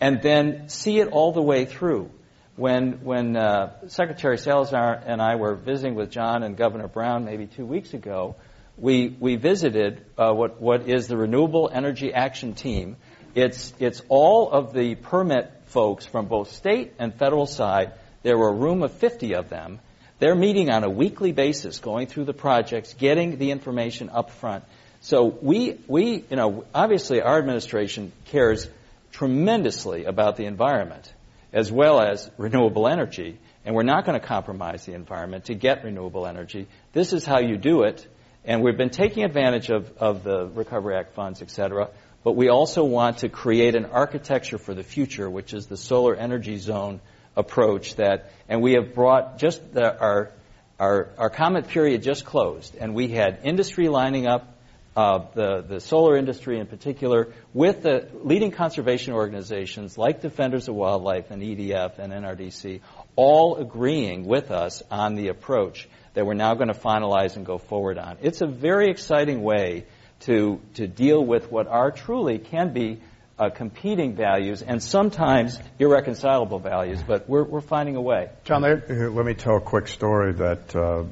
and 0.00 0.20
then 0.22 0.68
see 0.68 0.98
it 0.98 1.08
all 1.08 1.32
the 1.32 1.42
way 1.42 1.64
through 1.64 2.10
when 2.56 3.04
when 3.04 3.36
uh, 3.36 3.72
Secretary 3.88 4.38
Salazar 4.38 5.02
and 5.04 5.20
I 5.20 5.36
were 5.36 5.54
visiting 5.54 5.94
with 5.94 6.10
John 6.10 6.42
and 6.42 6.56
Governor 6.56 6.88
Brown 6.88 7.24
maybe 7.24 7.46
two 7.46 7.66
weeks 7.66 7.94
ago, 7.94 8.36
we 8.78 9.08
we 9.08 9.36
visited 9.36 10.04
uh, 10.16 10.32
what 10.32 10.60
what 10.60 10.88
is 10.88 11.08
the 11.08 11.16
Renewable 11.16 11.70
Energy 11.72 12.12
Action 12.12 12.54
Team. 12.54 12.96
It's 13.34 13.72
it's 13.78 14.02
all 14.08 14.50
of 14.50 14.72
the 14.72 14.94
permit 14.94 15.50
folks 15.66 16.06
from 16.06 16.26
both 16.26 16.52
state 16.52 16.92
and 16.98 17.12
federal 17.14 17.46
side. 17.46 17.92
There 18.22 18.38
were 18.38 18.48
a 18.48 18.54
room 18.54 18.82
of 18.82 18.92
50 18.92 19.34
of 19.34 19.48
them. 19.50 19.80
They're 20.20 20.36
meeting 20.36 20.70
on 20.70 20.84
a 20.84 20.88
weekly 20.88 21.32
basis, 21.32 21.80
going 21.80 22.06
through 22.06 22.24
the 22.24 22.32
projects, 22.32 22.94
getting 22.94 23.36
the 23.36 23.50
information 23.50 24.08
up 24.10 24.30
front. 24.30 24.64
So 25.00 25.24
we 25.24 25.80
we 25.88 26.24
you 26.30 26.36
know 26.36 26.64
obviously 26.72 27.20
our 27.20 27.38
administration 27.38 28.12
cares 28.26 28.68
tremendously 29.10 30.04
about 30.04 30.36
the 30.36 30.46
environment 30.46 31.12
as 31.54 31.72
well 31.72 32.00
as 32.00 32.30
renewable 32.36 32.86
energy. 32.86 33.38
And 33.64 33.74
we're 33.74 33.84
not 33.84 34.04
going 34.04 34.20
to 34.20 34.26
compromise 34.26 34.84
the 34.84 34.92
environment 34.92 35.46
to 35.46 35.54
get 35.54 35.84
renewable 35.84 36.26
energy. 36.26 36.66
This 36.92 37.14
is 37.14 37.24
how 37.24 37.40
you 37.40 37.56
do 37.56 37.84
it. 37.84 38.06
And 38.44 38.62
we've 38.62 38.76
been 38.76 38.90
taking 38.90 39.24
advantage 39.24 39.70
of, 39.70 39.90
of 39.96 40.22
the 40.22 40.46
Recovery 40.46 40.96
Act 40.96 41.14
funds, 41.14 41.40
et 41.40 41.50
cetera. 41.50 41.88
But 42.24 42.32
we 42.32 42.48
also 42.48 42.84
want 42.84 43.18
to 43.18 43.28
create 43.30 43.74
an 43.74 43.86
architecture 43.86 44.58
for 44.58 44.74
the 44.74 44.82
future, 44.82 45.30
which 45.30 45.54
is 45.54 45.66
the 45.66 45.76
solar 45.76 46.14
energy 46.14 46.58
zone 46.58 47.00
approach 47.36 47.96
that, 47.96 48.30
and 48.48 48.60
we 48.60 48.72
have 48.72 48.94
brought 48.94 49.38
just 49.38 49.72
the, 49.72 49.98
our, 49.98 50.30
our, 50.78 51.10
our 51.18 51.30
comment 51.30 51.68
period 51.68 52.02
just 52.02 52.24
closed, 52.24 52.76
and 52.76 52.94
we 52.94 53.08
had 53.08 53.40
industry 53.44 53.88
lining 53.88 54.26
up, 54.26 54.53
uh, 54.96 55.26
the, 55.34 55.62
the 55.62 55.80
solar 55.80 56.16
industry 56.16 56.58
in 56.58 56.66
particular, 56.66 57.32
with 57.52 57.82
the 57.82 58.08
leading 58.22 58.50
conservation 58.50 59.12
organizations 59.12 59.98
like 59.98 60.20
Defenders 60.20 60.68
of 60.68 60.74
Wildlife 60.74 61.30
and 61.30 61.42
EDF 61.42 61.98
and 61.98 62.12
NRDC, 62.12 62.80
all 63.16 63.56
agreeing 63.56 64.24
with 64.24 64.50
us 64.50 64.82
on 64.90 65.14
the 65.14 65.28
approach 65.28 65.88
that 66.14 66.24
we're 66.24 66.34
now 66.34 66.54
going 66.54 66.68
to 66.68 66.78
finalize 66.78 67.36
and 67.36 67.44
go 67.44 67.58
forward 67.58 67.98
on. 67.98 68.18
It's 68.22 68.40
a 68.40 68.46
very 68.46 68.90
exciting 68.90 69.42
way 69.42 69.86
to, 70.20 70.60
to 70.74 70.86
deal 70.86 71.24
with 71.24 71.50
what 71.50 71.66
are 71.66 71.90
truly 71.90 72.38
can 72.38 72.72
be 72.72 73.00
uh, 73.36 73.50
competing 73.50 74.14
values 74.14 74.62
and 74.62 74.80
sometimes 74.82 75.58
irreconcilable 75.78 76.60
values, 76.60 77.02
but 77.04 77.28
we're, 77.28 77.42
we're 77.42 77.60
finding 77.60 77.96
a 77.96 78.00
way. 78.00 78.30
John 78.44 78.62
Let 78.62 79.26
me 79.26 79.34
tell 79.34 79.56
a 79.56 79.60
quick 79.60 79.88
story 79.88 80.32
that 80.34 80.76
uh, 80.76 81.04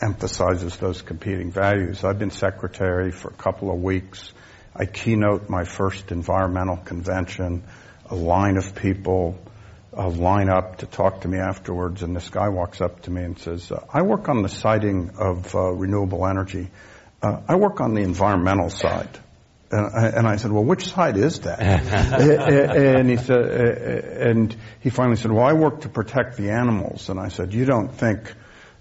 emphasizes 0.00 0.76
those 0.76 1.02
competing 1.02 1.50
values. 1.50 2.04
I've 2.04 2.18
been 2.18 2.30
secretary 2.30 3.10
for 3.10 3.28
a 3.28 3.34
couple 3.34 3.70
of 3.70 3.82
weeks. 3.82 4.32
I 4.74 4.86
keynote 4.86 5.48
my 5.48 5.64
first 5.64 6.12
environmental 6.12 6.76
convention. 6.76 7.64
A 8.10 8.14
line 8.14 8.56
of 8.56 8.74
people 8.74 9.38
uh, 9.96 10.08
line 10.08 10.48
up 10.48 10.78
to 10.78 10.86
talk 10.86 11.22
to 11.22 11.28
me 11.28 11.38
afterwards, 11.38 12.02
and 12.02 12.14
this 12.14 12.28
guy 12.28 12.48
walks 12.48 12.80
up 12.80 13.02
to 13.02 13.10
me 13.10 13.22
and 13.22 13.38
says, 13.38 13.72
uh, 13.72 13.84
I 13.92 14.02
work 14.02 14.28
on 14.28 14.42
the 14.42 14.48
siting 14.48 15.10
of 15.18 15.54
uh, 15.54 15.72
renewable 15.72 16.26
energy. 16.26 16.68
Uh, 17.20 17.40
I 17.48 17.56
work 17.56 17.80
on 17.80 17.94
the 17.94 18.02
environmental 18.02 18.70
side. 18.70 19.18
And 19.70 19.86
I, 19.86 20.06
and 20.08 20.26
I, 20.26 20.36
said, 20.36 20.50
well, 20.50 20.64
which 20.64 20.88
side 20.88 21.18
is 21.18 21.40
that? 21.40 21.60
and 21.60 23.10
he 23.10 23.18
said, 23.18 23.38
and 23.38 24.56
he 24.80 24.88
finally 24.88 25.16
said, 25.16 25.30
well, 25.30 25.44
I 25.44 25.52
work 25.52 25.82
to 25.82 25.90
protect 25.90 26.38
the 26.38 26.52
animals. 26.52 27.10
And 27.10 27.20
I 27.20 27.28
said, 27.28 27.52
you 27.52 27.66
don't 27.66 27.92
think 27.92 28.32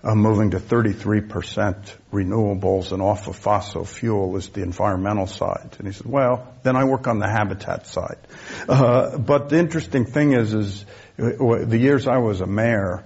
uh, 0.07 0.15
moving 0.15 0.51
to 0.51 0.57
33% 0.57 1.93
renewables 2.13 2.93
and 2.93 3.01
off 3.01 3.27
of 3.27 3.35
fossil 3.35 3.83
fuel 3.83 4.37
is 4.37 4.47
the 4.49 4.61
environmental 4.61 5.27
side. 5.27 5.75
And 5.79 5.87
he 5.87 5.91
said, 5.91 6.07
well, 6.07 6.55
then 6.63 6.77
I 6.77 6.85
work 6.85 7.07
on 7.07 7.19
the 7.19 7.27
habitat 7.27 7.87
side. 7.87 8.17
Uh, 8.69 9.17
but 9.17 9.49
the 9.49 9.57
interesting 9.57 10.05
thing 10.05 10.31
is, 10.31 10.53
is 10.53 10.85
uh, 11.19 11.65
the 11.65 11.77
years 11.77 12.07
I 12.07 12.19
was 12.19 12.39
a 12.39 12.47
mayor, 12.47 13.03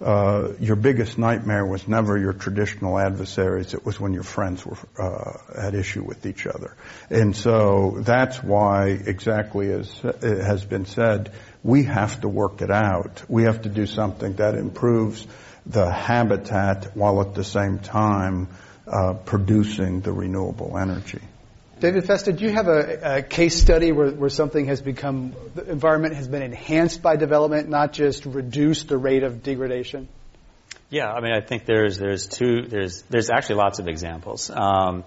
uh, 0.00 0.52
your 0.60 0.76
biggest 0.76 1.18
nightmare 1.18 1.66
was 1.66 1.88
never 1.88 2.16
your 2.16 2.32
traditional 2.32 3.00
adversaries. 3.00 3.74
It 3.74 3.84
was 3.84 3.98
when 3.98 4.12
your 4.12 4.22
friends 4.22 4.64
were 4.64 4.78
uh, 4.96 5.38
at 5.56 5.74
issue 5.74 6.04
with 6.04 6.24
each 6.24 6.46
other. 6.46 6.76
And 7.10 7.34
so 7.34 7.96
that's 7.98 8.40
why, 8.40 8.90
exactly 8.90 9.72
as 9.72 9.92
has 10.22 10.64
been 10.64 10.86
said, 10.86 11.32
we 11.64 11.82
have 11.84 12.20
to 12.20 12.28
work 12.28 12.62
it 12.62 12.70
out. 12.70 13.24
We 13.28 13.44
have 13.44 13.62
to 13.62 13.68
do 13.68 13.86
something 13.86 14.34
that 14.34 14.54
improves 14.54 15.26
the 15.66 15.90
habitat 15.90 16.96
while 16.96 17.20
at 17.20 17.34
the 17.34 17.44
same 17.44 17.78
time 17.78 18.48
uh, 18.86 19.14
producing 19.14 20.00
the 20.00 20.12
renewable 20.12 20.76
energy. 20.76 21.20
David 21.80 22.06
Festa, 22.06 22.32
do 22.32 22.44
you 22.44 22.50
have 22.50 22.68
a, 22.68 23.18
a 23.18 23.22
case 23.22 23.60
study 23.60 23.92
where, 23.92 24.10
where, 24.10 24.30
something 24.30 24.66
has 24.66 24.80
become, 24.80 25.34
the 25.54 25.68
environment 25.70 26.14
has 26.14 26.28
been 26.28 26.42
enhanced 26.42 27.02
by 27.02 27.16
development, 27.16 27.68
not 27.68 27.92
just 27.92 28.24
reduced 28.26 28.88
the 28.88 28.96
rate 28.96 29.22
of 29.22 29.42
degradation? 29.42 30.08
Yeah, 30.88 31.10
I 31.10 31.20
mean, 31.20 31.32
I 31.32 31.40
think 31.40 31.64
there's 31.64 31.98
there's 31.98 32.26
two 32.26 32.62
there's 32.68 33.02
there's 33.02 33.30
actually 33.30 33.56
lots 33.56 33.80
of 33.80 33.88
examples. 33.88 34.50
Um, 34.50 35.04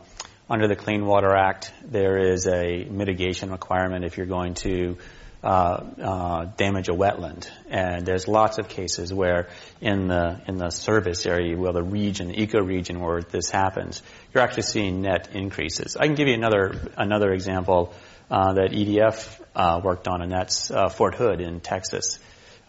under 0.50 0.68
the 0.68 0.76
Clean 0.76 1.06
Water 1.06 1.36
Act, 1.36 1.72
there 1.84 2.18
is 2.18 2.48
a 2.48 2.84
mitigation 2.86 3.52
requirement 3.52 4.04
if 4.04 4.18
you're 4.18 4.26
going 4.26 4.56
to 4.56 4.98
uh, 5.44 5.84
uh, 6.02 6.46
damage 6.58 6.90
a 6.90 6.94
wetland. 6.94 7.48
And 7.70 8.06
there's 8.06 8.28
lots 8.28 8.58
of 8.58 8.70
cases 8.70 9.14
where 9.14 9.50
in 9.82 10.08
the 10.08 10.42
in 10.48 10.58
the 10.58 10.70
service 10.70 11.26
area, 11.26 11.58
well, 11.58 11.74
the 11.74 11.84
region, 11.84 12.30
the 12.30 12.36
ecoregion 12.36 13.00
where 13.00 13.22
this 13.22 13.50
happens, 13.50 14.02
you're 14.34 14.44
actually 14.44 14.64
seeing 14.64 15.02
net 15.02 15.30
increases. 15.34 15.96
I 15.96 16.08
can 16.08 16.16
give 16.16 16.28
you 16.28 16.34
another 16.34 16.92
another 16.98 17.32
example 17.32 17.94
uh, 18.30 18.54
that 18.54 18.72
EDF 18.72 19.42
uh, 19.56 19.82
worked 19.84 20.08
on, 20.08 20.22
and 20.22 20.32
that's 20.32 20.72
uh, 20.72 20.90
Fort 20.90 21.16
Hood 21.16 21.40
in 21.40 21.60
Texas. 21.60 22.20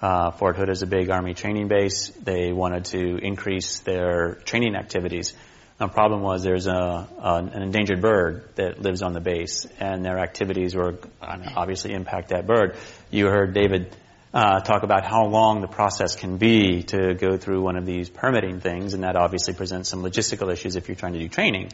Uh, 0.01 0.31
Fort 0.31 0.57
Hood 0.57 0.69
is 0.69 0.83
a 0.83 0.87
big 0.87 1.11
Army 1.11 1.35
training 1.35 1.67
base. 1.67 2.09
They 2.23 2.53
wanted 2.53 2.85
to 2.87 3.17
increase 3.17 3.81
their 3.81 4.35
training 4.45 4.77
activities 4.77 5.35
the 5.79 5.87
problem 5.87 6.23
was 6.23 6.43
there's 6.43 6.67
a, 6.67 7.09
an 7.21 7.63
endangered 7.63 8.01
bird 8.01 8.49
that 8.57 8.83
lives 8.83 9.01
on 9.03 9.13
the 9.13 9.21
base, 9.21 9.67
and 9.79 10.05
their 10.05 10.19
activities 10.19 10.75
were 10.75 10.99
obviously 11.23 11.93
impact 11.93 12.31
that 12.31 12.47
bird. 12.47 12.77
You 13.11 13.27
heard 13.27 13.55
David 13.55 13.95
uh, 14.35 14.61
talk 14.61 14.83
about 14.83 15.05
how 15.05 15.27
long 15.27 15.61
the 15.61 15.69
process 15.69 16.17
can 16.17 16.37
be 16.37 16.83
to 16.83 17.15
go 17.15 17.37
through 17.37 17.63
one 17.63 17.77
of 17.77 17.87
these 17.87 18.11
permitting 18.11 18.61
things, 18.61 18.93
and 18.95 19.05
that 19.05 19.15
obviously 19.15 19.55
presents 19.55 19.89
some 19.89 20.03
logistical 20.03 20.53
issues 20.53 20.75
if 20.75 20.89
you're 20.89 20.97
trying 20.97 21.13
to 21.13 21.21
do 21.21 21.29
training. 21.29 21.71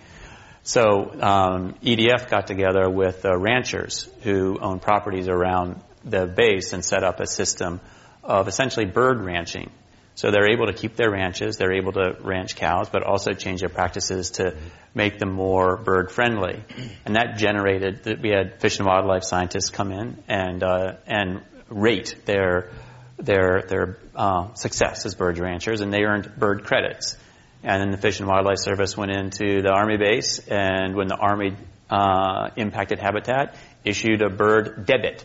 So 0.64 1.10
um, 1.20 1.74
EDF 1.82 2.28
got 2.28 2.46
together 2.46 2.88
with 2.88 3.24
uh, 3.24 3.36
ranchers 3.36 4.08
who 4.22 4.58
own 4.60 4.80
properties 4.80 5.28
around 5.28 5.80
the 6.04 6.26
base 6.26 6.74
and 6.74 6.84
set 6.84 7.04
up 7.04 7.20
a 7.20 7.26
system 7.26 7.80
of 8.22 8.48
essentially 8.48 8.84
bird 8.84 9.22
ranching 9.22 9.70
so 10.14 10.30
they're 10.30 10.52
able 10.52 10.66
to 10.66 10.72
keep 10.72 10.96
their 10.96 11.10
ranches, 11.10 11.56
they're 11.56 11.74
able 11.74 11.92
to 11.92 12.16
ranch 12.20 12.54
cows, 12.56 12.88
but 12.88 13.02
also 13.02 13.32
change 13.32 13.60
their 13.60 13.68
practices 13.68 14.32
to 14.32 14.56
make 14.94 15.18
them 15.18 15.32
more 15.32 15.76
bird 15.76 16.12
friendly. 16.12 16.62
And 17.04 17.16
that 17.16 17.36
generated, 17.36 18.04
that 18.04 18.20
we 18.20 18.30
had 18.30 18.60
fish 18.60 18.78
and 18.78 18.86
wildlife 18.86 19.24
scientists 19.24 19.70
come 19.70 19.90
in 19.90 20.22
and, 20.28 20.62
uh, 20.62 20.94
and 21.06 21.42
rate 21.68 22.14
their, 22.26 22.70
their, 23.16 23.62
their 23.68 23.98
uh, 24.14 24.54
success 24.54 25.04
as 25.04 25.16
bird 25.16 25.38
ranchers, 25.38 25.80
and 25.80 25.92
they 25.92 26.02
earned 26.02 26.32
bird 26.36 26.64
credits. 26.64 27.16
And 27.64 27.80
then 27.80 27.90
the 27.90 27.96
Fish 27.96 28.20
and 28.20 28.28
Wildlife 28.28 28.58
Service 28.58 28.94
went 28.94 29.10
into 29.10 29.62
the 29.62 29.70
Army 29.70 29.96
base, 29.96 30.38
and 30.38 30.94
when 30.94 31.08
the 31.08 31.16
Army 31.16 31.56
uh, 31.90 32.50
impacted 32.56 32.98
habitat, 32.98 33.56
issued 33.84 34.22
a 34.22 34.28
bird 34.28 34.86
debit. 34.86 35.24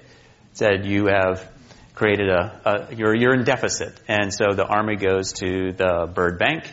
Said 0.54 0.86
you 0.86 1.08
have 1.08 1.48
created 2.00 2.30
a, 2.30 2.62
a 2.66 2.96
you're, 2.96 3.14
you're 3.14 3.34
in 3.34 3.44
deficit. 3.44 3.94
And 4.08 4.34
so 4.34 4.56
the 4.56 4.66
Army 4.66 4.96
goes 4.96 5.34
to 5.34 5.74
the 5.74 6.10
bird 6.12 6.40
bank, 6.40 6.64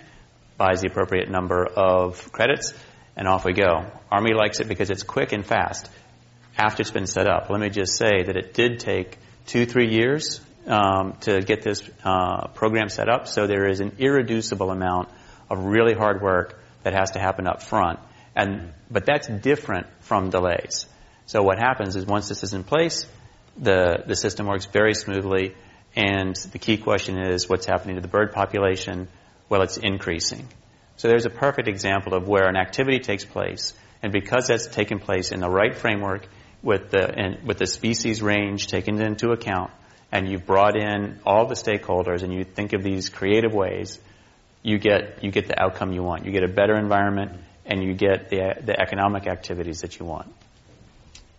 buys 0.57 0.83
the 0.83 0.87
appropriate 0.89 1.29
number 1.29 1.67
of 1.67 2.31
credits, 2.31 2.73
and 3.17 3.27
off 3.27 3.45
we 3.45 3.53
go. 3.53 3.91
Army 4.11 4.35
likes 4.35 4.61
it 4.61 4.69
because 4.69 4.89
it's 4.89 5.03
quick 5.03 5.33
and 5.33 5.45
fast 5.45 5.91
after 6.57 6.83
it's 6.83 6.93
been 6.93 7.09
set 7.09 7.27
up. 7.27 7.51
Let 7.51 7.61
me 7.61 7.71
just 7.71 7.97
say 7.97 8.23
that 8.23 8.37
it 8.37 8.55
did 8.55 8.79
take 8.79 9.19
two, 9.47 9.67
three 9.67 9.89
years 9.89 10.41
um, 10.69 11.15
to 11.23 11.41
get 11.41 11.61
this 11.61 11.83
uh, 12.05 12.47
program 12.55 12.89
set 12.89 13.09
up, 13.09 13.27
so 13.27 13.49
there 13.49 13.69
is 13.69 13.81
an 13.81 13.97
irreducible 13.99 14.71
amount 14.71 15.09
of 15.51 15.65
really 15.65 15.95
hard 15.95 16.23
work 16.23 16.57
that 16.85 16.95
has 16.95 17.11
to 17.13 17.19
happen 17.19 17.49
up 17.49 17.63
front. 17.63 17.99
And, 18.37 18.73
but 18.89 19.07
that's 19.07 19.27
different 19.27 19.89
from 20.01 20.31
delays. 20.31 20.87
So 21.27 21.43
what 21.43 21.59
happens 21.59 21.97
is 21.97 22.07
once 22.07 22.29
this 22.29 22.45
is 22.45 22.55
in 22.55 22.63
place, 22.63 23.07
the, 23.59 24.05
the 24.07 24.17
system 24.17 24.47
works 24.47 24.67
very 24.67 24.95
smoothly. 24.95 25.55
And 25.95 26.37
the 26.53 26.59
key 26.59 26.77
question 26.77 27.19
is 27.19 27.49
what's 27.49 27.67
happening 27.67 27.97
to 27.97 28.03
the 28.03 28.09
bird 28.09 28.33
population? 28.33 29.09
Well, 29.49 29.63
it's 29.63 29.79
increasing. 29.79 30.47
So 30.97 31.09
there's 31.09 31.27
a 31.27 31.31
perfect 31.31 31.69
example 31.69 32.15
of 32.15 32.27
where 32.27 32.49
an 32.49 32.57
activity 32.57 33.01
takes 33.01 33.25
place, 33.25 33.75
and 34.03 34.13
because 34.13 34.47
that's 34.49 34.67
taken 34.67 34.99
place 34.99 35.31
in 35.31 35.41
the 35.41 35.49
right 35.49 35.75
framework, 35.75 36.27
with 36.63 36.91
the 36.91 37.37
with 37.45 37.59
the 37.59 37.67
species 37.67 38.23
range 38.23 38.67
taken 38.67 39.01
into 39.01 39.31
account, 39.31 39.71
and 40.11 40.29
you've 40.29 40.47
brought 40.47 40.77
in 40.77 41.21
all 41.25 41.47
the 41.47 41.55
stakeholders, 41.55 42.23
and 42.23 42.33
you 42.33 42.45
think 42.45 42.73
of 42.73 42.83
these 42.83 43.09
creative 43.09 43.53
ways, 43.53 43.99
you 44.63 44.79
get 44.79 45.23
you 45.23 45.31
get 45.31 45.49
the 45.49 45.63
outcome 45.63 45.93
you 45.93 46.03
want. 46.03 46.25
You 46.25 46.33
get 46.33 46.45
a 46.45 46.53
better 46.53 46.77
environment, 46.77 47.33
and 47.67 47.83
you 47.83 47.95
get 47.95 48.31
the 48.31 48.55
the 48.65 48.81
economic 48.81 49.27
activities 49.27 49.83
that 49.83 49.99
you 49.99 50.07
want. 50.07 50.35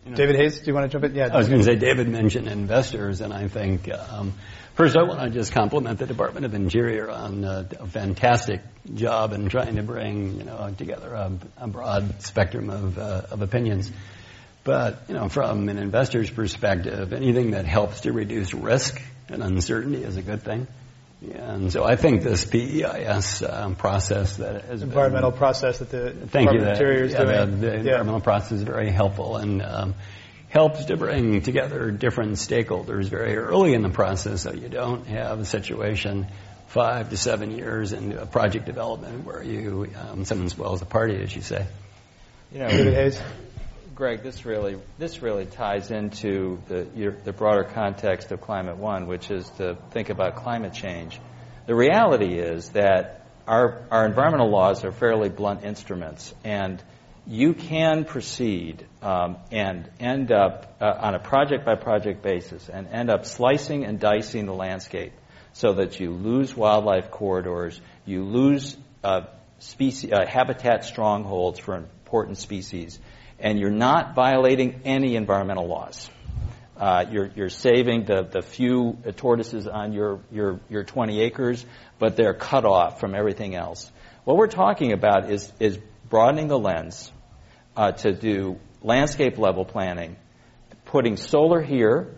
You 0.08 0.12
know, 0.12 0.18
David 0.20 0.38
Hayes, 0.38 0.60
do 0.60 0.68
you 0.68 0.74
want 0.74 0.90
to 0.90 0.90
jump 0.90 1.04
in? 1.04 1.16
Yeah. 1.16 1.28
I 1.34 1.36
was 1.36 1.50
going 1.50 1.60
to 1.60 1.66
say 1.66 1.76
David 1.76 2.08
mentioned 2.08 2.48
investors, 2.48 3.20
and 3.20 3.34
I 3.34 3.50
think 3.50 3.92
um, 3.92 4.36
first 4.76 4.96
I 4.96 5.04
want 5.04 5.20
to 5.20 5.30
just 5.30 5.52
compliment 5.52 6.00
the 6.00 6.06
Department 6.06 6.46
of 6.46 6.54
Interior 6.54 7.10
on 7.10 7.44
uh, 7.44 7.68
a 7.78 7.88
fantastic 7.88 8.62
job 8.94 9.34
in 9.34 9.50
trying 9.50 9.76
to 9.76 9.84
bring 9.84 10.38
you 10.38 10.46
know 10.46 10.74
together 10.78 11.14
a, 11.14 11.32
a 11.58 11.68
broad 11.68 12.22
spectrum 12.22 12.70
of, 12.70 12.98
uh, 12.98 13.24
of 13.32 13.42
opinions. 13.42 13.92
But 14.64 15.04
you 15.10 15.14
know, 15.14 15.28
from 15.28 15.68
an 15.68 15.78
investor's 15.78 16.30
perspective, 16.30 17.12
anything 17.12 17.52
that 17.52 17.66
helps 17.66 18.02
to 18.02 18.14
reduce 18.14 18.54
risk 18.54 19.02
and 19.28 19.44
uncertainty 19.44 20.06
is 20.06 20.16
a 20.16 20.22
good 20.22 20.42
thing. 20.42 20.68
And 21.22 21.72
so 21.72 21.84
I 21.84 21.96
think 21.96 22.22
this 22.22 22.46
PEIS 22.46 23.42
um, 23.42 23.76
process 23.76 24.38
that 24.38 24.66
has 24.66 24.84
environmental 24.84 25.32
been, 25.32 25.40
process 25.40 25.80
that 25.80 25.90
the 25.90 26.12
thank 26.28 26.52
you, 26.52 26.60
that, 26.60 26.74
Interior 26.74 27.06
is 27.06 27.14
yeah, 27.14 27.24
doing. 27.24 27.60
The, 27.60 27.68
the 27.68 27.74
yeah. 27.74 27.80
environmental 27.80 28.22
process 28.22 28.52
is 28.52 28.64
very 28.64 28.92
helpful 28.92 29.38
and 29.38 29.64
um, 29.64 29.96
helps 30.50 30.86
to 30.86 30.98
bring 30.98 31.42
together 31.42 31.90
different 31.90 32.34
stakeholders 32.34 33.06
very 33.06 33.36
early 33.36 33.74
in 33.74 33.82
the 33.82 33.90
process, 33.90 34.44
so 34.44 34.54
you 34.54 34.70
don't 34.70 35.08
have 35.08 35.40
a 35.40 35.46
situation 35.46 36.28
five 36.68 37.10
to 37.10 37.18
seven 37.18 37.52
years 37.52 37.94
into 37.94 38.22
a 38.22 38.26
project 38.26 38.66
development 38.66 39.26
where 39.26 39.42
you 39.42 39.90
um, 39.98 40.24
someone 40.24 40.50
spoils 40.50 40.80
the 40.80 40.86
party, 40.86 41.22
as 41.22 41.36
you 41.36 41.42
say. 41.42 41.66
You 42.52 42.60
know, 42.60 42.70
David 42.70 42.94
Hayes. 42.94 43.22
Greg, 43.98 44.22
this 44.22 44.46
really 44.46 44.78
this 45.00 45.24
really 45.24 45.48
ties 45.48 45.90
into 45.90 46.60
the 46.68 46.88
your, 46.96 47.14
the 47.14 47.34
broader 47.34 47.64
context 47.64 48.32
of 48.32 48.40
Climate 48.40 48.78
One, 48.78 49.08
which 49.08 49.32
is 49.32 49.50
to 49.58 49.76
think 49.90 50.12
about 50.12 50.36
climate 50.36 50.74
change. 50.74 51.20
The 51.66 51.74
reality 51.74 52.38
is 52.38 52.70
that 52.70 53.26
our 53.48 53.82
our 53.90 54.06
environmental 54.06 54.52
laws 54.52 54.86
are 54.86 54.92
fairly 54.92 55.30
blunt 55.30 55.64
instruments, 55.64 56.32
and 56.44 56.80
you 57.26 57.56
can 57.56 58.06
proceed 58.06 58.86
um, 59.02 59.38
and 59.52 59.90
end 60.00 60.32
up 60.32 60.78
uh, 60.80 60.94
on 61.00 61.16
a 61.16 61.20
project 61.20 61.66
by 61.66 61.74
project 61.74 62.22
basis 62.22 62.70
and 62.70 62.88
end 62.90 63.10
up 63.10 63.26
slicing 63.26 63.84
and 63.84 64.00
dicing 64.00 64.46
the 64.46 64.54
landscape 64.54 65.14
so 65.54 65.74
that 65.74 66.00
you 66.00 66.12
lose 66.12 66.56
wildlife 66.56 67.10
corridors, 67.10 67.82
you 68.06 68.24
lose 68.24 68.78
uh, 69.04 69.22
species, 69.58 70.12
uh, 70.12 70.24
habitat 70.28 70.86
strongholds 70.86 71.58
for 71.58 71.74
important 71.74 72.38
species, 72.38 73.00
and 73.40 73.60
you're 73.60 73.70
not 73.70 74.16
violating 74.16 74.82
any 74.86 75.16
environmental 75.16 75.68
laws. 75.68 76.10
Uh, 76.76 77.06
you're, 77.12 77.32
you're, 77.36 77.50
saving 77.50 78.06
the, 78.06 78.22
the 78.24 78.42
few 78.42 78.98
tortoises 79.16 79.68
on 79.68 79.94
your, 79.94 80.20
your, 80.32 80.60
your 80.70 80.84
20 80.84 81.22
acres, 81.22 81.66
but 81.98 82.16
they're 82.16 82.36
cut 82.36 82.66
off 82.66 83.00
from 83.00 83.16
everything 83.16 83.56
else. 83.56 83.92
What 84.26 84.38
we're 84.38 84.46
talking 84.48 84.92
about 84.92 85.32
is, 85.32 85.52
is 85.60 85.80
broadening 86.08 86.50
the 86.50 86.60
lens 86.60 87.12
uh, 87.76 87.94
to 87.94 88.14
do 88.14 88.60
landscape 88.84 89.40
level 89.40 89.66
planning, 89.66 90.18
putting 90.86 91.18
solar 91.18 91.62
here, 91.62 92.14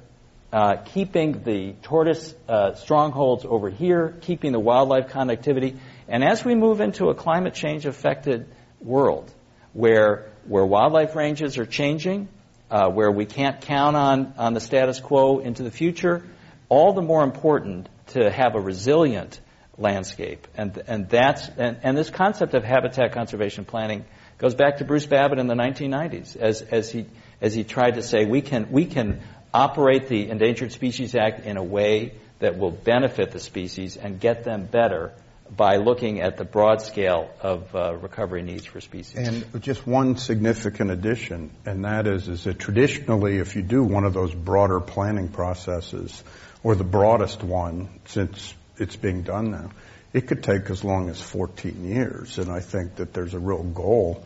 uh, 0.51 0.77
keeping 0.77 1.43
the 1.43 1.73
tortoise 1.83 2.33
uh, 2.47 2.73
strongholds 2.73 3.45
over 3.47 3.69
here, 3.69 4.17
keeping 4.21 4.51
the 4.51 4.59
wildlife 4.59 5.07
connectivity. 5.07 5.77
And 6.07 6.23
as 6.23 6.43
we 6.43 6.55
move 6.55 6.81
into 6.81 7.09
a 7.09 7.15
climate 7.15 7.53
change 7.53 7.85
affected 7.85 8.47
world 8.81 9.31
where, 9.73 10.28
where 10.45 10.65
wildlife 10.65 11.15
ranges 11.15 11.57
are 11.57 11.65
changing, 11.65 12.27
uh, 12.71 12.89
where 12.89 13.11
we 13.11 13.25
can't 13.25 13.61
count 13.61 13.95
on, 13.95 14.33
on 14.37 14.53
the 14.53 14.59
status 14.59 14.99
quo 14.99 15.39
into 15.39 15.63
the 15.63 15.71
future, 15.71 16.23
all 16.69 16.93
the 16.93 17.01
more 17.01 17.23
important 17.23 17.89
to 18.07 18.29
have 18.29 18.55
a 18.55 18.59
resilient 18.59 19.39
landscape. 19.77 20.47
And, 20.55 20.81
and 20.87 21.09
that's, 21.09 21.47
and, 21.57 21.77
and 21.83 21.97
this 21.97 22.09
concept 22.09 22.53
of 22.53 22.63
habitat 22.63 23.13
conservation 23.13 23.65
planning 23.65 24.05
goes 24.37 24.55
back 24.55 24.77
to 24.77 24.85
Bruce 24.85 25.05
Babbitt 25.05 25.39
in 25.39 25.47
the 25.47 25.55
1990s 25.55 26.35
as, 26.35 26.61
as 26.61 26.91
he, 26.91 27.05
as 27.41 27.53
he 27.53 27.63
tried 27.63 27.95
to 27.95 28.03
say 28.03 28.25
we 28.25 28.41
can, 28.41 28.71
we 28.71 28.85
can 28.85 29.21
operate 29.53 30.07
the 30.07 30.29
Endangered 30.29 30.71
Species 30.71 31.15
Act 31.15 31.45
in 31.45 31.57
a 31.57 31.63
way 31.63 32.13
that 32.39 32.57
will 32.57 32.71
benefit 32.71 33.31
the 33.31 33.39
species 33.39 33.97
and 33.97 34.19
get 34.19 34.43
them 34.43 34.65
better 34.65 35.11
by 35.55 35.77
looking 35.77 36.21
at 36.21 36.37
the 36.37 36.45
broad 36.45 36.81
scale 36.81 37.31
of 37.41 37.75
uh, 37.75 37.95
recovery 37.95 38.43
needs 38.43 38.65
for 38.65 38.81
species. 38.81 39.15
And 39.27 39.61
just 39.61 39.85
one 39.85 40.17
significant 40.17 40.91
addition, 40.91 41.51
and 41.65 41.85
that 41.85 42.07
is, 42.07 42.27
is 42.27 42.43
that 42.43 42.59
traditionally, 42.59 43.37
if 43.37 43.55
you 43.55 43.61
do 43.61 43.83
one 43.83 44.03
of 44.03 44.13
those 44.13 44.33
broader 44.33 44.79
planning 44.79 45.27
processes, 45.27 46.23
or 46.63 46.75
the 46.75 46.83
broadest 46.83 47.43
one 47.43 47.89
since 48.05 48.53
it's 48.77 48.95
being 48.95 49.23
done 49.23 49.51
now, 49.51 49.71
it 50.13 50.27
could 50.27 50.43
take 50.43 50.69
as 50.69 50.83
long 50.83 51.09
as 51.09 51.21
14 51.21 51.85
years. 51.85 52.37
And 52.37 52.51
I 52.51 52.59
think 52.59 52.95
that 52.95 53.13
there's 53.13 53.33
a 53.33 53.39
real 53.39 53.63
goal 53.63 54.23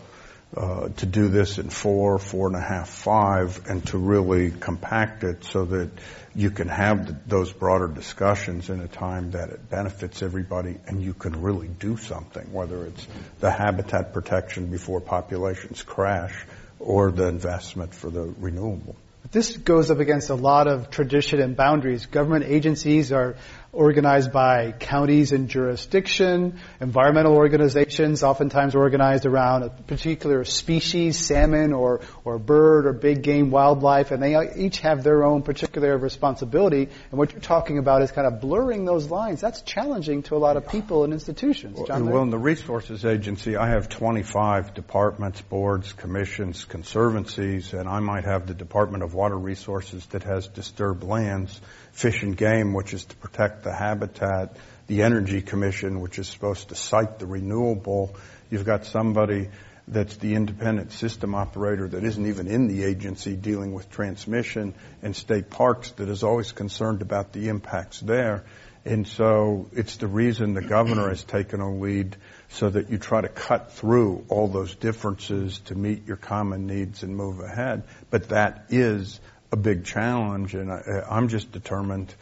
uh, 0.56 0.89
to 0.89 1.06
do 1.06 1.30
this 1.30 1.58
in 1.58 1.70
four, 1.70 2.20
four 2.20 2.48
and 2.48 2.56
a 2.56 2.62
half, 2.62 2.89
five, 2.89 3.62
and 3.68 3.86
to 3.88 3.98
really 3.98 4.52
compact 4.52 5.24
it 5.24 5.44
so 5.44 5.66
that 5.66 5.89
you 6.36 6.52
can 6.52 6.68
have 6.68 7.08
the, 7.08 7.18
those 7.28 7.52
broader 7.52 7.88
discussions 7.88 8.70
in 8.70 8.80
a 8.80 8.88
time 8.88 9.32
that 9.32 9.50
it 9.50 9.70
benefits 9.70 10.22
everybody 10.22 10.78
and 10.88 11.02
you 11.02 11.13
can 11.13 11.42
really 11.42 11.68
do 11.68 11.98
something, 11.98 12.52
whether 12.54 12.86
it's 12.86 13.08
the 13.39 13.52
habitat 13.52 14.13
protection 14.13 14.68
before 14.68 15.02
populations 15.02 15.82
crash 15.82 16.46
or 16.80 17.12
the 17.12 17.28
investment 17.28 17.94
for 17.94 18.10
the 18.10 18.34
renewable. 18.39 18.96
This 19.32 19.56
goes 19.58 19.89
up 19.89 20.00
against 20.00 20.30
a 20.30 20.36
lot 20.36 20.68
of 20.68 20.89
tradition 20.89 21.39
and 21.42 21.56
boundaries. 21.56 22.06
Government 22.06 22.46
agencies 22.46 23.12
are 23.12 23.36
organized 23.74 24.32
by 24.32 24.72
counties 24.72 25.32
and 25.32 25.50
jurisdiction, 25.50 26.60
environmental 26.80 27.34
organizations 27.34 28.24
oftentimes 28.24 28.76
organized 28.76 29.26
around 29.26 29.64
a 29.64 29.70
particular 29.70 30.46
species, 30.46 31.18
salmon 31.18 31.74
or, 31.74 32.02
or 32.24 32.38
bird 32.38 32.86
or 32.86 32.94
big 32.94 33.24
game 33.24 33.50
wildlife, 33.50 34.12
and 34.12 34.22
they 34.22 34.38
each 34.56 34.80
have 34.82 35.04
their 35.04 35.24
own 35.24 35.42
particular 35.42 35.98
responsibility. 35.98 36.88
And 37.10 37.20
what 37.20 37.32
you're 37.32 37.42
talking 37.42 37.80
about 37.80 38.04
is 38.04 38.12
kind 38.12 38.28
of 38.28 38.40
blurring 38.40 38.86
those 38.86 39.10
lines. 39.10 39.42
That's 39.42 39.64
challenging 39.64 40.22
to 40.24 40.36
a 40.36 40.38
lot 40.38 40.56
of 40.56 40.70
people 40.70 41.04
and 41.04 41.12
institutions. 41.12 41.80
John 41.88 42.06
well, 42.10 42.22
in 42.22 42.30
the 42.30 42.38
Resources 42.38 43.06
Agency, 43.06 43.58
I 43.58 43.70
have 43.70 43.90
25 43.90 44.76
departments, 44.76 45.42
boards, 45.42 45.94
commissions, 45.94 46.64
conservancies, 46.66 47.74
and 47.74 47.90
I 47.90 48.00
might 48.00 48.26
have 48.26 48.46
the 48.46 48.54
Department 48.54 49.04
of 49.04 49.16
Water 49.16 49.38
Resources 49.38 50.06
that 50.08 50.24
has 50.24 50.48
disturbed 50.48 51.04
lands 51.04 51.60
Fish 51.94 52.24
and 52.24 52.36
Game, 52.36 52.74
which 52.74 52.94
is 52.94 53.06
to 53.06 53.16
protect 53.18 53.64
the 53.64 53.74
habitat, 53.74 54.58
the 54.88 55.04
Energy 55.04 55.42
Commission, 55.42 56.02
which 56.02 56.20
is 56.20 56.28
supposed 56.28 56.70
to 56.70 56.76
site 56.76 57.20
the 57.20 57.28
renewable. 57.28 58.16
You've 58.50 58.66
got 58.66 58.86
somebody 58.86 59.50
that's 59.88 60.18
the 60.18 60.34
independent 60.34 60.92
system 60.92 61.36
operator 61.36 61.88
that 61.88 62.04
isn't 62.04 62.26
even 62.26 62.48
in 62.48 62.68
the 62.68 62.84
agency 62.84 63.36
dealing 63.36 63.74
with 63.74 63.90
transmission 63.92 64.74
and 65.02 65.16
state 65.16 65.50
parks 65.50 65.92
that 65.92 66.10
is 66.10 66.24
always 66.24 66.52
concerned 66.52 67.02
about 67.02 67.32
the 67.32 67.50
impacts 67.50 68.00
there. 68.00 68.44
And 68.86 69.08
so 69.08 69.70
it's 69.72 69.98
the 69.98 70.08
reason 70.08 70.54
the 70.54 70.62
governor 70.62 71.10
has 71.10 71.24
taken 71.24 71.62
a 71.62 71.74
lead 71.74 72.18
so 72.50 72.70
that 72.70 72.90
you 72.90 72.98
try 72.98 73.22
to 73.22 73.30
cut 73.30 73.72
through 73.74 74.26
all 74.30 74.48
those 74.48 74.76
differences 74.76 75.60
to 75.66 75.76
meet 75.76 76.06
your 76.06 76.18
common 76.18 76.68
needs 76.68 77.04
and 77.04 77.16
move 77.16 77.40
ahead. 77.40 77.84
But 78.10 78.30
that 78.30 78.66
is 78.70 79.22
a 79.54 79.56
big 79.56 79.86
challenge, 79.86 80.56
and 80.56 80.72
I, 80.72 81.04
I'm 81.10 81.28
just 81.28 81.52
determined 81.52 82.13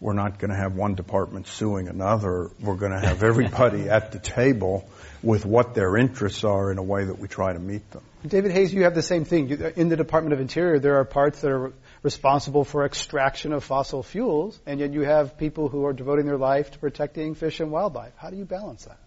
we're 0.00 0.12
not 0.12 0.38
going 0.38 0.50
to 0.50 0.56
have 0.56 0.74
one 0.74 0.94
department 0.94 1.48
suing 1.48 1.88
another. 1.88 2.50
We're 2.60 2.76
going 2.76 2.92
to 2.92 3.00
have 3.00 3.22
everybody 3.32 3.88
at 3.88 4.12
the 4.12 4.20
table 4.20 4.88
with 5.22 5.44
what 5.44 5.74
their 5.74 5.96
interests 5.96 6.44
are 6.44 6.70
in 6.70 6.78
a 6.78 6.82
way 6.82 7.04
that 7.04 7.18
we 7.18 7.26
try 7.26 7.52
to 7.52 7.58
meet 7.58 7.90
them. 7.90 8.02
David 8.24 8.52
Hayes, 8.52 8.72
you 8.72 8.84
have 8.84 8.94
the 8.94 9.02
same 9.02 9.24
thing. 9.24 9.50
In 9.76 9.88
the 9.88 9.96
Department 9.96 10.32
of 10.32 10.40
Interior, 10.40 10.78
there 10.78 10.96
are 10.96 11.04
parts 11.04 11.40
that 11.40 11.50
are 11.50 11.72
responsible 12.04 12.64
for 12.64 12.84
extraction 12.84 13.52
of 13.52 13.64
fossil 13.64 14.04
fuels, 14.04 14.60
and 14.64 14.78
yet 14.78 14.92
you 14.92 15.00
have 15.00 15.36
people 15.38 15.68
who 15.68 15.86
are 15.86 15.92
devoting 15.92 16.26
their 16.26 16.38
life 16.38 16.70
to 16.70 16.78
protecting 16.78 17.34
fish 17.34 17.58
and 17.58 17.72
wildlife. 17.72 18.12
How 18.16 18.30
do 18.30 18.36
you 18.36 18.44
balance 18.44 18.84
that? 18.84 18.98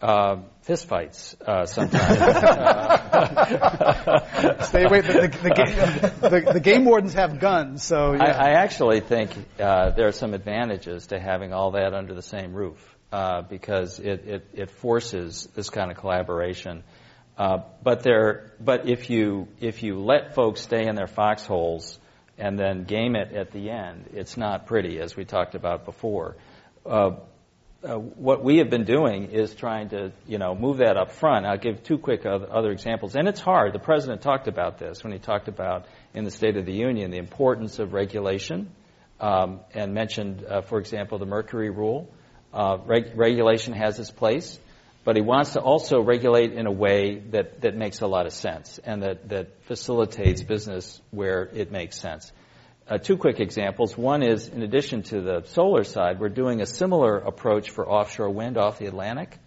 Uh, 0.00 0.36
fistfights 0.66 1.40
uh, 1.42 1.66
sometimes. 1.66 2.18
Stay 4.68 4.84
away. 4.84 5.00
The, 5.02 5.12
the, 5.12 5.28
the, 5.42 5.50
game, 5.50 5.76
the, 6.20 6.52
the, 6.54 6.60
game 6.60 6.84
wardens 6.84 7.14
have 7.14 7.38
guns, 7.38 7.82
so. 7.82 8.12
Yeah. 8.12 8.24
I, 8.24 8.50
I, 8.50 8.50
actually 8.62 9.00
think 9.00 9.30
uh, 9.58 9.90
there 9.90 10.06
are 10.08 10.12
some 10.12 10.32
advantages 10.32 11.08
to 11.08 11.20
having 11.20 11.52
all 11.52 11.72
that 11.72 11.92
under 11.92 12.14
the 12.14 12.22
same 12.22 12.54
roof 12.54 12.78
uh, 13.12 13.42
because 13.42 13.98
it, 13.98 14.26
it, 14.26 14.48
it, 14.54 14.70
forces 14.70 15.48
this 15.54 15.68
kind 15.68 15.90
of 15.90 15.98
collaboration. 15.98 16.82
Uh, 17.36 17.58
but 17.82 18.02
there, 18.02 18.52
but 18.60 18.88
if 18.88 19.10
you 19.10 19.48
if 19.60 19.82
you 19.82 19.98
let 19.98 20.34
folks 20.34 20.60
stay 20.60 20.86
in 20.86 20.94
their 20.94 21.06
foxholes 21.06 21.98
and 22.38 22.58
then 22.58 22.84
game 22.84 23.16
it 23.16 23.34
at 23.34 23.50
the 23.52 23.70
end, 23.70 24.10
it's 24.14 24.36
not 24.36 24.66
pretty, 24.66 24.98
as 24.98 25.16
we 25.16 25.24
talked 25.24 25.54
about 25.54 25.84
before. 25.84 26.36
Uh, 26.86 27.16
uh, 27.82 27.94
what 27.94 28.44
we 28.44 28.58
have 28.58 28.68
been 28.68 28.84
doing 28.84 29.30
is 29.30 29.54
trying 29.54 29.88
to, 29.88 30.12
you 30.26 30.38
know, 30.38 30.54
move 30.54 30.78
that 30.78 30.96
up 30.96 31.12
front. 31.12 31.46
I'll 31.46 31.56
give 31.56 31.82
two 31.82 31.98
quick 31.98 32.26
other 32.26 32.70
examples. 32.70 33.16
And 33.16 33.26
it's 33.26 33.40
hard. 33.40 33.72
The 33.72 33.78
president 33.78 34.20
talked 34.20 34.48
about 34.48 34.78
this 34.78 35.02
when 35.02 35.12
he 35.12 35.18
talked 35.18 35.48
about 35.48 35.86
in 36.12 36.24
the 36.24 36.30
State 36.30 36.56
of 36.56 36.66
the 36.66 36.74
Union 36.74 37.10
the 37.10 37.18
importance 37.18 37.78
of 37.78 37.94
regulation 37.94 38.70
um, 39.18 39.60
and 39.72 39.94
mentioned, 39.94 40.44
uh, 40.44 40.60
for 40.60 40.78
example, 40.78 41.18
the 41.18 41.26
mercury 41.26 41.70
rule. 41.70 42.12
Uh, 42.52 42.78
reg- 42.84 43.16
regulation 43.16 43.72
has 43.72 43.98
its 43.98 44.10
place, 44.10 44.58
but 45.04 45.16
he 45.16 45.22
wants 45.22 45.54
to 45.54 45.60
also 45.60 46.02
regulate 46.02 46.52
in 46.52 46.66
a 46.66 46.72
way 46.72 47.20
that, 47.30 47.62
that 47.62 47.76
makes 47.76 48.00
a 48.02 48.06
lot 48.06 48.26
of 48.26 48.32
sense 48.32 48.78
and 48.84 49.02
that, 49.02 49.28
that 49.30 49.62
facilitates 49.64 50.42
business 50.42 51.00
where 51.10 51.48
it 51.54 51.70
makes 51.72 51.98
sense 51.98 52.30
uh, 52.90 52.98
two 52.98 53.16
quick 53.16 53.38
examples. 53.38 53.96
One 53.96 54.22
is, 54.22 54.48
in 54.48 54.62
addition 54.62 55.04
to 55.04 55.20
the 55.20 55.44
solar 55.46 55.84
side, 55.84 56.18
we're 56.18 56.28
doing 56.28 56.60
a 56.60 56.66
similar 56.66 57.16
approach 57.18 57.70
for 57.70 57.88
offshore 57.88 58.30
wind 58.30 58.58
off 58.58 58.80
the 58.80 58.86
Atlantic, 58.86 59.38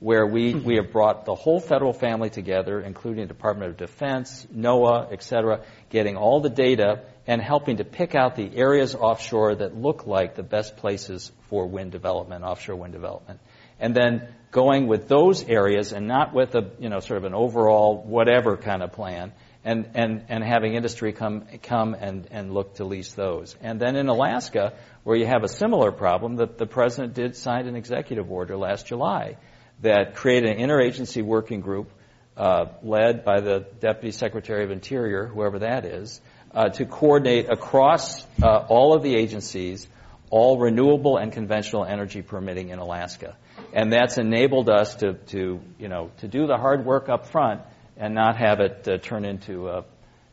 where 0.00 0.26
we, 0.26 0.52
mm-hmm. 0.52 0.66
we 0.66 0.76
have 0.76 0.92
brought 0.92 1.24
the 1.24 1.34
whole 1.34 1.60
federal 1.60 1.94
family 1.94 2.28
together, 2.28 2.78
including 2.80 3.22
the 3.22 3.28
Department 3.28 3.70
of 3.70 3.76
Defense, 3.78 4.46
NOAA, 4.54 5.12
et 5.12 5.22
cetera, 5.22 5.64
getting 5.88 6.16
all 6.16 6.40
the 6.40 6.50
data 6.50 7.02
and 7.26 7.40
helping 7.40 7.78
to 7.78 7.84
pick 7.84 8.14
out 8.14 8.36
the 8.36 8.54
areas 8.54 8.94
offshore 8.94 9.54
that 9.56 9.74
look 9.74 10.06
like 10.06 10.34
the 10.34 10.42
best 10.42 10.76
places 10.76 11.32
for 11.48 11.66
wind 11.66 11.92
development, 11.92 12.44
offshore 12.44 12.76
wind 12.76 12.92
development. 12.92 13.40
And 13.78 13.94
then 13.94 14.28
going 14.50 14.88
with 14.88 15.08
those 15.08 15.42
areas 15.44 15.92
and 15.92 16.06
not 16.06 16.34
with 16.34 16.54
a, 16.54 16.70
you 16.78 16.90
know, 16.90 17.00
sort 17.00 17.16
of 17.16 17.24
an 17.24 17.34
overall 17.34 18.02
whatever 18.02 18.58
kind 18.58 18.82
of 18.82 18.92
plan, 18.92 19.32
and, 19.64 19.90
and, 19.94 20.24
and 20.28 20.42
having 20.42 20.74
industry 20.74 21.12
come, 21.12 21.44
come 21.62 21.94
and, 21.94 22.26
and 22.30 22.52
look 22.52 22.76
to 22.76 22.84
lease 22.84 23.12
those. 23.12 23.56
And 23.60 23.80
then 23.80 23.96
in 23.96 24.08
Alaska, 24.08 24.74
where 25.04 25.16
you 25.16 25.26
have 25.26 25.44
a 25.44 25.48
similar 25.48 25.92
problem, 25.92 26.36
the, 26.36 26.46
the 26.46 26.66
president 26.66 27.14
did 27.14 27.36
sign 27.36 27.66
an 27.66 27.76
executive 27.76 28.30
order 28.30 28.56
last 28.56 28.86
July 28.86 29.36
that 29.82 30.14
created 30.14 30.50
an 30.50 30.58
interagency 30.58 31.22
working 31.22 31.60
group 31.60 31.90
uh, 32.36 32.66
led 32.82 33.24
by 33.24 33.40
the 33.40 33.66
Deputy 33.80 34.12
Secretary 34.12 34.64
of 34.64 34.70
Interior, 34.70 35.26
whoever 35.26 35.58
that 35.58 35.84
is, 35.84 36.20
uh, 36.54 36.70
to 36.70 36.86
coordinate 36.86 37.50
across 37.50 38.24
uh, 38.42 38.64
all 38.68 38.94
of 38.94 39.02
the 39.02 39.14
agencies 39.14 39.86
all 40.30 40.58
renewable 40.58 41.16
and 41.16 41.32
conventional 41.32 41.84
energy 41.84 42.22
permitting 42.22 42.70
in 42.70 42.78
Alaska. 42.78 43.36
And 43.72 43.92
that's 43.92 44.16
enabled 44.16 44.70
us 44.70 44.94
to, 44.96 45.14
to, 45.14 45.60
you 45.78 45.88
know, 45.88 46.12
to 46.18 46.28
do 46.28 46.46
the 46.46 46.56
hard 46.56 46.84
work 46.84 47.08
up 47.08 47.26
front 47.26 47.62
and 47.96 48.14
not 48.14 48.36
have 48.36 48.60
it 48.60 48.88
uh, 48.88 48.98
turn 48.98 49.24
into 49.24 49.68
a, 49.68 49.84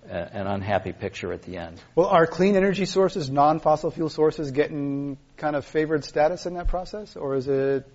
an 0.09 0.47
unhappy 0.47 0.93
picture 0.93 1.33
at 1.33 1.41
the 1.43 1.57
end. 1.57 1.81
Well, 1.95 2.07
are 2.07 2.25
clean 2.25 2.55
energy 2.55 2.85
sources, 2.85 3.29
non-fossil 3.29 3.91
fuel 3.91 4.09
sources, 4.09 4.51
getting 4.51 5.17
kind 5.35 5.55
of 5.55 5.65
favored 5.65 6.05
status 6.05 6.45
in 6.45 6.53
that 6.55 6.67
process, 6.67 7.15
or 7.15 7.35
is 7.35 7.47
it? 7.47 7.85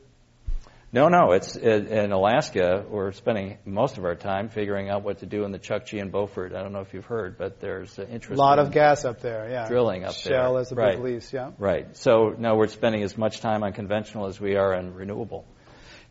No, 0.95 1.09
no. 1.09 1.33
It's 1.33 1.57
in 1.57 2.13
Alaska. 2.13 2.85
We're 2.87 3.13
spending 3.13 3.57
most 3.65 3.97
of 3.97 4.05
our 4.05 4.15
time 4.15 4.51
figuring 4.51 4.91
out 4.91 5.03
what 5.03 5.21
to 5.21 5.27
do 5.27 5.45
in 5.45 5.51
the 5.51 5.59
Chukchi 5.59 5.99
and 6.03 6.13
Beaufort. 6.13 6.53
I 6.55 6.63
don't 6.63 6.75
know 6.75 6.81
if 6.81 6.93
you've 6.93 7.07
heard, 7.07 7.39
but 7.39 7.61
there's 7.61 7.99
interest. 7.99 8.33
A 8.33 8.35
lot 8.35 8.59
of 8.59 8.73
gas 8.73 9.07
up 9.07 9.21
there. 9.21 9.49
Yeah. 9.51 9.69
Drilling 9.69 10.05
up 10.05 10.13
Shell 10.13 10.31
there. 10.31 10.43
Shell 10.43 10.59
as 10.59 10.73
a 10.73 10.75
right. 10.75 10.97
big 10.97 11.05
lease. 11.05 11.33
Yeah. 11.33 11.53
Right. 11.59 11.97
So 11.97 12.35
now 12.37 12.57
we're 12.57 12.67
spending 12.67 13.03
as 13.05 13.17
much 13.17 13.41
time 13.41 13.63
on 13.63 13.73
conventional 13.73 14.27
as 14.27 14.39
we 14.39 14.57
are 14.57 14.75
on 14.75 14.93
renewable. 14.93 15.47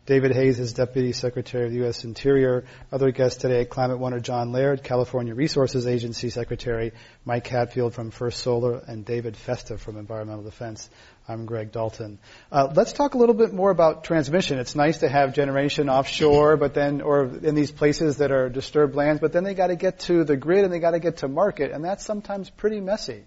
David 0.04 0.34
Hayes 0.34 0.58
is 0.58 0.72
Deputy 0.72 1.12
Secretary 1.12 1.66
of 1.66 1.70
the 1.70 1.78
U.S. 1.78 2.02
Interior. 2.02 2.64
Other 2.90 3.12
guests 3.12 3.40
today, 3.40 3.64
Climate 3.64 4.00
One 4.00 4.12
are 4.12 4.18
John 4.18 4.50
Laird, 4.50 4.82
California 4.82 5.32
Resources 5.32 5.86
Agency 5.86 6.28
Secretary, 6.28 6.90
Mike 7.24 7.46
Hatfield 7.46 7.94
from 7.94 8.10
First 8.10 8.40
Solar, 8.42 8.78
and 8.78 9.04
David 9.04 9.36
Festa 9.36 9.78
from 9.78 9.96
Environmental 9.96 10.42
Defense. 10.42 10.90
I'm 11.28 11.46
Greg 11.46 11.70
Dalton. 11.70 12.18
Uh, 12.50 12.72
let's 12.74 12.92
talk 12.92 13.14
a 13.14 13.18
little 13.18 13.36
bit 13.36 13.52
more 13.52 13.70
about 13.70 14.02
transmission. 14.02 14.58
It's 14.58 14.74
nice 14.74 14.98
to 14.98 15.08
have 15.08 15.34
generation 15.34 15.88
offshore, 15.88 16.56
but 16.56 16.74
then, 16.74 17.00
or 17.00 17.26
in 17.26 17.54
these 17.54 17.70
places 17.70 18.16
that 18.16 18.32
are 18.32 18.48
disturbed 18.48 18.96
lands, 18.96 19.20
but 19.20 19.32
then 19.32 19.44
they 19.44 19.54
got 19.54 19.68
to 19.68 19.76
get 19.76 20.00
to 20.00 20.24
the 20.24 20.36
grid 20.36 20.64
and 20.64 20.72
they 20.72 20.80
got 20.80 20.92
to 20.92 20.98
get 20.98 21.18
to 21.18 21.28
market, 21.28 21.70
and 21.70 21.84
that's 21.84 22.04
sometimes 22.04 22.50
pretty 22.50 22.80
messy 22.80 23.22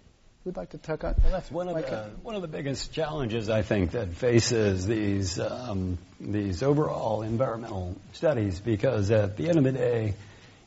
would 0.46 0.58
like 0.58 0.70
to 0.70 0.78
talk 0.78 1.04
on? 1.04 1.16
Well, 1.24 1.32
that's 1.32 1.50
one 1.50 1.68
of 1.68 1.76
the 1.76 2.12
one 2.22 2.36
of 2.36 2.44
the 2.44 2.48
biggest 2.48 2.94
challenges 2.94 3.50
I 3.50 3.64
think 3.64 3.92
that 3.92 4.14
faces 4.14 4.86
these 4.86 5.40
um, 5.40 5.98
these 6.20 6.62
overall 6.62 7.24
environmental 7.24 7.96
studies 8.14 8.60
because 8.60 9.10
at 9.10 9.38
the 9.38 9.50
end 9.50 9.58
of 9.58 9.64
the 9.64 9.72
day, 9.72 10.14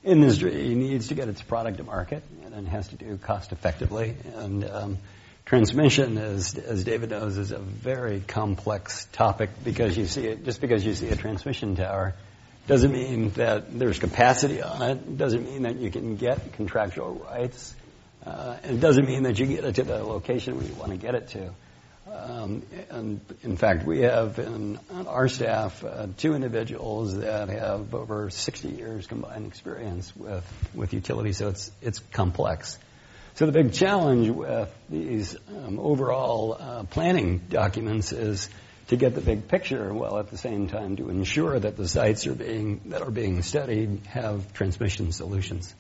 industry 0.03 0.75
needs 0.75 1.09
to 1.09 1.15
get 1.15 1.29
its 1.29 1.41
product 1.43 1.77
to 1.79 1.85
market 1.85 2.25
and 2.45 2.67
it 2.67 2.71
has 2.71 2.89
to 2.89 2.97
do 2.97 3.17
cost 3.17 3.53
effectively 3.53 4.15
and. 4.37 4.65
Um, 4.65 4.99
transmission, 5.45 6.19
as, 6.19 6.57
as 6.57 6.85
David 6.85 7.09
knows, 7.09 7.39
is 7.39 7.53
a 7.53 7.59
very 7.59 8.21
complex 8.21 9.07
topic 9.13 9.49
because 9.65 9.97
you 9.97 10.05
see 10.05 10.27
it, 10.27 10.45
just 10.45 10.61
because 10.61 10.85
you 10.85 10.93
see 10.93 11.09
a 11.09 11.17
transmission 11.17 11.75
tower 11.75 12.15
doesn't 12.67 12.93
mean 12.93 13.31
that 13.31 13.79
there's 13.79 13.99
capacity 13.99 14.61
on 14.61 14.83
it, 14.83 15.17
doesn't 15.17 15.47
mean 15.47 15.63
that 15.63 15.77
you 15.77 15.91
can 15.91 16.17
get 16.17 16.53
contractual 16.53 17.15
rights. 17.15 17.75
Uh, 18.27 18.57
it 18.65 18.81
doesn't 18.81 19.07
mean 19.07 19.23
that 19.23 19.39
you 19.39 19.47
get 19.47 19.65
it 19.65 19.77
to 19.77 19.85
the 19.85 20.03
location 20.03 20.57
where 20.57 20.67
you 20.67 20.75
want 20.75 20.91
to 20.91 20.99
get 20.99 21.15
it 21.15 21.29
to. 21.29 21.51
Um, 22.13 22.63
and 22.91 23.21
in 23.43 23.57
fact, 23.57 23.85
we 23.85 24.01
have 24.01 24.39
in, 24.39 24.79
on 24.91 25.07
our 25.07 25.29
staff 25.29 25.85
uh, 25.85 26.07
two 26.17 26.35
individuals 26.35 27.17
that 27.19 27.49
have 27.49 27.95
over 27.95 28.31
60 28.31 28.69
years 28.69 29.07
combined 29.07 29.47
experience 29.47 30.15
with, 30.17 30.45
with 30.75 30.95
utilities, 30.95 31.37
so 31.39 31.49
it's, 31.49 31.71
it's 31.83 31.99
complex. 32.13 32.79
So 33.35 33.47
the 33.47 33.53
big 33.53 33.73
challenge 33.73 34.31
with 34.31 34.75
these 34.89 35.37
um, 35.49 35.79
overall 35.79 36.57
uh, 36.59 36.85
planning 36.85 37.39
documents 37.49 38.13
is 38.13 38.49
to 38.89 38.97
get 38.97 39.15
the 39.15 39.21
big 39.21 39.49
picture 39.49 39.93
while 39.93 40.19
at 40.19 40.31
the 40.31 40.39
same 40.39 40.69
time 40.69 40.97
to 40.97 41.11
ensure 41.11 41.59
that 41.59 41.77
the 41.77 41.87
sites 41.87 42.27
are 42.27 42.35
being, 42.35 42.81
that 42.87 43.03
are 43.03 43.11
being 43.11 43.43
studied 43.43 44.01
have 44.07 44.53
transmission 44.55 45.13
solutions. 45.13 45.75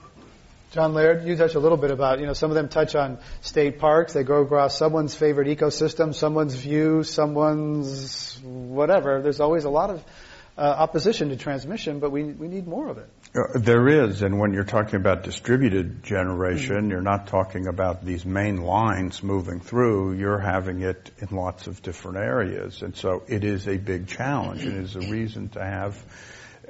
John 0.73 0.93
Laird, 0.93 1.25
you 1.25 1.35
touched 1.35 1.55
a 1.55 1.61
little 1.61 1.79
bit 1.79 1.91
about, 1.91 2.21
you 2.21 2.27
know, 2.27 2.35
some 2.35 2.51
of 2.51 2.55
them 2.55 2.69
touch 2.69 2.95
on 2.95 3.19
state 3.41 3.79
parks. 3.79 4.13
They 4.13 4.23
go 4.23 4.43
across 4.43 4.77
someone's 4.77 5.15
favorite 5.15 5.49
ecosystem, 5.49 6.15
someone's 6.15 6.55
view, 6.55 7.05
someone's 7.05 8.39
whatever. 8.43 9.23
There's 9.23 9.41
always 9.41 9.65
a 9.65 9.71
lot 9.71 9.89
of 9.89 10.05
uh, 10.59 10.61
opposition 10.61 11.31
to 11.31 11.37
transmission, 11.37 12.01
but 12.01 12.11
we, 12.11 12.25
we 12.25 12.49
need 12.49 12.67
more 12.67 12.89
of 12.89 12.99
it. 12.99 13.09
Uh, 13.35 13.59
there 13.59 13.89
is, 13.89 14.21
and 14.23 14.39
when 14.39 14.53
you're 14.53 14.65
talking 14.65 14.97
about 14.97 15.23
distributed 15.23 16.03
generation, 16.03 16.77
mm-hmm. 16.77 16.91
you're 16.91 17.01
not 17.01 17.29
talking 17.29 17.67
about 17.67 18.05
these 18.05 18.27
main 18.27 18.61
lines 18.63 19.23
moving 19.23 19.61
through. 19.61 20.15
You're 20.15 20.39
having 20.39 20.83
it 20.83 21.11
in 21.19 21.35
lots 21.35 21.67
of 21.67 21.81
different 21.83 22.19
areas, 22.19 22.83
and 22.83 22.95
so 22.97 23.23
it 23.29 23.45
is 23.45 23.69
a 23.69 23.77
big 23.79 24.09
challenge, 24.09 24.65
and 24.65 24.77
it 24.77 24.85
is 24.85 24.97
a 24.97 25.11
reason 25.11 25.49
to 25.51 25.65
have 25.65 25.97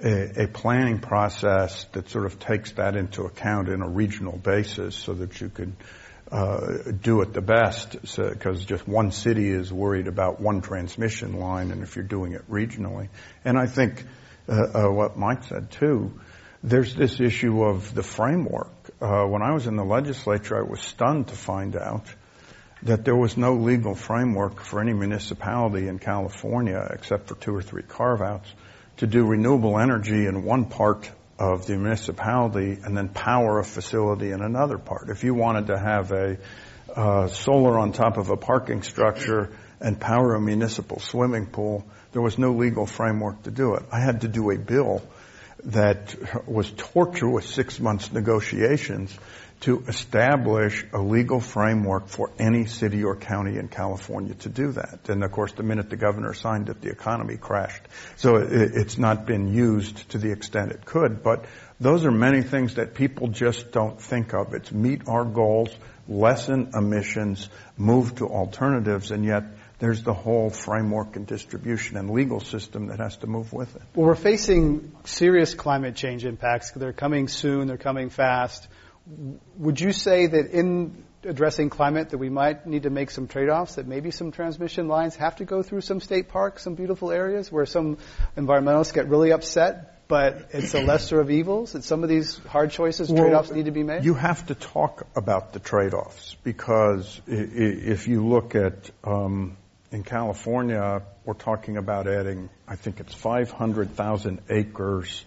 a, 0.03 0.45
a, 0.45 0.49
planning 0.49 0.99
process 0.99 1.85
that 1.93 2.09
sort 2.09 2.27
of 2.27 2.39
takes 2.39 2.73
that 2.73 2.97
into 2.97 3.25
account 3.25 3.69
in 3.69 3.83
a 3.83 3.89
regional 3.89 4.37
basis 4.37 4.95
so 4.95 5.15
that 5.15 5.41
you 5.41 5.49
can 5.49 5.77
uh, 6.31 6.93
do 7.01 7.23
it 7.23 7.33
the 7.33 7.41
best 7.41 7.93
because 7.93 8.11
so, 8.61 8.67
just 8.67 8.87
one 8.87 9.13
city 9.13 9.49
is 9.49 9.73
worried 9.73 10.07
about 10.07 10.41
one 10.41 10.61
transmission 10.61 11.39
line 11.39 11.71
and 11.71 11.83
if 11.83 11.97
you're 11.97 12.05
doing 12.05 12.33
it 12.33 12.49
regionally. 12.51 13.09
And 13.45 13.59
I 13.59 13.67
think 13.67 14.05
uh, 14.49 14.87
uh, 14.87 14.91
what 14.91 15.17
Mike 15.17 15.45
said 15.45 15.71
too, 15.71 16.21
there's 16.63 16.95
this 16.95 17.21
issue 17.21 17.63
of 17.63 17.95
the 17.95 18.03
framework. 18.03 18.73
Uh, 19.01 19.25
when 19.25 19.43
I 19.43 19.53
was 19.53 19.67
in 19.67 19.77
the 19.77 19.85
legislature, 19.85 20.59
I 20.59 20.69
was 20.69 20.81
stunned 20.81 21.29
to 21.29 21.35
find 21.35 21.77
out 21.77 22.07
that 22.83 23.05
there 23.05 23.17
was 23.17 23.37
no 23.37 23.55
legal 23.55 23.95
framework 23.95 24.61
for 24.61 24.81
any 24.81 24.93
municipality 24.93 25.89
in 25.89 25.99
California 25.99 26.89
except 26.93 27.29
for 27.29 27.35
two 27.37 27.55
or 27.55 27.63
three 27.63 27.83
carve-outs 27.83 28.53
to 28.99 29.07
do 29.07 29.25
renewable 29.25 29.79
energy 29.79 30.27
in 30.27 30.45
one 30.45 30.67
part 30.67 31.11
of 31.39 31.67
the 31.67 31.77
municipality 31.77 32.79
and 32.83 32.97
then 32.97 33.09
power 33.09 33.59
a 33.61 33.65
facility 33.65 34.33
in 34.33 34.43
another 34.43 34.77
part. 34.77 35.09
If 35.09 35.23
you 35.25 35.35
wanted 35.35 35.69
to 35.69 35.79
have 35.79 36.11
a 36.13 36.39
uh, 36.95 37.29
solar 37.29 37.79
on 37.79 37.93
top 37.93 38.17
of 38.17 38.31
a 38.31 38.37
parking 38.37 38.83
structure 38.83 39.51
and 39.81 40.01
power 40.01 40.35
a 40.35 40.41
municipal 40.41 40.99
swimming 40.99 41.47
pool, 41.47 41.87
there 42.13 42.23
was 42.23 42.39
no 42.39 42.53
legal 42.53 42.87
framework 42.87 43.45
to 43.45 43.51
do 43.53 43.75
it. 43.75 43.85
I 43.93 44.01
had 44.01 44.23
to 44.23 44.29
do 44.29 44.51
a 44.51 44.59
bill 44.59 45.03
that 45.65 46.17
was 46.47 46.71
torturous 46.71 47.49
six 47.49 47.79
months 47.79 48.13
negotiations 48.13 49.17
to 49.61 49.81
establish 49.89 50.87
a 50.93 50.99
legal 50.99 51.41
framework 51.41 52.09
for 52.09 52.31
any 52.39 52.67
city 52.67 53.03
or 53.03 53.17
county 53.17 53.59
in 53.59 53.69
California 53.69 54.35
to 54.35 54.49
do 54.49 54.73
that. 54.73 55.09
And 55.09 55.25
of 55.25 55.33
course, 55.33 55.53
the 55.53 55.65
minute 55.65 55.91
the 55.91 55.97
governor 55.97 56.33
signed 56.33 56.69
it, 56.69 56.81
the 56.81 56.91
economy 56.91 57.37
crashed. 57.37 57.83
So 58.17 58.37
it's 58.37 58.99
not 58.99 59.27
been 59.27 59.53
used 59.53 60.11
to 60.11 60.19
the 60.19 60.31
extent 60.31 60.71
it 60.71 60.85
could. 60.85 61.25
But 61.25 61.47
those 61.81 62.05
are 62.05 62.13
many 62.13 62.43
things 62.43 62.77
that 62.77 62.95
people 62.95 63.29
just 63.29 63.73
don't 63.73 64.01
think 64.01 64.33
of. 64.33 64.55
It's 64.55 64.71
meet 64.71 65.09
our 65.09 65.25
goals, 65.25 65.71
lessen 66.07 66.71
emissions, 66.75 67.49
move 67.77 68.15
to 68.17 68.29
alternatives, 68.29 69.11
and 69.11 69.25
yet 69.25 69.43
there's 69.81 70.03
the 70.03 70.15
whole 70.15 70.51
framework 70.51 71.17
and 71.17 71.27
distribution 71.27 71.97
and 71.97 72.11
legal 72.11 72.41
system 72.41 72.89
that 72.89 72.99
has 72.99 73.17
to 73.19 73.27
move 73.27 73.53
with 73.53 73.75
it. 73.75 73.83
Well, 73.95 74.07
we're 74.07 74.15
facing 74.15 74.93
serious 75.05 75.55
climate 75.55 75.97
change 75.97 76.25
impacts. 76.25 76.73
They're 76.73 76.93
coming 76.93 77.29
soon, 77.29 77.67
they're 77.67 77.77
coming 77.77 78.11
fast 78.11 78.69
would 79.57 79.81
you 79.81 79.93
say 79.93 80.27
that 80.27 80.51
in 80.51 81.05
addressing 81.25 81.71
climate 81.71 82.11
that 82.11 82.19
we 82.19 82.29
might 82.29 82.67
need 82.67 82.85
to 82.85 82.91
make 82.91 83.11
some 83.11 83.27
trade-offs, 83.27 83.75
that 83.77 83.87
maybe 83.87 84.11
some 84.11 84.31
transmission 84.31 84.89
lines 84.89 85.17
have 85.17 85.37
to 85.37 85.45
go 85.45 85.63
through 85.63 85.81
some 85.81 86.01
state 86.01 86.29
parks, 86.29 86.63
some 86.63 86.75
beautiful 86.75 87.11
areas 87.11 87.51
where 87.51 87.67
some 87.67 87.99
environmentalists 88.37 88.95
get 88.95 89.09
really 89.09 89.33
upset, 89.33 90.07
but 90.09 90.51
it's 90.53 90.75
a 90.75 90.81
lesser 90.81 91.21
of 91.21 91.31
evils, 91.31 91.73
that 91.73 91.85
some 91.85 92.03
of 92.03 92.09
these 92.09 92.39
hard 92.39 92.71
choices, 92.71 93.11
well, 93.11 93.25
trade-offs 93.25 93.51
need 93.51 93.67
to 93.67 93.73
be 93.73 93.83
made? 93.83 94.05
You 94.05 94.15
have 94.15 94.47
to 94.47 94.55
talk 94.55 95.07
about 95.17 95.53
the 95.53 95.59
trade-offs 95.59 96.37
because 96.45 97.21
if 97.27 98.09
you 98.09 98.27
look 98.27 98.55
at, 98.55 98.91
um, 99.05 99.57
in 99.91 100.05
California, 100.05 101.03
we're 101.25 101.35
talking 101.35 101.77
about 101.77 102.07
adding, 102.07 102.49
I 102.67 102.77
think 102.77 103.01
it's 103.01 103.15
500,000 103.15 104.41
acres 104.49 105.25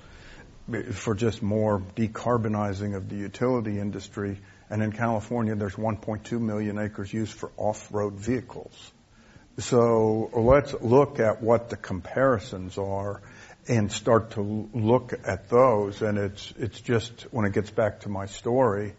for 0.93 1.15
just 1.15 1.41
more 1.41 1.79
decarbonizing 1.95 2.95
of 2.95 3.09
the 3.09 3.15
utility 3.15 3.79
industry. 3.79 4.39
And 4.69 4.81
in 4.81 4.91
California, 4.91 5.55
there's 5.55 5.75
1.2 5.75 6.39
million 6.39 6.77
acres 6.79 7.11
used 7.11 7.33
for 7.33 7.51
off-road 7.57 8.13
vehicles. 8.13 8.91
So 9.57 10.29
let's 10.33 10.73
look 10.81 11.19
at 11.19 11.41
what 11.41 11.69
the 11.69 11.75
comparisons 11.75 12.77
are 12.77 13.21
and 13.67 13.91
start 13.91 14.31
to 14.31 14.69
look 14.73 15.13
at 15.25 15.49
those. 15.49 16.01
And 16.01 16.17
it's 16.17 16.53
it's 16.57 16.79
just 16.79 17.23
when 17.31 17.45
it 17.45 17.53
gets 17.53 17.69
back 17.69 18.01
to 18.01 18.09
my 18.09 18.25
story, 18.25 18.95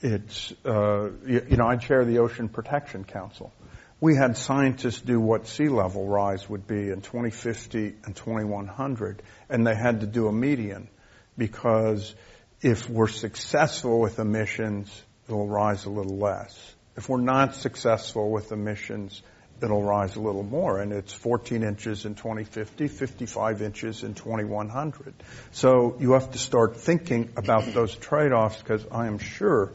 it's 0.00 0.52
uh, 0.64 1.10
you, 1.26 1.46
you 1.50 1.56
know 1.56 1.66
I 1.66 1.76
chair 1.76 2.04
the 2.04 2.18
Ocean 2.18 2.48
Protection 2.48 3.04
Council. 3.04 3.52
We 4.00 4.16
had 4.16 4.38
scientists 4.38 5.02
do 5.02 5.20
what 5.20 5.46
sea 5.46 5.68
level 5.68 6.06
rise 6.06 6.48
would 6.48 6.66
be 6.66 6.88
in 6.88 7.02
2050 7.02 7.96
and 8.04 8.16
2100, 8.16 9.22
and 9.50 9.66
they 9.66 9.74
had 9.74 10.00
to 10.00 10.06
do 10.06 10.28
a 10.28 10.32
median 10.32 10.88
because 11.40 12.14
if 12.60 12.90
we're 12.90 13.08
successful 13.08 13.98
with 13.98 14.18
emissions, 14.18 15.02
it'll 15.26 15.48
rise 15.48 15.86
a 15.86 15.90
little 15.90 16.18
less. 16.18 16.74
If 16.98 17.08
we're 17.08 17.22
not 17.22 17.54
successful 17.54 18.30
with 18.30 18.52
emissions, 18.52 19.22
it'll 19.62 19.82
rise 19.82 20.16
a 20.16 20.20
little 20.20 20.42
more. 20.42 20.80
And 20.80 20.92
it's 20.92 21.14
14 21.14 21.62
inches 21.62 22.04
in 22.04 22.14
2050, 22.14 22.88
55 22.88 23.62
inches 23.62 24.02
in 24.02 24.12
2100. 24.12 25.14
So 25.52 25.96
you 25.98 26.12
have 26.12 26.30
to 26.32 26.38
start 26.38 26.76
thinking 26.76 27.30
about 27.38 27.72
those 27.72 27.96
trade-offs 27.96 28.58
because 28.58 28.84
I 28.92 29.06
am 29.06 29.16
sure 29.16 29.72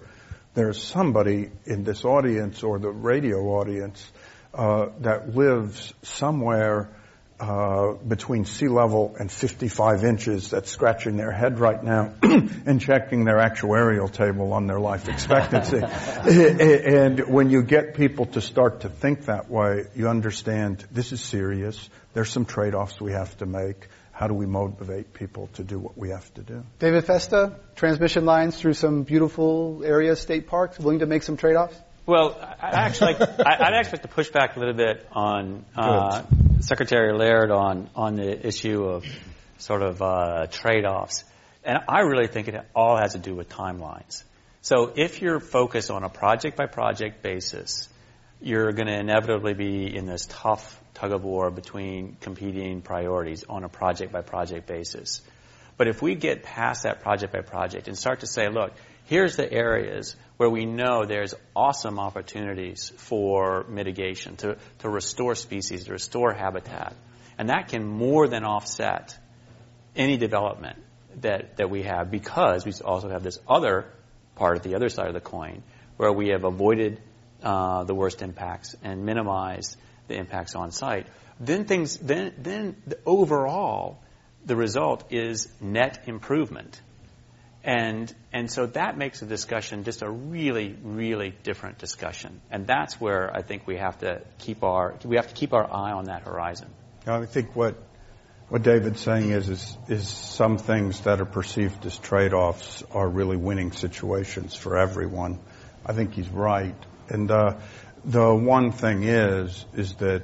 there's 0.54 0.82
somebody 0.82 1.50
in 1.66 1.84
this 1.84 2.06
audience 2.06 2.62
or 2.62 2.78
the 2.78 2.92
radio 2.92 3.40
audience 3.58 4.08
uh, 4.54 4.90
that 5.00 5.36
lives 5.36 5.96
somewhere 6.04 6.95
uh, 7.40 7.94
between 7.94 8.46
sea 8.46 8.70
level 8.70 9.16
and 9.20 9.30
55 9.30 10.06
inches 10.06 10.50
that's 10.50 10.72
scratching 10.72 11.18
their 11.18 11.32
head 11.32 11.60
right 11.60 11.84
now 11.84 12.14
and 12.22 12.80
checking 12.80 13.26
their 13.26 13.38
actuarial 13.38 14.12
table 14.12 14.54
on 14.54 14.68
their 14.68 14.80
life 14.80 15.10
expectancy. 15.10 15.82
and 15.84 17.20
when 17.28 17.50
you 17.50 17.62
get 17.62 17.96
people 17.96 18.28
to 18.28 18.42
start 18.42 18.82
to 18.82 18.90
think 18.90 19.26
that 19.26 19.50
way, 19.50 19.86
you 19.96 20.08
understand 20.08 20.86
this 20.92 21.12
is 21.12 21.22
serious. 21.22 21.90
There's 22.14 22.30
some 22.30 22.46
trade-offs 22.46 23.02
we 23.02 23.12
have 23.12 23.36
to 23.40 23.46
make. 23.46 23.90
How 24.14 24.30
do 24.30 24.34
we 24.34 24.46
motivate 24.46 25.14
people 25.14 25.50
to 25.56 25.64
do 25.66 25.78
what 25.78 25.98
we 25.98 26.12
have 26.12 26.34
to 26.36 26.42
do? 26.42 26.64
David 26.80 27.04
Festa, 27.04 27.60
transmission 27.76 28.24
lines 28.24 28.56
through 28.56 28.76
some 28.76 29.04
beautiful 29.04 29.82
areas, 29.84 30.22
state 30.22 30.48
parks, 30.48 30.80
willing 30.80 31.00
to 31.00 31.06
make 31.06 31.22
some 31.22 31.36
trade-offs? 31.36 31.78
Well, 32.06 32.38
I 32.40 32.70
actually, 32.70 33.16
I'd 33.16 33.74
actually 33.74 33.92
like 33.92 34.02
to 34.04 34.08
push 34.08 34.30
back 34.30 34.56
a 34.56 34.60
little 34.60 34.76
bit 34.76 35.06
on 35.12 35.66
uh, 35.76 36.24
Secretary 36.60 37.14
Laird 37.14 37.52
on 37.52 37.90
on 37.96 38.16
the 38.16 38.48
issue 38.48 38.84
of 38.86 39.06
sort 39.58 39.82
of 39.82 40.02
uh, 40.02 40.48
trade-offs, 40.48 41.24
and 41.64 41.80
I 41.88 42.02
really 42.02 42.28
think 42.28 42.48
it 42.48 42.56
all 42.76 42.98
has 42.98 43.14
to 43.14 43.20
do 43.20 43.36
with 43.36 43.50
timelines. 43.50 44.24
So 44.62 44.92
if 44.96 45.22
you're 45.22 45.40
focused 45.40 45.92
on 45.92 46.04
a 46.04 46.10
project-by-project 46.10 47.22
basis, 47.22 47.88
you're 48.42 48.72
going 48.72 48.88
to 48.88 48.98
inevitably 49.00 49.54
be 49.54 49.96
in 49.96 50.06
this 50.06 50.26
tough 50.28 50.80
tug 50.96 51.12
of 51.12 51.24
war 51.24 51.52
between 51.52 52.18
competing 52.22 52.82
priorities 52.82 53.44
on 53.48 53.64
a 53.64 53.70
project-by-project 53.70 54.66
basis. 54.66 55.22
But 55.78 55.88
if 55.88 56.02
we 56.02 56.16
get 56.16 56.44
past 56.44 56.84
that 56.84 57.02
project 57.02 57.34
by 57.34 57.42
project 57.42 57.88
and 57.88 57.98
start 57.98 58.22
to 58.22 58.28
say, 58.28 58.50
look, 58.50 58.74
here's 59.06 59.36
the 59.36 59.52
areas 59.52 60.16
where 60.38 60.50
we 60.50 60.66
know 60.66 61.06
there's 61.06 61.34
awesome 61.56 62.00
opportunities 62.00 62.92
for 62.98 63.66
mitigation, 63.70 64.36
to, 64.38 64.58
to 64.80 64.90
restore 64.90 65.36
species, 65.36 65.86
to 65.86 65.94
restore 65.94 66.34
habitat. 66.34 66.94
And 67.38 67.50
that 67.50 67.70
can 67.70 67.86
more 67.86 68.28
than 68.28 68.44
offset 68.44 69.18
any 69.96 70.18
development 70.18 70.78
that, 71.22 71.58
that 71.58 71.70
we 71.70 71.84
have 71.84 72.12
because 72.12 72.66
we 72.66 72.74
also 72.84 73.10
have 73.10 73.24
this 73.24 73.40
other 73.48 73.86
part 74.36 74.64
the 74.64 74.76
other 74.76 74.90
side 74.90 75.08
of 75.08 75.14
the 75.14 75.22
coin 75.22 75.64
where 75.98 76.12
we 76.12 76.30
have 76.30 76.44
avoided 76.44 77.00
uh, 77.42 77.84
the 77.86 77.96
worst 77.96 78.22
impacts 78.22 78.76
and 78.84 79.06
minimized 79.06 79.78
the 80.08 80.16
impacts 80.16 80.56
on 80.56 80.72
site. 80.72 81.08
Then 81.40 81.66
things, 81.66 81.98
then, 81.98 82.34
then 82.38 82.76
the 82.86 83.00
overall, 83.06 84.02
the 84.46 84.56
result 84.56 85.12
is 85.12 85.48
net 85.62 86.04
improvement 86.08 86.82
and, 87.66 88.14
and 88.32 88.50
so 88.50 88.68
that 88.68 88.96
makes 88.96 89.22
the 89.22 89.26
discussion 89.26 89.84
just 89.84 90.04
a 90.04 90.10
really, 90.10 90.78
really 90.84 91.34
different 91.44 91.80
discussion. 91.80 92.40
And 92.52 92.68
that's 92.68 93.02
where 93.02 93.36
I 93.36 93.42
think 93.42 93.66
we 93.66 93.78
have 93.78 93.98
to 94.00 94.22
keep 94.38 94.64
our, 94.64 94.96
we 95.04 95.16
have 95.16 95.28
to 95.28 95.34
keep 95.34 95.52
our 95.52 95.66
eye 95.66 95.92
on 95.92 96.06
that 96.06 96.22
horizon. 96.22 96.68
I 97.08 97.26
think 97.26 97.56
what, 97.56 97.76
what 98.50 98.62
David's 98.62 99.00
saying 99.02 99.32
is, 99.32 99.50
is, 99.50 99.78
is 99.88 100.08
some 100.08 100.60
things 100.60 101.02
that 101.02 101.20
are 101.20 101.26
perceived 101.26 101.84
as 101.88 101.98
trade-offs 101.98 102.84
are 102.92 103.10
really 103.10 103.38
winning 103.38 103.72
situations 103.72 104.54
for 104.56 104.78
everyone. 104.78 105.40
I 105.84 105.94
think 105.94 106.14
he's 106.14 106.30
right. 106.30 106.76
And, 107.10 107.32
uh, 107.32 107.58
the 108.04 108.36
one 108.36 108.72
thing 108.72 109.04
is, 109.04 109.66
is 109.74 109.96
that 109.96 110.22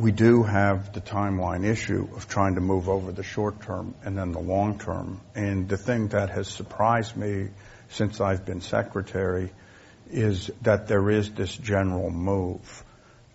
we 0.00 0.12
do 0.12 0.42
have 0.42 0.94
the 0.94 1.00
timeline 1.00 1.62
issue 1.62 2.08
of 2.16 2.26
trying 2.26 2.54
to 2.54 2.60
move 2.62 2.88
over 2.88 3.12
the 3.12 3.22
short 3.22 3.60
term 3.60 3.94
and 4.02 4.16
then 4.16 4.32
the 4.32 4.40
long 4.40 4.78
term. 4.78 5.20
And 5.34 5.68
the 5.68 5.76
thing 5.76 6.08
that 6.08 6.30
has 6.30 6.48
surprised 6.48 7.16
me 7.16 7.48
since 7.90 8.18
I've 8.18 8.46
been 8.46 8.62
secretary 8.62 9.50
is 10.10 10.50
that 10.62 10.88
there 10.88 11.10
is 11.10 11.30
this 11.32 11.54
general 11.54 12.10
move. 12.10 12.82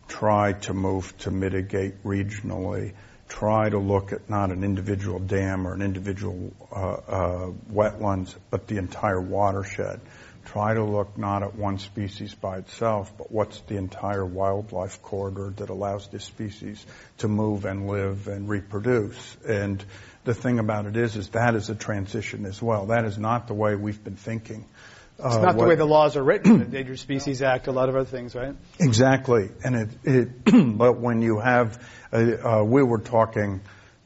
Try 0.07 0.53
to 0.53 0.73
move 0.73 1.15
to 1.19 1.29
mitigate 1.29 2.03
regionally. 2.03 2.93
Try 3.29 3.69
to 3.69 3.77
look 3.77 4.11
at 4.11 4.27
not 4.27 4.49
an 4.49 4.63
individual 4.63 5.19
dam 5.19 5.67
or 5.67 5.73
an 5.73 5.83
individual 5.83 6.51
uh, 6.71 6.75
uh, 6.75 7.51
wetlands, 7.71 8.35
but 8.49 8.65
the 8.67 8.77
entire 8.77 9.21
watershed 9.21 10.01
try 10.45 10.73
to 10.73 10.83
look 10.83 11.17
not 11.17 11.43
at 11.43 11.55
one 11.55 11.79
species 11.79 12.33
by 12.33 12.59
itself, 12.59 13.11
but 13.17 13.31
what's 13.31 13.59
the 13.61 13.77
entire 13.77 14.25
wildlife 14.25 15.01
corridor 15.01 15.53
that 15.57 15.69
allows 15.69 16.07
this 16.07 16.23
species 16.23 16.85
to 17.17 17.27
move 17.27 17.65
and 17.65 17.87
live 17.87 18.27
and 18.27 18.47
reproduce. 18.47 19.37
And 19.47 19.83
the 20.23 20.33
thing 20.33 20.59
about 20.59 20.85
it 20.85 20.95
is, 20.95 21.15
is 21.15 21.29
that 21.29 21.55
is 21.55 21.69
a 21.69 21.75
transition 21.75 22.45
as 22.45 22.61
well. 22.61 22.87
That 22.87 23.05
is 23.05 23.17
not 23.17 23.47
the 23.47 23.53
way 23.53 23.75
we've 23.75 24.03
been 24.03 24.15
thinking. 24.15 24.65
It's 25.17 25.35
uh, 25.35 25.41
not 25.41 25.57
the 25.57 25.63
way 25.63 25.75
the 25.75 25.85
laws 25.85 26.17
are 26.17 26.23
written, 26.23 26.59
the 26.59 26.65
Endangered 26.65 26.99
Species 26.99 27.41
Act, 27.41 27.67
a 27.67 27.71
lot 27.71 27.87
of 27.87 27.95
other 27.95 28.09
things, 28.09 28.35
right? 28.35 28.55
Exactly. 28.79 29.49
And 29.63 29.75
it, 29.75 29.89
it 30.03 30.77
but 30.77 30.99
when 30.99 31.21
you 31.21 31.39
have, 31.39 31.81
uh, 32.11 32.17
uh, 32.17 32.63
we 32.63 32.83
were 32.83 32.99
talking 32.99 33.61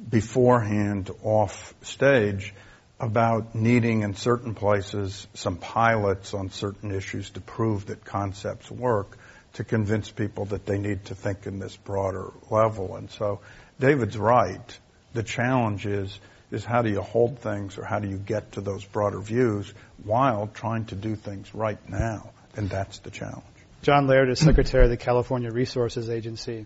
beforehand 0.07 1.09
off 1.23 1.73
stage, 1.81 2.53
about 2.99 3.55
needing 3.55 4.01
in 4.01 4.15
certain 4.15 4.53
places 4.53 5.27
some 5.33 5.57
pilots 5.57 6.33
on 6.33 6.49
certain 6.49 6.91
issues 6.91 7.29
to 7.31 7.41
prove 7.41 7.85
that 7.87 8.03
concepts 8.03 8.69
work 8.69 9.17
to 9.53 9.63
convince 9.63 10.11
people 10.11 10.45
that 10.45 10.65
they 10.65 10.77
need 10.77 11.05
to 11.05 11.15
think 11.15 11.47
in 11.47 11.59
this 11.59 11.75
broader 11.75 12.31
level. 12.49 12.95
And 12.95 13.09
so 13.11 13.39
David's 13.79 14.17
right. 14.17 14.79
The 15.13 15.23
challenge 15.23 15.85
is, 15.85 16.19
is 16.51 16.65
how 16.65 16.81
do 16.81 16.89
you 16.89 17.01
hold 17.01 17.39
things 17.39 17.77
or 17.77 17.85
how 17.85 17.99
do 17.99 18.07
you 18.07 18.17
get 18.17 18.53
to 18.53 18.61
those 18.61 18.83
broader 18.83 19.19
views 19.19 19.73
while 20.03 20.47
trying 20.53 20.85
to 20.85 20.95
do 20.95 21.15
things 21.15 21.53
right 21.55 21.79
now? 21.89 22.31
And 22.55 22.69
that's 22.69 22.99
the 22.99 23.11
challenge. 23.11 23.43
John 23.81 24.07
Laird 24.07 24.29
is 24.29 24.39
Secretary 24.39 24.83
of 24.83 24.89
the 24.89 24.97
California 24.97 25.51
Resources 25.51 26.09
Agency. 26.09 26.65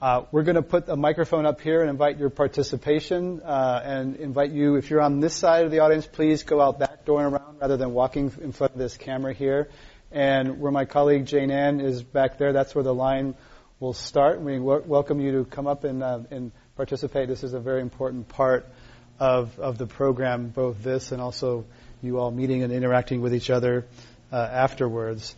Uh, 0.00 0.22
we're 0.30 0.44
going 0.44 0.54
to 0.54 0.62
put 0.62 0.88
a 0.88 0.94
microphone 0.94 1.44
up 1.44 1.60
here 1.60 1.80
and 1.80 1.90
invite 1.90 2.18
your 2.18 2.30
participation 2.30 3.42
uh, 3.44 3.82
and 3.84 4.14
invite 4.14 4.52
you, 4.52 4.76
if 4.76 4.90
you're 4.90 5.00
on 5.00 5.18
this 5.18 5.34
side 5.34 5.64
of 5.64 5.72
the 5.72 5.80
audience, 5.80 6.06
please 6.06 6.44
go 6.44 6.60
out 6.60 6.78
that 6.78 7.04
door 7.04 7.24
and 7.24 7.34
around 7.34 7.58
rather 7.60 7.76
than 7.76 7.92
walking 7.92 8.32
in 8.40 8.52
front 8.52 8.74
of 8.74 8.78
this 8.78 8.96
camera 8.96 9.34
here. 9.34 9.68
And 10.12 10.60
where 10.60 10.70
my 10.70 10.84
colleague 10.84 11.26
Jane 11.26 11.50
Ann 11.50 11.80
is 11.80 12.00
back 12.00 12.38
there, 12.38 12.52
that's 12.52 12.76
where 12.76 12.84
the 12.84 12.94
line 12.94 13.34
will 13.80 13.92
start. 13.92 14.40
We 14.40 14.58
w- 14.58 14.84
welcome 14.86 15.20
you 15.20 15.32
to 15.32 15.44
come 15.44 15.66
up 15.66 15.82
and, 15.82 16.00
uh, 16.00 16.20
and 16.30 16.52
participate. 16.76 17.26
This 17.26 17.42
is 17.42 17.52
a 17.52 17.60
very 17.60 17.80
important 17.80 18.28
part 18.28 18.68
of, 19.18 19.58
of 19.58 19.78
the 19.78 19.88
program, 19.88 20.50
both 20.50 20.80
this 20.80 21.10
and 21.10 21.20
also 21.20 21.64
you 22.02 22.20
all 22.20 22.30
meeting 22.30 22.62
and 22.62 22.72
interacting 22.72 23.20
with 23.20 23.34
each 23.34 23.50
other 23.50 23.84
uh, 24.30 24.36
afterwards. 24.36 25.34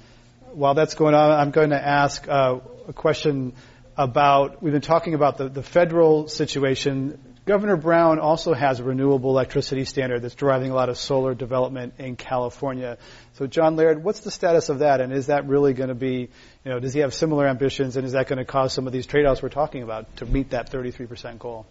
While 0.53 0.75
that's 0.75 0.93
going 0.93 1.15
on, 1.15 1.31
I'm 1.31 1.51
going 1.51 1.71
to 1.71 1.83
ask 1.83 2.29
uh, 2.29 2.59
a 2.89 2.93
question 2.93 3.55
about, 4.01 4.62
we've 4.62 4.72
been 4.72 4.80
talking 4.80 5.12
about 5.12 5.36
the, 5.36 5.51
the 5.51 5.62
federal 5.62 6.26
situation. 6.26 7.18
Governor 7.44 7.76
Brown 7.76 8.18
also 8.18 8.55
has 8.55 8.80
a 8.80 8.84
renewable 8.84 9.30
electricity 9.30 9.84
standard 9.84 10.22
that's 10.22 10.34
driving 10.34 10.70
a 10.70 10.74
lot 10.74 10.88
of 10.88 10.96
solar 10.96 11.34
development 11.34 11.94
in 11.98 12.16
California. 12.16 12.96
So, 13.34 13.46
John 13.46 13.76
Laird, 13.76 14.03
what's 14.03 14.20
the 14.20 14.30
status 14.30 14.70
of 14.70 14.78
that, 14.78 15.03
and 15.03 15.12
is 15.12 15.26
that 15.26 15.46
really 15.46 15.74
going 15.74 15.90
to 15.90 15.94
be, 15.94 16.30
you 16.64 16.70
know, 16.70 16.80
does 16.80 16.94
he 16.94 17.01
have 17.01 17.12
similar 17.12 17.46
ambitions, 17.46 17.98
and 17.98 18.07
is 18.07 18.12
that 18.12 18.26
going 18.26 18.38
to 18.38 18.46
cause 18.46 18.72
some 18.72 18.86
of 18.86 18.92
these 18.94 19.05
trade-offs 19.05 19.42
we're 19.42 19.51
talking 19.51 19.82
about 19.82 20.16
to 20.16 20.24
meet 20.24 20.51
that 20.51 20.70
33% 20.70 21.38
goal? 21.38 21.66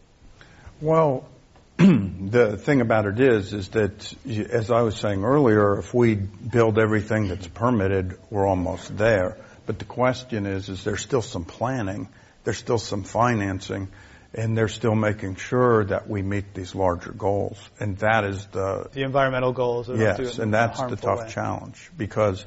Well, 0.82 1.28
the 1.78 2.58
thing 2.58 2.82
about 2.82 3.08
it 3.08 3.20
is, 3.20 3.54
is 3.54 3.70
that 3.70 4.14
as 4.52 4.70
I 4.70 4.82
was 4.82 4.98
saying 4.98 5.24
earlier, 5.24 5.80
if 5.80 5.96
we 5.96 6.14
build 6.14 6.78
everything 6.78 7.28
that's 7.28 7.48
permitted, 7.48 8.20
we're 8.30 8.46
almost 8.46 8.96
there. 8.96 9.38
But 9.70 9.78
the 9.78 9.86
question 9.86 10.48
is, 10.48 10.68
is 10.68 10.84
there 10.84 10.98
still 10.98 11.22
some 11.22 11.46
planning 11.46 12.10
there's 12.44 12.58
still 12.58 12.80
some 12.80 13.04
financing 13.04 13.90
and 14.34 14.58
they're 14.58 14.68
still 14.68 14.96
making 14.96 15.36
sure 15.36 15.86
that 15.86 16.10
we 16.10 16.24
meet 16.24 16.56
these 16.56 16.74
larger 16.74 17.12
goals. 17.12 17.58
And 17.80 17.96
that 18.00 18.24
is 18.24 18.44
the 18.48 18.90
the 18.92 19.04
environmental 19.04 19.54
goals. 19.54 19.88
Yes, 19.88 20.40
and 20.40 20.52
that's 20.52 20.82
the 20.82 20.96
tough 20.96 21.26
way. 21.26 21.30
challenge 21.30 21.92
because 21.96 22.44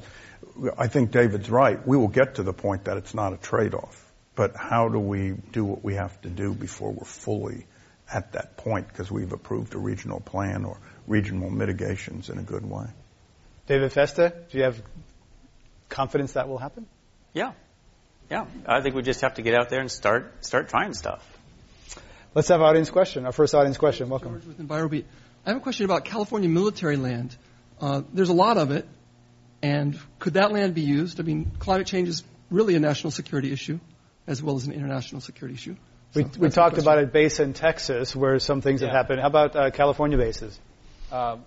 I 0.77 0.87
think 0.87 1.11
David's 1.11 1.49
right. 1.49 1.87
We 1.87 1.95
will 1.95 2.09
get 2.09 2.35
to 2.35 2.43
the 2.43 2.51
point 2.51 2.83
that 2.85 2.97
it's 2.97 3.13
not 3.13 3.31
a 3.31 3.37
trade-off. 3.37 4.11
But 4.35 4.57
how 4.57 4.89
do 4.89 4.99
we 4.99 5.35
do 5.53 5.63
what 5.63 5.85
we 5.85 5.95
have 5.95 6.19
to 6.23 6.29
do 6.29 6.53
before 6.53 6.91
we're 6.91 7.05
fully 7.05 7.65
at 8.11 8.33
that 8.33 8.57
point 8.57 8.89
because 8.89 9.09
we've 9.09 9.31
approved 9.31 9.73
a 9.73 9.77
regional 9.77 10.19
plan 10.19 10.65
or 10.65 10.77
regional 11.07 11.49
mitigations 11.49 12.29
in 12.29 12.39
a 12.39 12.43
good 12.43 12.69
way? 12.69 12.87
David 13.67 13.93
Festa, 13.93 14.33
do 14.51 14.57
you 14.57 14.65
have 14.65 14.81
confidence 15.87 16.33
that 16.33 16.49
will 16.49 16.57
happen? 16.57 16.87
Yeah, 17.33 17.53
yeah, 18.29 18.45
I 18.65 18.81
think 18.81 18.95
we 18.95 19.01
just 19.01 19.21
have 19.21 19.35
to 19.35 19.41
get 19.41 19.55
out 19.55 19.69
there 19.69 19.79
and 19.79 19.91
start 19.91 20.45
start 20.45 20.69
trying 20.69 20.93
stuff. 20.93 21.27
Let's 22.35 22.47
have 22.47 22.61
audience 22.61 22.89
question. 22.89 23.25
Our 23.25 23.31
first 23.31 23.53
audience 23.53 23.77
question. 23.77 24.09
Welcome. 24.09 24.41
George 24.41 24.57
with 24.57 24.67
EnviroBeat. 24.67 25.05
I 25.45 25.49
have 25.49 25.57
a 25.57 25.61
question 25.61 25.85
about 25.85 26.05
California 26.05 26.49
military 26.49 26.97
land. 26.97 27.35
Uh, 27.81 28.01
there's 28.13 28.29
a 28.29 28.33
lot 28.33 28.57
of 28.57 28.71
it, 28.71 28.87
and 29.61 29.99
could 30.19 30.35
that 30.35 30.51
land 30.51 30.73
be 30.73 30.81
used? 30.81 31.19
I 31.19 31.23
mean, 31.23 31.51
climate 31.59 31.87
change 31.87 32.07
is 32.07 32.23
really 32.49 32.75
a 32.75 32.79
national 32.79 33.11
security 33.11 33.51
issue 33.51 33.79
as 34.25 34.41
well 34.41 34.55
as 34.55 34.65
an 34.65 34.73
international 34.73 35.21
security 35.21 35.55
issue. 35.55 35.75
So 36.11 36.21
we, 36.21 36.47
we 36.47 36.49
talked 36.49 36.77
about 36.77 36.99
a 36.99 37.05
base 37.05 37.39
in 37.39 37.53
Texas 37.53 38.15
where 38.15 38.39
some 38.39 38.61
things 38.61 38.81
yeah. 38.81 38.87
have 38.87 38.95
happened. 38.95 39.21
How 39.21 39.27
about 39.27 39.55
uh, 39.55 39.71
California 39.71 40.17
bases? 40.17 40.57
Uh, 41.11 41.37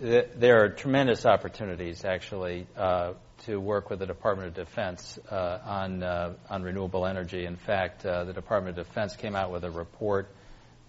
there 0.00 0.64
are 0.64 0.68
tremendous 0.70 1.26
opportunities, 1.26 2.04
actually, 2.04 2.66
uh, 2.76 3.12
to 3.44 3.58
work 3.58 3.90
with 3.90 3.98
the 3.98 4.06
Department 4.06 4.48
of 4.48 4.54
Defense 4.54 5.18
uh, 5.30 5.58
on 5.64 6.02
uh, 6.02 6.34
on 6.48 6.62
renewable 6.62 7.06
energy. 7.06 7.44
In 7.44 7.56
fact, 7.56 8.04
uh, 8.04 8.24
the 8.24 8.32
Department 8.32 8.78
of 8.78 8.86
Defense 8.86 9.16
came 9.16 9.36
out 9.36 9.50
with 9.50 9.64
a 9.64 9.70
report 9.70 10.28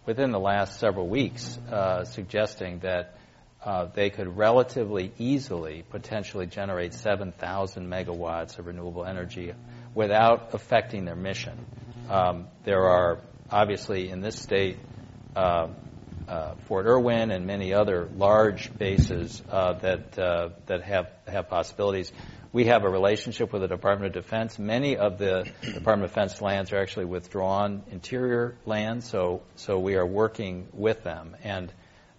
within 0.06 0.32
the 0.32 0.40
last 0.40 0.80
several 0.80 1.08
weeks 1.08 1.58
uh, 1.72 2.06
suggesting 2.06 2.80
that 2.80 3.18
uh, 3.64 3.86
they 3.94 4.10
could 4.10 4.36
relatively 4.36 5.12
easily 5.20 5.84
potentially 5.90 6.48
generate 6.48 6.94
7,000 6.94 7.88
megawatts 7.88 8.58
of 8.58 8.66
renewable 8.66 9.06
energy 9.06 9.54
without 9.94 10.54
affecting 10.54 11.06
their 11.06 11.16
mission. 11.16 11.66
Um, 12.10 12.48
there 12.64 12.86
are 12.86 13.20
obviously 13.52 14.10
in 14.10 14.22
this 14.22 14.40
state 14.40 14.78
uh, 16.28 16.56
Fort 16.68 16.86
Irwin 16.86 17.32
and 17.32 17.46
many 17.46 17.74
other 17.74 18.10
large 18.16 18.76
bases 18.78 19.42
uh, 19.50 19.74
that 19.74 20.18
uh, 20.18 20.50
that 20.68 20.84
have 20.84 21.12
have 21.28 21.50
possibilities. 21.50 22.12
We 22.54 22.66
have 22.66 22.84
a 22.84 22.90
relationship 22.90 23.54
with 23.54 23.62
the 23.62 23.68
Department 23.68 24.16
of 24.16 24.24
Defense. 24.24 24.60
Many 24.60 24.98
of 24.98 25.18
the 25.18 25.50
Department 25.62 26.04
of 26.04 26.10
Defense 26.12 26.42
lands 26.42 26.74
are 26.74 26.80
actually 26.80 27.06
withdrawn 27.06 27.84
interior 27.92 28.58
lands, 28.66 29.08
so 29.08 29.44
so 29.56 29.80
we 29.80 29.96
are 29.96 30.06
working 30.06 30.68
with 30.74 31.04
them 31.04 31.36
and. 31.44 31.72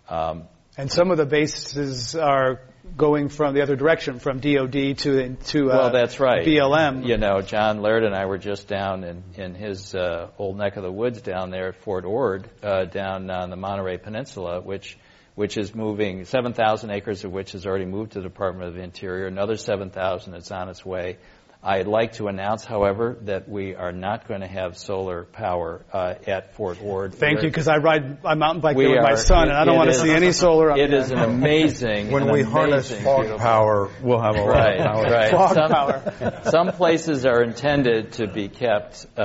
Um, 0.09 0.44
and 0.76 0.90
some 0.90 1.11
of 1.11 1.18
the 1.18 1.26
bases 1.26 2.16
are 2.16 2.62
going 2.96 3.28
from 3.28 3.54
the 3.54 3.62
other 3.62 3.76
direction, 3.76 4.18
from 4.18 4.40
DoD 4.40 4.98
to 4.98 5.36
to 5.36 5.70
uh, 5.70 5.76
well, 5.76 5.92
that's 5.92 6.18
right. 6.20 6.46
BLM. 6.46 7.06
You 7.06 7.16
know, 7.16 7.40
John 7.40 7.80
Laird 7.80 8.04
and 8.04 8.14
I 8.14 8.26
were 8.26 8.38
just 8.38 8.68
down 8.68 9.04
in 9.04 9.22
in 9.34 9.54
his 9.54 9.94
uh, 9.94 10.28
old 10.38 10.58
neck 10.58 10.76
of 10.76 10.82
the 10.82 10.92
woods 10.92 11.22
down 11.22 11.50
there 11.50 11.68
at 11.68 11.76
Fort 11.82 12.04
Ord, 12.04 12.48
uh, 12.62 12.84
down 12.84 13.30
on 13.30 13.50
the 13.50 13.56
Monterey 13.56 13.98
Peninsula, 13.98 14.60
which 14.60 14.98
which 15.34 15.56
is 15.56 15.74
moving 15.74 16.26
7,000 16.26 16.90
acres 16.90 17.24
of 17.24 17.32
which 17.32 17.52
has 17.52 17.64
already 17.64 17.86
moved 17.86 18.12
to 18.12 18.18
the 18.18 18.28
Department 18.28 18.68
of 18.68 18.74
the 18.74 18.82
Interior. 18.82 19.26
Another 19.26 19.56
7,000 19.56 20.34
is 20.34 20.50
on 20.50 20.68
its 20.68 20.84
way. 20.84 21.16
I'd 21.64 21.86
like 21.86 22.14
to 22.14 22.26
announce, 22.26 22.64
however, 22.64 23.16
that 23.22 23.48
we 23.48 23.76
are 23.76 23.92
not 23.92 24.26
going 24.26 24.40
to 24.40 24.48
have 24.48 24.76
solar 24.76 25.24
power 25.24 25.84
uh, 25.92 26.14
at 26.26 26.54
Fort 26.54 26.82
Ord. 26.82 27.14
Thank 27.14 27.36
We're, 27.36 27.44
you, 27.44 27.50
because 27.50 27.68
I 27.68 27.76
ride 27.76 28.18
I 28.24 28.34
mountain 28.34 28.62
bike 28.62 28.76
there 28.76 28.88
with 28.88 28.98
are, 28.98 29.02
my 29.02 29.14
son, 29.14 29.48
and 29.48 29.56
I 29.56 29.64
don't 29.64 29.76
want 29.76 29.90
to 29.90 29.98
see 29.98 30.10
any 30.10 30.32
solar. 30.32 30.76
It 30.76 30.90
there. 30.90 30.98
is 30.98 31.12
an 31.12 31.20
amazing. 31.20 32.10
when 32.10 32.24
an 32.24 32.32
we 32.32 32.40
amazing, 32.40 32.50
harness 32.50 32.90
fog 32.90 33.38
power, 33.38 33.88
we'll 34.02 34.20
have 34.20 34.34
a 34.34 34.42
right, 34.42 34.80
lot 34.80 34.88
of 34.88 35.04
power. 35.04 35.04
Right. 35.04 35.30
Fog 35.30 35.54
some, 35.54 35.70
power. 35.70 36.42
some 36.50 36.72
places 36.72 37.24
are 37.24 37.44
intended 37.44 38.14
to 38.14 38.26
be 38.26 38.48
kept 38.48 39.06
uh, 39.16 39.20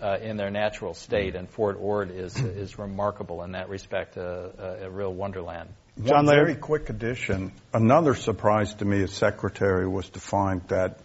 uh, 0.00 0.18
in 0.22 0.38
their 0.38 0.50
natural 0.50 0.94
state, 0.94 1.36
and 1.36 1.46
Fort 1.50 1.76
Ord 1.78 2.10
is 2.10 2.34
is 2.38 2.78
remarkable 2.78 3.42
in 3.42 3.52
that 3.52 3.68
respect, 3.68 4.16
uh, 4.16 4.48
a 4.80 4.90
real 4.90 5.12
wonderland. 5.12 5.68
John, 6.02 6.24
One 6.24 6.34
very 6.34 6.54
quick 6.54 6.88
addition. 6.88 7.52
Another 7.74 8.14
surprise 8.14 8.72
to 8.76 8.86
me 8.86 9.02
as 9.02 9.12
secretary 9.12 9.86
was 9.86 10.08
to 10.10 10.20
find 10.20 10.66
that 10.68 11.00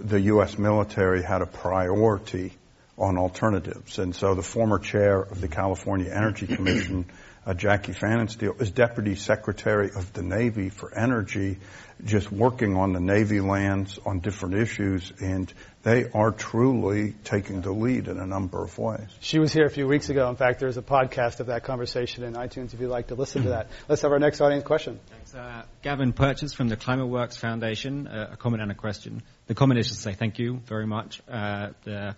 the 0.00 0.20
U.S. 0.20 0.58
military 0.58 1.22
had 1.22 1.42
a 1.42 1.46
priority 1.46 2.52
on 2.96 3.18
alternatives. 3.18 3.98
And 3.98 4.14
so 4.14 4.34
the 4.34 4.42
former 4.42 4.78
chair 4.78 5.20
of 5.20 5.40
the 5.40 5.48
California 5.48 6.10
Energy 6.12 6.46
Commission, 6.46 7.06
uh, 7.46 7.54
Jackie 7.54 7.92
Pfannenstiel, 7.92 8.60
is 8.60 8.70
Deputy 8.70 9.14
Secretary 9.16 9.90
of 9.94 10.12
the 10.12 10.22
Navy 10.22 10.68
for 10.68 10.96
Energy, 10.96 11.58
just 12.04 12.30
working 12.30 12.76
on 12.76 12.92
the 12.92 13.00
Navy 13.00 13.40
lands 13.40 13.98
on 14.04 14.20
different 14.20 14.56
issues. 14.56 15.12
And 15.20 15.52
they 15.82 16.10
are 16.12 16.30
truly 16.30 17.14
taking 17.24 17.60
the 17.60 17.72
lead 17.72 18.08
in 18.08 18.18
a 18.18 18.26
number 18.26 18.62
of 18.62 18.76
ways. 18.78 19.08
She 19.20 19.38
was 19.38 19.52
here 19.52 19.66
a 19.66 19.70
few 19.70 19.86
weeks 19.86 20.08
ago. 20.08 20.28
In 20.28 20.36
fact, 20.36 20.60
there's 20.60 20.76
a 20.76 20.82
podcast 20.82 21.40
of 21.40 21.46
that 21.46 21.64
conversation 21.64 22.24
in 22.24 22.34
iTunes 22.34 22.74
if 22.74 22.80
you'd 22.80 22.88
like 22.88 23.08
to 23.08 23.14
listen 23.14 23.42
to 23.42 23.48
that. 23.50 23.68
Let's 23.88 24.02
have 24.02 24.12
our 24.12 24.18
next 24.18 24.40
audience 24.40 24.64
question. 24.64 24.98
Thanks. 25.10 25.34
Uh, 25.34 25.64
Gavin 25.82 26.12
Purchase 26.12 26.52
from 26.52 26.68
the 26.68 26.76
Climate 26.76 27.08
Works 27.08 27.36
Foundation. 27.36 28.06
Uh, 28.06 28.30
a 28.32 28.36
comment 28.36 28.62
and 28.62 28.70
a 28.70 28.74
question. 28.74 29.22
The 29.46 29.54
comment 29.54 29.80
is 29.80 29.88
to 29.88 29.94
say 29.94 30.14
thank 30.14 30.38
you 30.38 30.60
very 30.66 30.86
much. 30.86 31.20
Uh, 31.28 31.70
the, 31.84 32.16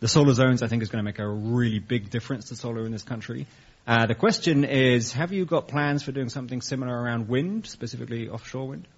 the 0.00 0.08
solar 0.08 0.32
zones, 0.32 0.62
I 0.62 0.68
think, 0.68 0.82
is 0.82 0.88
going 0.88 1.04
to 1.04 1.04
make 1.04 1.18
a 1.18 1.28
really 1.28 1.78
big 1.78 2.08
difference 2.10 2.48
to 2.48 2.56
solar 2.56 2.84
in 2.84 2.92
this 2.92 3.02
country. 3.02 3.46
Uh, 3.86 4.06
the 4.06 4.14
question 4.14 4.64
is, 4.64 5.12
have 5.12 5.32
you 5.32 5.44
got 5.44 5.68
plans 5.68 6.02
for 6.02 6.12
doing 6.12 6.28
something 6.28 6.60
similar 6.60 6.96
around 6.96 7.28
wind, 7.28 7.66
specifically 7.66 8.28
offshore 8.28 8.68
wind? 8.68 8.88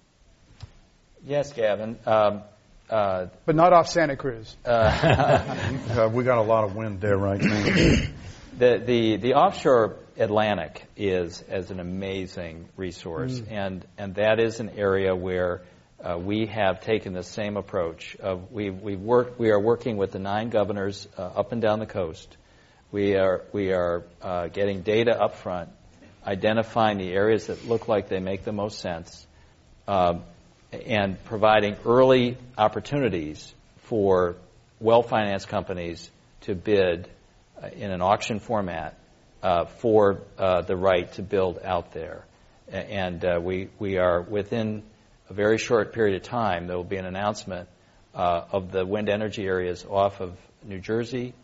Yes, 1.25 1.51
Gavin. 1.53 1.97
Um, 2.05 2.43
uh, 2.89 3.27
but 3.45 3.55
not 3.55 3.73
off 3.73 3.89
Santa 3.89 4.15
Cruz. 4.15 4.55
Uh, 4.63 4.69
uh, 5.89 6.09
we 6.13 6.23
got 6.23 6.37
a 6.37 6.43
lot 6.43 6.63
of 6.65 6.75
wind 6.75 7.01
there 7.01 7.17
right 7.17 7.41
now. 7.41 7.63
the, 8.57 8.83
the, 8.85 9.17
the 9.17 9.33
offshore 9.33 9.97
Atlantic 10.17 10.85
is 10.95 11.43
as 11.49 11.71
an 11.71 11.79
amazing 11.79 12.69
resource, 12.77 13.39
mm. 13.39 13.51
and, 13.51 13.85
and 13.97 14.15
that 14.15 14.39
is 14.39 14.59
an 14.59 14.69
area 14.77 15.15
where 15.15 15.61
uh, 16.03 16.17
we 16.17 16.45
have 16.45 16.81
taken 16.81 17.13
the 17.13 17.23
same 17.23 17.57
approach. 17.57 18.15
Of 18.17 18.51
we 18.51 18.69
we 18.69 18.95
work 18.95 19.39
we 19.39 19.49
are 19.49 19.59
working 19.59 19.97
with 19.97 20.11
the 20.11 20.19
nine 20.19 20.49
governors 20.49 21.07
uh, 21.17 21.21
up 21.21 21.51
and 21.51 21.61
down 21.61 21.79
the 21.79 21.87
coast. 21.87 22.37
We 22.91 23.15
are 23.15 23.43
we 23.51 23.71
are 23.71 24.03
uh, 24.21 24.47
getting 24.47 24.81
data 24.81 25.19
up 25.19 25.37
front, 25.37 25.69
identifying 26.25 26.99
the 26.99 27.11
areas 27.11 27.47
that 27.47 27.65
look 27.65 27.87
like 27.87 28.09
they 28.09 28.19
make 28.19 28.43
the 28.43 28.51
most 28.51 28.79
sense, 28.79 29.25
um, 29.87 30.23
and 30.85 31.23
providing 31.25 31.75
early 31.85 32.37
opportunities 32.57 33.53
for 33.77 34.35
well-financed 34.79 35.47
companies 35.47 36.09
to 36.41 36.55
bid 36.55 37.09
uh, 37.61 37.67
in 37.67 37.91
an 37.91 38.01
auction 38.01 38.39
format 38.39 38.97
uh, 39.41 39.65
for 39.65 40.21
uh, 40.37 40.61
the 40.61 40.75
right 40.75 41.11
to 41.13 41.21
build 41.21 41.59
out 41.63 41.93
there. 41.93 42.25
And 42.67 43.23
we 43.43 43.69
we 43.77 43.97
are 43.97 44.21
within 44.21 44.81
a 45.29 45.33
very 45.33 45.59
short 45.59 45.93
period 45.93 46.15
of 46.15 46.23
time, 46.23 46.65
there 46.65 46.75
will 46.75 46.83
be 46.83 46.97
an 46.97 47.05
announcement 47.05 47.69
of 48.13 48.71
the 48.71 48.83
wind 48.83 49.07
energy 49.07 49.45
areas 49.45 49.85
off 49.87 50.19
of 50.19 50.35
New 50.63 50.79
Jersey, 50.79 51.35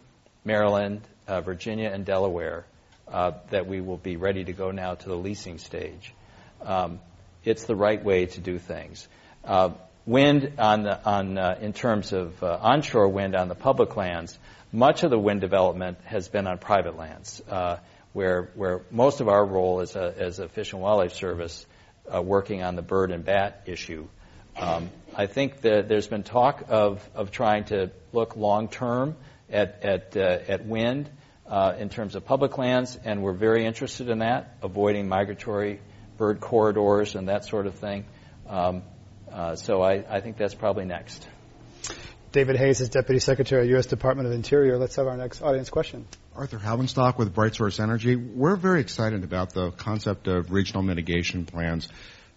Maryland, 0.43 1.01
Virginia, 1.27 1.91
and 1.93 2.03
Delaware 2.03 2.65
that 3.07 3.67
we 3.67 3.81
will 3.81 3.97
be 3.97 4.15
ready 4.15 4.43
to 4.45 4.53
go 4.53 4.71
now 4.71 4.95
to 4.95 5.09
the 5.09 5.15
leasing 5.15 5.59
stage. 5.59 6.11
Um, 6.63 6.99
it's 7.43 7.65
the 7.65 7.75
right 7.75 8.03
way 8.03 8.25
to 8.25 8.41
do 8.41 8.57
things. 8.57 9.07
Uh, 9.43 9.71
wind 10.05 10.53
on 10.59 10.83
the, 10.83 11.03
on, 11.05 11.37
uh, 11.37 11.57
in 11.61 11.73
terms 11.73 12.13
of 12.13 12.41
uh, 12.43 12.57
onshore 12.61 13.07
wind 13.07 13.35
on 13.35 13.47
the 13.47 13.55
public 13.55 13.95
lands, 13.95 14.37
much 14.71 15.03
of 15.03 15.09
the 15.09 15.19
wind 15.19 15.41
development 15.41 15.97
has 16.05 16.27
been 16.27 16.47
on 16.47 16.57
private 16.57 16.97
lands, 16.97 17.41
where, 18.13 18.49
where 18.55 18.81
most 18.91 19.21
of 19.21 19.27
our 19.27 19.45
role 19.45 19.79
as 19.79 19.95
a, 19.95 20.13
as 20.17 20.39
a 20.39 20.47
Fish 20.47 20.73
and 20.73 20.81
Wildlife 20.81 21.13
Service 21.13 21.65
uh, 22.13 22.21
working 22.21 22.63
on 22.63 22.75
the 22.75 22.81
bird 22.81 23.11
and 23.11 23.23
bat 23.23 23.63
issue. 23.65 24.07
Um, 24.57 24.89
I 25.15 25.27
think 25.27 25.61
that 25.61 25.87
there's 25.87 26.07
been 26.07 26.23
talk 26.23 26.65
of, 26.67 27.07
of 27.15 27.31
trying 27.31 27.65
to 27.65 27.91
look 28.11 28.35
long 28.35 28.67
term 28.67 29.15
at, 29.49 29.83
at, 29.83 30.17
uh, 30.17 30.39
at 30.47 30.65
wind 30.65 31.09
uh, 31.47 31.73
in 31.77 31.89
terms 31.89 32.15
of 32.15 32.25
public 32.25 32.57
lands, 32.57 32.97
and 33.03 33.23
we're 33.23 33.33
very 33.33 33.65
interested 33.65 34.09
in 34.09 34.19
that, 34.19 34.57
avoiding 34.61 35.07
migratory 35.07 35.79
bird 36.17 36.39
corridors 36.39 37.15
and 37.15 37.29
that 37.29 37.45
sort 37.45 37.65
of 37.65 37.75
thing. 37.75 38.05
Um, 38.47 38.83
uh, 39.31 39.55
so 39.55 39.81
I, 39.81 40.03
I 40.09 40.21
think 40.21 40.37
that's 40.37 40.55
probably 40.55 40.85
next. 40.85 41.27
David 42.31 42.55
Hayes 42.55 42.79
is 42.79 42.89
Deputy 42.89 43.19
Secretary, 43.19 43.63
of 43.63 43.69
U.S. 43.71 43.87
Department 43.87 44.27
of 44.27 44.33
Interior. 44.33 44.77
Let's 44.77 44.95
have 44.95 45.07
our 45.07 45.17
next 45.17 45.41
audience 45.41 45.69
question. 45.69 46.05
Arthur 46.33 46.57
Haubenstock 46.57 47.17
with 47.17 47.33
Bright 47.33 47.55
Source 47.55 47.79
Energy. 47.79 48.15
We're 48.15 48.55
very 48.55 48.79
excited 48.79 49.25
about 49.25 49.53
the 49.53 49.71
concept 49.71 50.27
of 50.27 50.49
regional 50.49 50.81
mitigation 50.81 51.45
plans. 51.45 51.89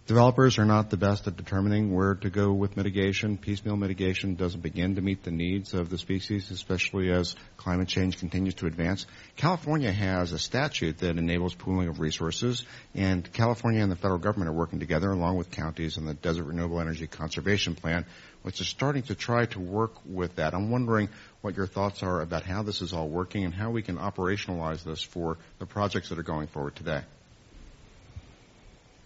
Developers 0.06 0.58
are 0.58 0.66
not 0.66 0.90
the 0.90 0.98
best 0.98 1.26
at 1.28 1.38
determining 1.38 1.94
where 1.94 2.14
to 2.16 2.28
go 2.28 2.52
with 2.52 2.76
mitigation. 2.76 3.38
Piecemeal 3.38 3.78
mitigation 3.78 4.34
doesn't 4.34 4.60
begin 4.60 4.96
to 4.96 5.00
meet 5.00 5.24
the 5.24 5.30
needs 5.30 5.72
of 5.72 5.88
the 5.88 5.96
species, 5.96 6.50
especially 6.50 7.10
as 7.10 7.34
climate 7.56 7.88
change 7.88 8.18
continues 8.18 8.52
to 8.56 8.66
advance. 8.66 9.06
California 9.36 9.90
has 9.90 10.32
a 10.32 10.38
statute 10.38 10.98
that 10.98 11.16
enables 11.16 11.54
pooling 11.54 11.88
of 11.88 12.00
resources, 12.00 12.66
and 12.94 13.32
California 13.32 13.82
and 13.82 13.90
the 13.90 13.96
federal 13.96 14.18
government 14.18 14.50
are 14.50 14.52
working 14.54 14.78
together 14.78 15.10
along 15.10 15.38
with 15.38 15.50
counties 15.50 15.96
and 15.96 16.06
the 16.06 16.12
Desert 16.12 16.44
Renewable 16.44 16.80
Energy 16.80 17.06
Conservation 17.06 17.74
Plan, 17.74 18.04
which 18.42 18.60
is 18.60 18.68
starting 18.68 19.04
to 19.04 19.14
try 19.14 19.46
to 19.46 19.58
work 19.58 19.92
with 20.04 20.36
that. 20.36 20.52
I'm 20.52 20.70
wondering 20.70 21.08
what 21.40 21.56
your 21.56 21.66
thoughts 21.66 22.02
are 22.02 22.20
about 22.20 22.42
how 22.42 22.62
this 22.62 22.82
is 22.82 22.92
all 22.92 23.08
working 23.08 23.44
and 23.46 23.54
how 23.54 23.70
we 23.70 23.80
can 23.80 23.96
operationalize 23.96 24.84
this 24.84 25.02
for 25.02 25.38
the 25.60 25.66
projects 25.66 26.10
that 26.10 26.18
are 26.18 26.22
going 26.22 26.48
forward 26.48 26.76
today. 26.76 27.00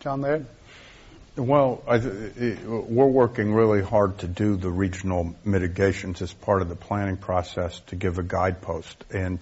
John 0.00 0.22
Laird? 0.22 0.46
Well, 1.38 1.82
we're 1.86 3.06
working 3.06 3.54
really 3.54 3.80
hard 3.80 4.18
to 4.18 4.26
do 4.26 4.56
the 4.56 4.70
regional 4.70 5.36
mitigations 5.44 6.20
as 6.20 6.32
part 6.32 6.62
of 6.62 6.68
the 6.68 6.74
planning 6.74 7.16
process 7.16 7.78
to 7.86 7.96
give 7.96 8.18
a 8.18 8.24
guidepost. 8.24 9.04
And 9.12 9.38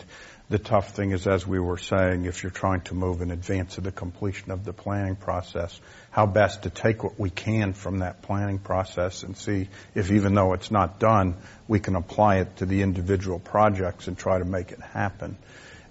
the 0.50 0.58
tough 0.58 0.94
thing 0.94 1.12
is, 1.12 1.26
as 1.26 1.46
we 1.46 1.58
were 1.58 1.78
saying, 1.78 2.26
if 2.26 2.42
you're 2.42 2.50
trying 2.50 2.82
to 2.82 2.94
move 2.94 3.22
in 3.22 3.30
advance 3.30 3.78
of 3.78 3.84
the 3.84 3.92
completion 3.92 4.50
of 4.50 4.62
the 4.62 4.74
planning 4.74 5.16
process, 5.16 5.80
how 6.10 6.26
best 6.26 6.64
to 6.64 6.70
take 6.70 7.02
what 7.02 7.18
we 7.18 7.30
can 7.30 7.72
from 7.72 8.00
that 8.00 8.20
planning 8.20 8.58
process 8.58 9.22
and 9.22 9.34
see 9.34 9.68
if 9.94 10.10
even 10.10 10.34
though 10.34 10.52
it's 10.52 10.70
not 10.70 10.98
done, 10.98 11.34
we 11.66 11.80
can 11.80 11.96
apply 11.96 12.40
it 12.40 12.58
to 12.58 12.66
the 12.66 12.82
individual 12.82 13.38
projects 13.38 14.06
and 14.06 14.18
try 14.18 14.38
to 14.38 14.44
make 14.44 14.70
it 14.70 14.80
happen. 14.80 15.38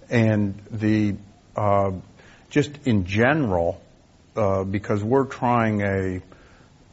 And 0.08 0.62
the, 0.70 1.16
uh, 1.56 1.90
just 2.48 2.86
in 2.86 3.06
general, 3.06 3.82
uh, 4.36 4.64
because 4.64 5.02
we're 5.02 5.24
trying 5.24 5.82
a, 5.82 6.20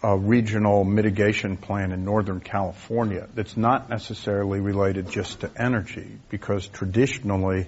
a, 0.02 0.18
regional 0.18 0.84
mitigation 0.84 1.58
plan 1.58 1.92
in 1.92 2.06
Northern 2.06 2.40
California 2.40 3.28
that's 3.34 3.58
not 3.58 3.90
necessarily 3.90 4.60
related 4.60 5.10
just 5.10 5.42
to 5.42 5.52
energy, 5.58 6.08
because 6.30 6.68
traditionally, 6.68 7.68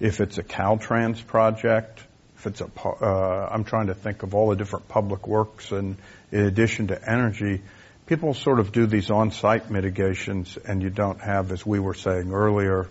if 0.00 0.20
it's 0.20 0.38
a 0.38 0.42
Caltrans 0.42 1.24
project, 1.26 2.02
if 2.36 2.46
it's 2.46 2.60
a, 2.60 2.70
uh, 2.84 3.48
I'm 3.50 3.64
trying 3.64 3.86
to 3.86 3.94
think 3.94 4.22
of 4.22 4.34
all 4.34 4.50
the 4.50 4.56
different 4.56 4.88
public 4.88 5.26
works, 5.26 5.72
and 5.72 5.96
in 6.30 6.44
addition 6.44 6.88
to 6.88 7.10
energy, 7.10 7.62
people 8.06 8.34
sort 8.34 8.60
of 8.60 8.72
do 8.72 8.86
these 8.86 9.10
on-site 9.10 9.70
mitigations, 9.70 10.58
and 10.58 10.82
you 10.82 10.90
don't 10.90 11.20
have, 11.20 11.52
as 11.52 11.64
we 11.64 11.78
were 11.78 11.94
saying 11.94 12.32
earlier, 12.32 12.88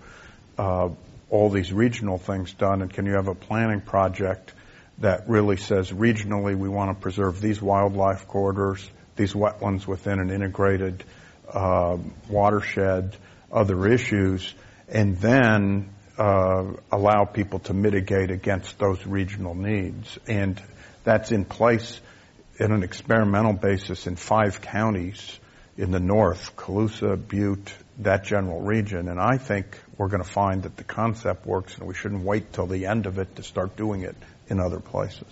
uh, 0.58 0.90
all 1.30 1.50
these 1.50 1.72
regional 1.72 2.18
things 2.18 2.54
done. 2.54 2.82
And 2.82 2.94
can 2.94 3.06
you 3.06 3.14
have 3.14 3.28
a 3.28 3.36
planning 3.36 3.82
project 3.82 4.54
that 5.00 5.28
really 5.28 5.58
says 5.58 5.92
regionally 5.92 6.58
we 6.58 6.70
want 6.70 6.96
to 6.96 7.02
preserve 7.02 7.42
these 7.42 7.62
wildlife 7.62 8.28
corridors, 8.28 8.88
these 9.16 9.34
wetlands 9.34 9.88
within 9.88 10.20
an 10.20 10.30
integrated 10.30 11.04
uh, 11.52 11.98
watershed, 12.30 13.16
other 13.52 13.88
issues, 13.88 14.54
and 14.88 15.18
then 15.18 15.90
uh, 16.18 16.66
allow 16.92 17.26
people 17.26 17.60
to 17.60 17.74
mitigate 17.74 18.32
against 18.32 18.78
those 18.80 19.06
regional 19.06 19.56
needs. 19.56 20.18
And 20.28 20.62
that's 21.04 21.32
in 21.32 21.46
place 21.46 22.00
in 22.60 22.72
an 22.72 22.84
experimental 22.84 23.54
basis 23.54 24.08
in 24.08 24.16
five 24.16 24.62
counties 24.62 25.40
in 25.78 25.92
the 25.92 26.00
north, 26.00 26.56
Colusa, 26.56 27.16
Butte, 27.16 27.74
that 28.00 28.24
general 28.24 28.62
region. 28.62 29.10
And 29.10 29.20
I 29.20 29.38
think 29.38 29.78
we're 29.98 30.08
going 30.08 30.24
to 30.24 30.30
find 30.30 30.64
that 30.64 30.76
the 30.76 30.84
concept 30.84 31.46
works 31.46 31.78
and 31.78 31.88
we 31.88 31.94
shouldn't 31.94 32.24
wait 32.24 32.54
till 32.54 32.68
the 32.68 32.86
end 32.88 33.06
of 33.06 33.20
it 33.20 33.36
to 33.36 33.44
start 33.44 33.76
doing 33.76 34.02
it 34.02 34.16
in 34.48 34.60
other 34.60 34.80
places. 34.80 35.28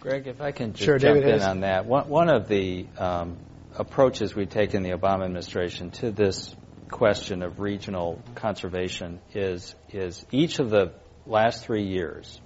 Greg, 0.00 0.26
if 0.26 0.40
I 0.40 0.52
can 0.52 0.72
just 0.72 0.84
sure, 0.84 0.98
jump 0.98 1.20
David 1.20 1.36
in 1.36 1.42
on 1.42 1.60
that. 1.60 1.86
One, 1.86 2.08
one 2.08 2.28
of 2.28 2.48
the 2.48 2.86
um, 2.96 3.36
approaches 3.76 4.34
we 4.34 4.46
take 4.46 4.74
in 4.74 4.82
the 4.82 4.90
Obama 4.90 5.24
administration 5.24 5.90
to 5.92 6.10
this 6.10 6.54
question 6.90 7.42
of 7.42 7.60
regional 7.60 8.22
conservation 8.36 9.20
is, 9.34 9.74
is 9.90 10.24
each 10.30 10.58
of 10.58 10.70
the 10.70 10.92
last 11.26 11.64
three 11.64 11.88
years, 11.88 12.40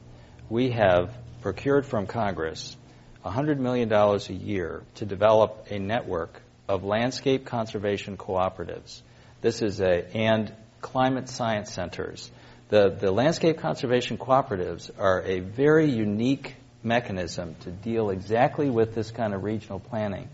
we 0.49 0.71
have 0.71 1.15
procured 1.43 1.85
from 1.85 2.07
Congress 2.07 2.77
$100 3.25 3.59
million 3.59 3.93
a 3.93 4.33
year 4.33 4.83
to 4.97 5.05
develop 5.05 5.67
a 5.71 5.79
network 5.79 6.41
of 6.69 6.85
landscape 6.85 7.45
conservation 7.45 8.17
cooperatives. 8.17 9.03
This 9.41 9.63
is 9.63 9.81
a, 9.81 10.17
and 10.17 10.53
climate 10.81 11.29
science 11.29 11.73
centers. 11.73 12.31
The, 12.69 12.91
the 12.91 13.11
landscape 13.11 13.59
conservation 13.59 14.19
cooperatives 14.19 14.91
are 14.99 15.23
a 15.23 15.41
very 15.41 15.91
unique 15.91 16.55
mechanism 16.83 17.57
to 17.61 17.71
deal 17.71 18.11
exactly 18.11 18.71
with 18.71 18.95
this 18.95 19.11
kind 19.11 19.35
of 19.35 19.43
regional 19.43 19.81
planning. 19.81 20.29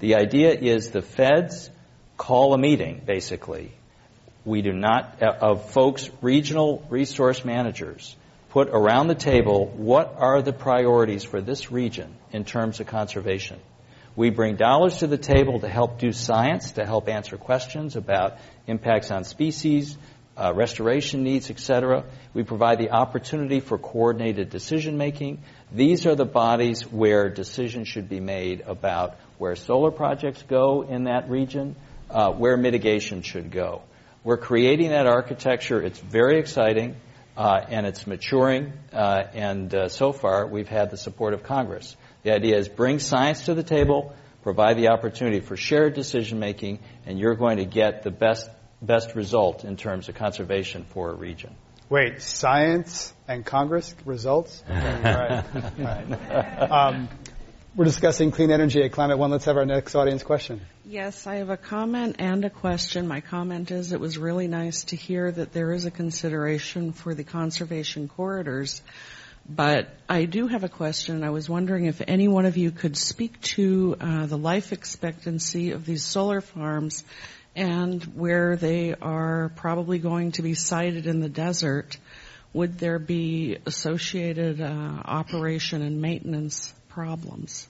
The 0.00 0.16
idea 0.16 0.52
is 0.52 0.90
the 0.90 1.02
feds 1.02 1.70
call 2.16 2.54
a 2.54 2.58
meeting, 2.58 3.02
basically. 3.04 3.72
We 4.44 4.62
do 4.62 4.72
not, 4.72 5.22
uh, 5.22 5.32
of 5.40 5.70
folks, 5.70 6.10
regional 6.22 6.84
resource 6.90 7.44
managers, 7.44 8.16
put 8.50 8.68
around 8.68 9.08
the 9.08 9.14
table 9.14 9.66
what 9.66 10.14
are 10.18 10.42
the 10.42 10.52
priorities 10.52 11.24
for 11.24 11.40
this 11.40 11.70
region 11.70 12.14
in 12.32 12.44
terms 12.44 12.80
of 12.80 12.86
conservation. 12.86 13.58
We 14.16 14.30
bring 14.30 14.56
dollars 14.56 14.98
to 14.98 15.06
the 15.06 15.18
table 15.18 15.60
to 15.60 15.68
help 15.68 15.98
do 15.98 16.12
science, 16.12 16.72
to 16.72 16.84
help 16.84 17.08
answer 17.08 17.36
questions 17.36 17.96
about 17.96 18.38
impacts 18.66 19.10
on 19.10 19.24
species, 19.24 19.96
uh, 20.36 20.52
restoration 20.54 21.22
needs, 21.22 21.50
etc. 21.50 22.04
We 22.34 22.42
provide 22.42 22.78
the 22.78 22.90
opportunity 22.90 23.60
for 23.60 23.78
coordinated 23.78 24.50
decision 24.50 24.96
making. 24.96 25.42
These 25.70 26.06
are 26.06 26.14
the 26.14 26.24
bodies 26.24 26.82
where 26.82 27.28
decisions 27.28 27.88
should 27.88 28.08
be 28.08 28.20
made 28.20 28.62
about 28.62 29.16
where 29.38 29.54
solar 29.54 29.90
projects 29.90 30.42
go 30.42 30.82
in 30.82 31.04
that 31.04 31.28
region, 31.30 31.76
uh, 32.10 32.32
where 32.32 32.56
mitigation 32.56 33.22
should 33.22 33.50
go. 33.50 33.82
We're 34.24 34.38
creating 34.38 34.90
that 34.90 35.06
architecture. 35.06 35.80
It's 35.82 35.98
very 35.98 36.38
exciting. 36.38 36.96
Uh, 37.36 37.64
and 37.70 37.86
it's 37.86 38.06
maturing. 38.06 38.72
Uh, 38.92 39.22
and 39.32 39.74
uh, 39.74 39.88
so 39.88 40.12
far, 40.12 40.46
we've 40.46 40.68
had 40.68 40.90
the 40.90 40.96
support 40.98 41.32
of 41.32 41.42
Congress. 41.42 41.96
The 42.22 42.34
idea 42.34 42.56
is 42.56 42.68
bring 42.68 42.98
science 42.98 43.44
to 43.44 43.54
the 43.54 43.62
table, 43.62 44.14
provide 44.42 44.76
the 44.76 44.88
opportunity 44.88 45.40
for 45.40 45.56
shared 45.56 45.94
decision 45.94 46.38
making, 46.38 46.80
and 47.06 47.18
you're 47.18 47.34
going 47.34 47.58
to 47.58 47.64
get 47.64 48.02
the 48.02 48.10
best 48.10 48.50
best 48.82 49.14
result 49.14 49.64
in 49.64 49.76
terms 49.76 50.08
of 50.08 50.14
conservation 50.14 50.86
for 50.90 51.10
a 51.10 51.14
region. 51.14 51.54
Wait, 51.88 52.22
science 52.22 53.12
and 53.26 53.44
Congress 53.44 53.94
results? 54.04 54.62
Okay, 54.64 55.02
right. 55.04 55.44
right. 55.78 56.70
Um, 56.70 57.08
we're 57.76 57.84
discussing 57.84 58.30
clean 58.30 58.50
energy 58.50 58.82
at 58.82 58.92
Climate 58.92 59.18
One. 59.18 59.30
Let's 59.30 59.44
have 59.44 59.56
our 59.56 59.66
next 59.66 59.94
audience 59.94 60.22
question. 60.22 60.60
Yes, 60.84 61.26
I 61.26 61.36
have 61.36 61.50
a 61.50 61.56
comment 61.56 62.16
and 62.18 62.44
a 62.44 62.50
question. 62.50 63.06
My 63.06 63.20
comment 63.20 63.70
is 63.70 63.92
it 63.92 64.00
was 64.00 64.18
really 64.18 64.48
nice 64.48 64.84
to 64.84 64.96
hear 64.96 65.30
that 65.30 65.52
there 65.52 65.72
is 65.72 65.84
a 65.84 65.90
consideration 65.90 66.92
for 66.92 67.14
the 67.14 67.24
conservation 67.24 68.08
corridors. 68.08 68.82
But 69.50 69.88
I 70.08 70.26
do 70.26 70.46
have 70.46 70.62
a 70.62 70.68
question. 70.68 71.24
I 71.24 71.30
was 71.30 71.48
wondering 71.48 71.86
if 71.86 72.00
any 72.06 72.28
one 72.28 72.46
of 72.46 72.56
you 72.56 72.70
could 72.70 72.96
speak 72.96 73.40
to 73.56 73.96
uh, 74.00 74.26
the 74.26 74.38
life 74.38 74.72
expectancy 74.72 75.72
of 75.72 75.84
these 75.84 76.04
solar 76.04 76.40
farms 76.40 77.02
and 77.56 78.02
where 78.14 78.54
they 78.54 78.94
are 78.94 79.50
probably 79.56 79.98
going 79.98 80.32
to 80.32 80.42
be 80.42 80.54
sited 80.54 81.08
in 81.08 81.18
the 81.18 81.28
desert. 81.28 81.98
Would 82.52 82.78
there 82.78 83.00
be 83.00 83.58
associated 83.66 84.60
uh, 84.60 84.66
operation 85.04 85.82
and 85.82 86.00
maintenance 86.00 86.72
problems 86.88 87.66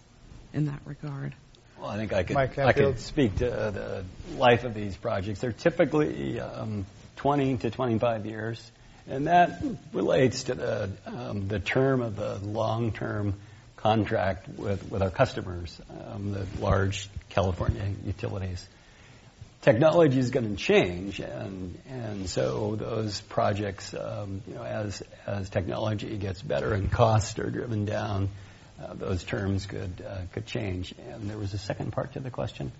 in 0.53 0.66
that 0.66 0.81
regard? 0.85 1.35
Well, 1.81 1.89
I 1.89 1.97
think 1.97 2.12
I 2.12 2.24
could, 2.24 2.37
I 2.37 2.72
could 2.74 2.99
speak 2.99 3.37
to 3.37 3.47
the 3.47 4.05
life 4.37 4.64
of 4.64 4.74
these 4.74 4.99
projects. 4.99 5.41
They're 5.41 5.53
typically 5.53 6.39
um, 6.41 6.85
20 7.16 7.57
to 7.59 7.70
25 7.70 8.26
years, 8.26 8.70
and 9.11 9.27
that 9.27 9.63
relates 9.93 10.45
to 10.45 10.55
the, 10.55 10.91
um, 11.07 11.49
the 11.49 11.59
term 11.59 12.01
of 12.01 12.17
the 12.17 12.39
long-term 12.39 13.35
contract 13.77 14.49
with, 14.49 14.91
with 14.91 15.03
our 15.03 15.11
customers, 15.11 15.81
um, 15.91 16.33
the 16.33 16.47
large 16.61 17.09
California 17.31 17.83
utilities. 18.05 18.67
Technology 19.63 20.19
is 20.19 20.31
going 20.31 20.49
to 20.49 20.57
change, 20.57 21.21
and 21.21 21.79
and 21.87 22.31
so 22.31 22.77
those 22.77 23.21
projects, 23.21 23.93
um, 23.93 24.41
you 24.49 24.55
know, 24.55 24.63
as 24.63 25.03
as 25.27 25.51
technology 25.51 26.17
gets 26.17 26.41
better 26.41 26.73
and 26.73 26.91
costs 26.91 27.39
are 27.39 27.51
driven 27.51 27.85
down, 27.85 28.31
uh, 28.83 28.95
those 28.95 29.23
terms 29.23 29.67
could 29.67 30.03
uh, 30.07 30.21
could 30.33 30.47
change. 30.47 30.95
And 31.11 31.29
there 31.29 31.37
was 31.37 31.53
a 31.53 31.59
second 31.59 31.93
part 31.93 32.15
to 32.15 32.21
the 32.21 32.31
question. 32.31 32.73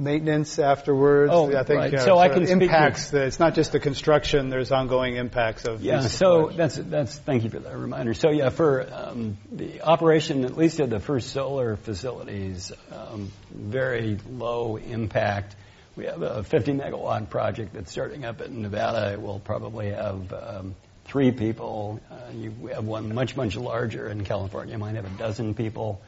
Maintenance 0.00 0.60
afterwards. 0.60 1.32
Oh, 1.34 1.54
I 1.56 1.64
think 1.64 1.80
right. 1.80 2.00
so 2.00 2.18
I 2.18 2.28
can 2.28 2.46
impacts. 2.46 3.10
The, 3.10 3.24
it's 3.24 3.40
not 3.40 3.56
just 3.56 3.72
the 3.72 3.80
construction. 3.80 4.48
There's 4.48 4.70
ongoing 4.70 5.16
impacts 5.16 5.64
of. 5.64 5.82
Yeah. 5.82 6.02
So 6.02 6.50
that's 6.54 6.76
that's. 6.76 7.18
Thank 7.18 7.42
you 7.42 7.50
for 7.50 7.58
that 7.58 7.76
reminder. 7.76 8.14
So 8.14 8.30
yeah, 8.30 8.50
for 8.50 8.88
um, 8.92 9.38
the 9.50 9.82
operation, 9.82 10.44
at 10.44 10.56
least 10.56 10.78
of 10.78 10.88
the 10.88 11.00
first 11.00 11.30
solar 11.30 11.74
facilities, 11.74 12.70
um, 12.92 13.32
very 13.50 14.18
low 14.30 14.76
impact. 14.76 15.56
We 15.96 16.04
have 16.04 16.22
a 16.22 16.44
50 16.44 16.74
megawatt 16.74 17.28
project 17.28 17.72
that's 17.74 17.90
starting 17.90 18.24
up 18.24 18.40
in 18.40 18.62
Nevada. 18.62 19.14
It 19.14 19.20
will 19.20 19.40
probably 19.40 19.90
have 19.90 20.32
um, 20.32 20.76
three 21.06 21.32
people. 21.32 22.00
Uh, 22.08 22.14
you 22.32 22.52
have 22.72 22.84
one 22.84 23.12
much, 23.12 23.34
much 23.36 23.56
larger 23.56 24.08
in 24.08 24.22
California. 24.22 24.74
You 24.74 24.78
might 24.78 24.94
have 24.94 25.06
a 25.06 25.18
dozen 25.18 25.54
people. 25.54 26.00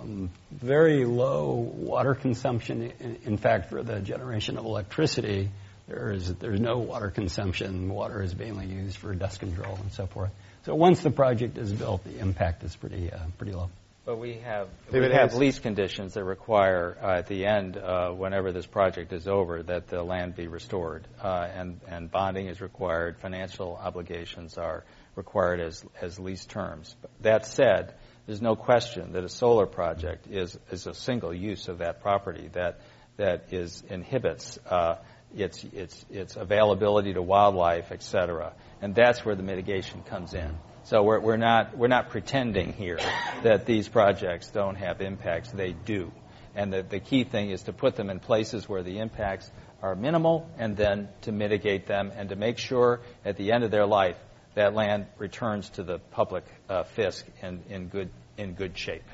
Um, 0.00 0.30
very 0.50 1.04
low 1.04 1.50
water 1.52 2.14
consumption. 2.14 2.92
In, 3.00 3.18
in, 3.24 3.36
fact, 3.36 3.70
for 3.70 3.82
the 3.82 4.00
generation 4.00 4.58
of 4.58 4.64
electricity, 4.64 5.50
there 5.86 6.12
is 6.12 6.34
there's 6.34 6.60
no 6.60 6.78
water 6.78 7.10
consumption. 7.10 7.88
Water 7.88 8.22
is 8.22 8.36
mainly 8.36 8.66
used 8.66 8.96
for 8.96 9.14
dust 9.14 9.40
control 9.40 9.76
and 9.76 9.92
so 9.92 10.06
forth. 10.06 10.30
So 10.64 10.74
once 10.74 11.02
the 11.02 11.10
project 11.10 11.56
is 11.58 11.72
built, 11.72 12.04
the 12.04 12.18
impact 12.18 12.62
is 12.64 12.74
pretty 12.76 13.12
uh, 13.12 13.18
pretty 13.38 13.52
low. 13.52 13.70
But 14.04 14.18
we 14.18 14.38
have 14.38 14.68
they 14.90 15.00
we 15.00 15.10
have 15.12 15.34
lease 15.34 15.58
conditions 15.58 16.14
that 16.14 16.24
require 16.24 16.96
uh, 17.02 17.18
at 17.18 17.26
the 17.26 17.44
end, 17.44 17.76
uh, 17.76 18.10
whenever 18.10 18.52
this 18.52 18.64
project 18.64 19.12
is 19.12 19.28
over, 19.28 19.62
that 19.64 19.88
the 19.88 20.02
land 20.02 20.34
be 20.34 20.46
restored, 20.46 21.06
uh, 21.22 21.46
and 21.54 21.80
and 21.86 22.10
bonding 22.10 22.46
is 22.46 22.60
required. 22.60 23.18
Financial 23.18 23.76
obligations 23.76 24.56
are 24.56 24.84
required 25.14 25.60
as 25.60 25.84
as 26.00 26.18
lease 26.18 26.46
terms. 26.46 26.96
That 27.20 27.44
said, 27.46 27.94
there's 28.28 28.42
no 28.42 28.54
question 28.54 29.12
that 29.14 29.24
a 29.24 29.28
solar 29.28 29.64
project 29.66 30.26
is 30.30 30.56
is 30.70 30.86
a 30.86 30.92
single 30.92 31.32
use 31.34 31.66
of 31.68 31.78
that 31.78 32.02
property 32.02 32.50
that 32.52 32.78
that 33.16 33.52
is 33.52 33.82
inhibits 33.88 34.58
uh, 34.68 34.96
its 35.34 35.64
its 35.64 36.04
its 36.10 36.36
availability 36.36 37.14
to 37.14 37.22
wildlife, 37.22 37.90
et 37.90 38.02
cetera, 38.02 38.52
and 38.82 38.94
that's 38.94 39.24
where 39.24 39.34
the 39.34 39.42
mitigation 39.42 40.02
comes 40.02 40.34
in. 40.34 40.58
So 40.84 41.02
we're, 41.02 41.20
we're, 41.20 41.36
not, 41.36 41.76
we're 41.76 41.88
not 41.88 42.08
pretending 42.08 42.72
here 42.72 42.98
that 43.42 43.66
these 43.66 43.86
projects 43.86 44.48
don't 44.48 44.76
have 44.76 45.02
impacts. 45.02 45.50
They 45.50 45.72
do. 45.72 46.10
And 46.54 46.72
the, 46.72 46.82
the 46.82 46.98
key 46.98 47.24
thing 47.24 47.50
is 47.50 47.64
to 47.64 47.74
put 47.74 47.94
them 47.94 48.08
in 48.08 48.20
places 48.20 48.66
where 48.66 48.82
the 48.82 48.98
impacts 48.98 49.50
are 49.82 49.94
minimal 49.94 50.48
and 50.56 50.78
then 50.78 51.10
to 51.22 51.32
mitigate 51.32 51.86
them 51.86 52.10
and 52.16 52.30
to 52.30 52.36
make 52.36 52.56
sure 52.56 53.00
at 53.22 53.36
the 53.36 53.52
end 53.52 53.64
of 53.64 53.70
their 53.70 53.84
life 53.84 54.16
that 54.54 54.74
land 54.74 55.06
returns 55.18 55.68
to 55.70 55.82
the 55.82 55.98
public 55.98 56.44
uh, 56.68 56.84
fisc 56.96 57.24
in, 57.42 57.62
in, 57.68 57.88
good, 57.88 58.10
in 58.36 58.54
good 58.54 58.76
shape. 58.76 59.04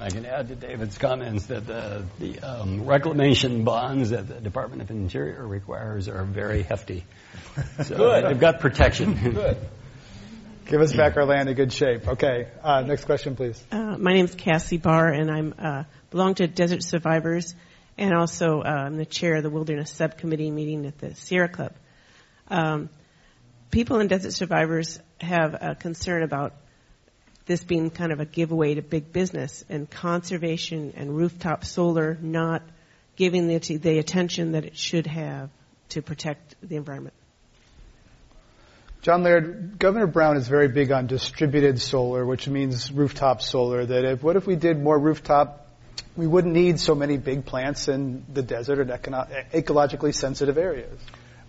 I 0.00 0.08
can 0.08 0.24
add 0.24 0.48
to 0.48 0.54
David's 0.54 0.96
comments 0.96 1.46
that 1.46 1.66
the, 1.66 2.04
the 2.18 2.40
um, 2.40 2.86
reclamation 2.86 3.64
bonds 3.64 4.10
that 4.10 4.26
the 4.26 4.40
Department 4.40 4.82
of 4.82 4.90
Interior 4.90 5.46
requires 5.46 6.08
are 6.08 6.24
very 6.24 6.62
hefty. 6.62 7.04
So 7.82 7.96
Good. 7.96 8.24
They've 8.24 8.40
got 8.40 8.60
protection. 8.60 9.14
Good. 9.34 9.58
Give 10.66 10.80
us 10.80 10.94
back 10.94 11.18
our 11.18 11.26
land 11.26 11.50
in 11.50 11.54
good 11.54 11.72
shape. 11.72 12.08
Okay. 12.08 12.48
Uh, 12.62 12.80
next 12.80 13.04
question, 13.04 13.36
please. 13.36 13.62
Uh, 13.70 13.98
my 13.98 14.14
name 14.14 14.24
is 14.24 14.34
Cassie 14.34 14.78
Barr, 14.78 15.08
and 15.08 15.30
I'm 15.30 15.54
uh, 15.58 15.84
belong 16.10 16.34
to 16.36 16.46
Desert 16.46 16.82
Survivors, 16.82 17.54
and 17.98 18.14
also 18.14 18.62
uh, 18.62 18.68
I'm 18.68 18.96
the 18.96 19.04
chair 19.04 19.36
of 19.36 19.42
the 19.42 19.50
Wilderness 19.50 19.90
Subcommittee 19.90 20.50
meeting 20.50 20.86
at 20.86 20.98
the 20.98 21.14
Sierra 21.14 21.48
Club. 21.48 21.74
Um, 22.48 22.88
people 23.72 23.98
in 23.98 24.06
Desert 24.06 24.32
Survivors 24.32 25.00
have 25.20 25.54
a 25.54 25.74
concern 25.74 26.22
about 26.22 26.52
this 27.46 27.64
being 27.64 27.90
kind 27.90 28.12
of 28.12 28.20
a 28.20 28.24
giveaway 28.24 28.74
to 28.74 28.82
big 28.82 29.12
business 29.12 29.64
and 29.68 29.90
conservation 29.90 30.92
and 30.96 31.16
rooftop 31.16 31.64
solar 31.64 32.16
not 32.20 32.62
giving 33.16 33.48
the, 33.48 33.58
the 33.78 33.98
attention 33.98 34.52
that 34.52 34.64
it 34.64 34.76
should 34.76 35.06
have 35.08 35.50
to 35.88 36.02
protect 36.02 36.54
the 36.62 36.76
environment. 36.76 37.14
John 39.00 39.24
Laird, 39.24 39.80
Governor 39.80 40.06
Brown 40.06 40.36
is 40.36 40.46
very 40.46 40.68
big 40.68 40.92
on 40.92 41.08
distributed 41.08 41.80
solar, 41.80 42.24
which 42.24 42.46
means 42.46 42.92
rooftop 42.92 43.42
solar. 43.42 43.84
That 43.84 44.04
if 44.04 44.22
what 44.22 44.36
if 44.36 44.46
we 44.46 44.54
did 44.54 44.78
more 44.78 44.96
rooftop, 44.96 45.66
we 46.14 46.26
wouldn't 46.26 46.54
need 46.54 46.78
so 46.78 46.94
many 46.94 47.16
big 47.16 47.44
plants 47.44 47.88
in 47.88 48.24
the 48.32 48.42
desert 48.42 48.78
and 48.78 48.90
ecologically 48.90 50.14
sensitive 50.14 50.56
areas. 50.56 51.00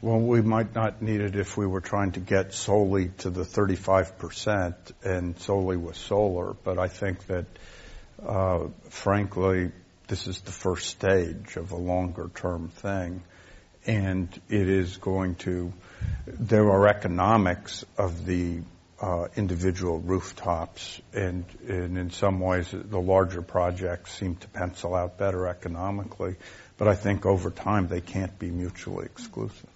Well, 0.04 0.20
we 0.20 0.42
might 0.42 0.76
not 0.76 1.02
need 1.02 1.22
it 1.22 1.38
if 1.38 1.56
we 1.56 1.66
were 1.66 1.80
trying 1.80 2.12
to 2.12 2.20
get 2.20 2.54
solely 2.54 3.12
to 3.20 3.30
the 3.30 3.44
35% 3.44 4.76
and 5.02 5.40
solely 5.40 5.78
with 5.78 5.96
solar, 5.96 6.56
but 6.62 6.78
I 6.78 6.90
think 6.90 7.26
that, 7.28 7.46
uh, 8.22 8.66
frankly, 8.90 9.72
this 10.10 10.28
is 10.28 10.42
the 10.42 10.52
first 10.52 10.90
stage 10.90 11.56
of 11.56 11.72
a 11.72 11.78
longer 11.78 12.30
term 12.36 12.68
thing. 12.68 13.24
And 13.88 14.28
it 14.50 14.68
is 14.68 14.98
going 14.98 15.36
to, 15.36 15.72
there 16.28 16.70
are 16.70 16.86
economics 16.90 17.86
of 17.98 18.26
the 18.26 18.60
uh, 19.02 19.28
individual 19.38 20.00
rooftops, 20.00 21.00
and, 21.14 21.46
and 21.66 21.98
in 21.98 22.12
some 22.12 22.42
ways 22.42 22.68
the 22.74 23.00
larger 23.00 23.42
projects 23.42 24.12
seem 24.18 24.36
to 24.36 24.50
pencil 24.50 24.96
out 24.96 25.18
better 25.18 25.48
economically. 25.48 26.36
But 26.78 26.90
I 26.90 26.96
think 26.96 27.26
over 27.26 27.52
time 27.52 27.88
they 27.88 28.02
can't 28.02 28.38
be 28.38 28.52
mutually 28.52 29.06
exclusive. 29.06 29.70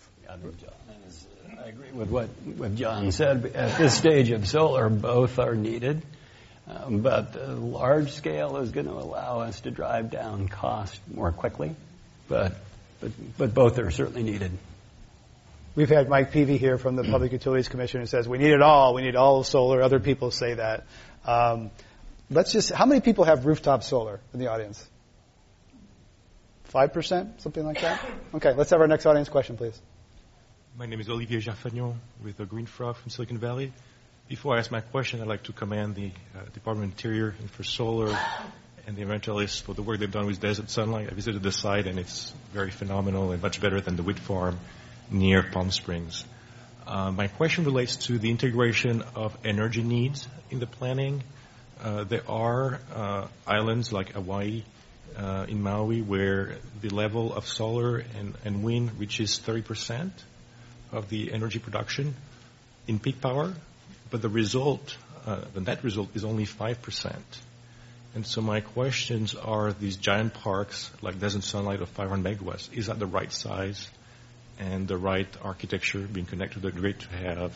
I 1.60 1.70
agree 1.70 1.92
with 1.92 2.10
what, 2.10 2.28
what 2.56 2.76
John 2.76 3.12
said. 3.12 3.52
At 3.56 3.78
this 3.78 3.98
stage 3.98 4.32
of 4.32 4.48
solar, 4.48 4.90
both 4.90 5.40
are 5.40 5.56
needed. 5.56 6.02
Um, 6.68 7.00
but 7.00 7.34
the 7.34 7.48
large 7.48 8.12
scale 8.12 8.58
is 8.58 8.72
going 8.72 8.88
to 8.88 8.94
allow 8.94 9.40
us 9.40 9.62
to 9.62 9.72
drive 9.72 10.12
down 10.12 10.50
cost 10.50 11.00
more 11.14 11.32
quickly. 11.32 11.76
But, 12.28 12.56
but, 13.00 13.12
but 13.38 13.54
both 13.54 13.80
are 13.80 13.90
certainly 13.90 14.24
needed. 14.24 14.52
We've 15.76 15.90
had 15.90 16.10
Mike 16.10 16.32
Peevey 16.32 16.58
here 16.58 16.78
from 16.78 16.96
the 16.96 17.04
Public 17.04 17.32
Utilities 17.32 17.70
Commission 17.70 18.02
who 18.02 18.08
says 18.08 18.28
we 18.28 18.40
need 18.40 18.52
it 18.52 18.62
all. 18.62 18.94
We 18.94 19.04
need 19.04 19.16
all 19.16 19.44
solar. 19.44 19.82
Other 19.82 20.00
people 20.00 20.32
say 20.32 20.56
that. 20.56 20.86
Um, 21.26 21.70
let's 22.32 22.52
just. 22.52 22.72
How 22.72 22.86
many 22.86 23.00
people 23.00 23.26
have 23.26 23.46
rooftop 23.46 23.84
solar 23.84 24.20
in 24.34 24.40
the 24.40 24.48
audience? 24.48 24.84
Five 26.64 26.94
percent, 26.94 27.42
something 27.42 27.64
like 27.64 27.82
that. 27.82 28.04
Okay, 28.34 28.54
let's 28.54 28.72
have 28.72 28.82
our 28.82 28.88
next 28.88 29.06
audience 29.06 29.30
question, 29.30 29.56
please. 29.56 29.80
My 30.78 30.86
name 30.86 31.00
is 31.00 31.10
Olivier 31.10 31.40
Jarfagnon 31.40 31.96
with 32.24 32.38
the 32.38 32.46
Green 32.46 32.68
Frog 32.68 32.98
from 32.98 33.10
Silicon 33.10 33.40
Valley. 33.40 33.74
Before 34.28 34.56
I 34.56 34.60
ask 34.60 34.70
my 34.70 34.82
question, 34.82 35.20
I'd 35.22 35.28
like 35.28 35.42
to 35.46 35.52
commend 35.52 35.96
the 35.96 36.12
uh, 36.36 36.44
Department 36.54 36.92
of 36.92 36.98
Interior 37.00 37.34
and 37.40 37.50
for 37.50 37.64
solar 37.64 38.16
and 38.86 38.96
the 38.96 39.02
environmentalists 39.02 39.60
for 39.60 39.74
the 39.74 39.82
work 39.82 40.00
they've 40.00 40.12
done 40.12 40.28
with 40.28 40.40
Desert 40.40 40.70
Sunlight. 40.70 41.08
I 41.12 41.16
visited 41.16 41.42
the 41.42 41.52
site 41.52 41.88
and 41.88 41.98
it's 41.98 42.32
very 42.54 42.70
phenomenal 42.70 43.32
and 43.32 43.42
much 43.42 43.60
better 43.60 43.82
than 43.82 43.96
the 43.96 44.04
wind 44.04 44.20
farm 44.20 44.60
near 45.10 45.42
Palm 45.42 45.72
Springs. 45.72 46.24
Uh, 46.86 47.10
my 47.10 47.26
question 47.26 47.64
relates 47.64 47.96
to 48.06 48.20
the 48.20 48.30
integration 48.30 49.02
of 49.16 49.36
energy 49.44 49.82
needs 49.82 50.28
in 50.52 50.60
the 50.60 50.68
planning. 50.68 51.24
Uh, 51.82 52.04
there 52.04 52.30
are 52.30 52.80
uh, 52.94 53.28
islands 53.48 53.92
like 53.92 54.12
Hawaii 54.12 54.62
uh, 55.18 55.48
in 55.50 55.64
Maui 55.64 56.04
where 56.04 56.58
the 56.82 56.90
level 56.90 57.34
of 57.34 57.48
solar 57.48 57.98
and, 57.98 58.36
and 58.46 58.64
wind 58.64 59.00
reaches 59.00 59.40
30 59.40 59.64
percent 59.64 60.14
of 60.92 61.10
the 61.10 61.32
energy 61.34 61.60
production 61.60 62.16
in 62.88 63.00
peak 63.00 63.22
power, 63.22 63.54
but 64.10 64.22
the 64.22 64.30
result, 64.30 64.98
uh, 65.26 65.42
the 65.54 65.62
net 65.62 65.84
result 65.84 66.10
is 66.16 66.24
only 66.24 66.46
5%. 66.46 67.16
And 68.16 68.26
so 68.26 68.42
my 68.42 68.62
questions 68.62 69.36
are 69.36 69.74
these 69.74 69.98
giant 69.98 70.34
parks 70.34 70.90
like 71.02 71.20
Desert 71.20 71.44
Sunlight 71.44 71.82
of 71.82 71.90
500 71.90 72.40
megawatts, 72.40 72.74
is 72.74 72.88
that 72.88 73.00
the 73.00 73.06
right 73.06 73.32
size 73.32 73.90
and 74.60 74.88
the 74.88 74.98
right 74.98 75.28
architecture 75.44 76.00
being 76.00 76.26
connected 76.26 76.62
to 76.62 76.72
the 76.72 76.72
grid 76.72 77.00
to 77.02 77.10
have 77.10 77.54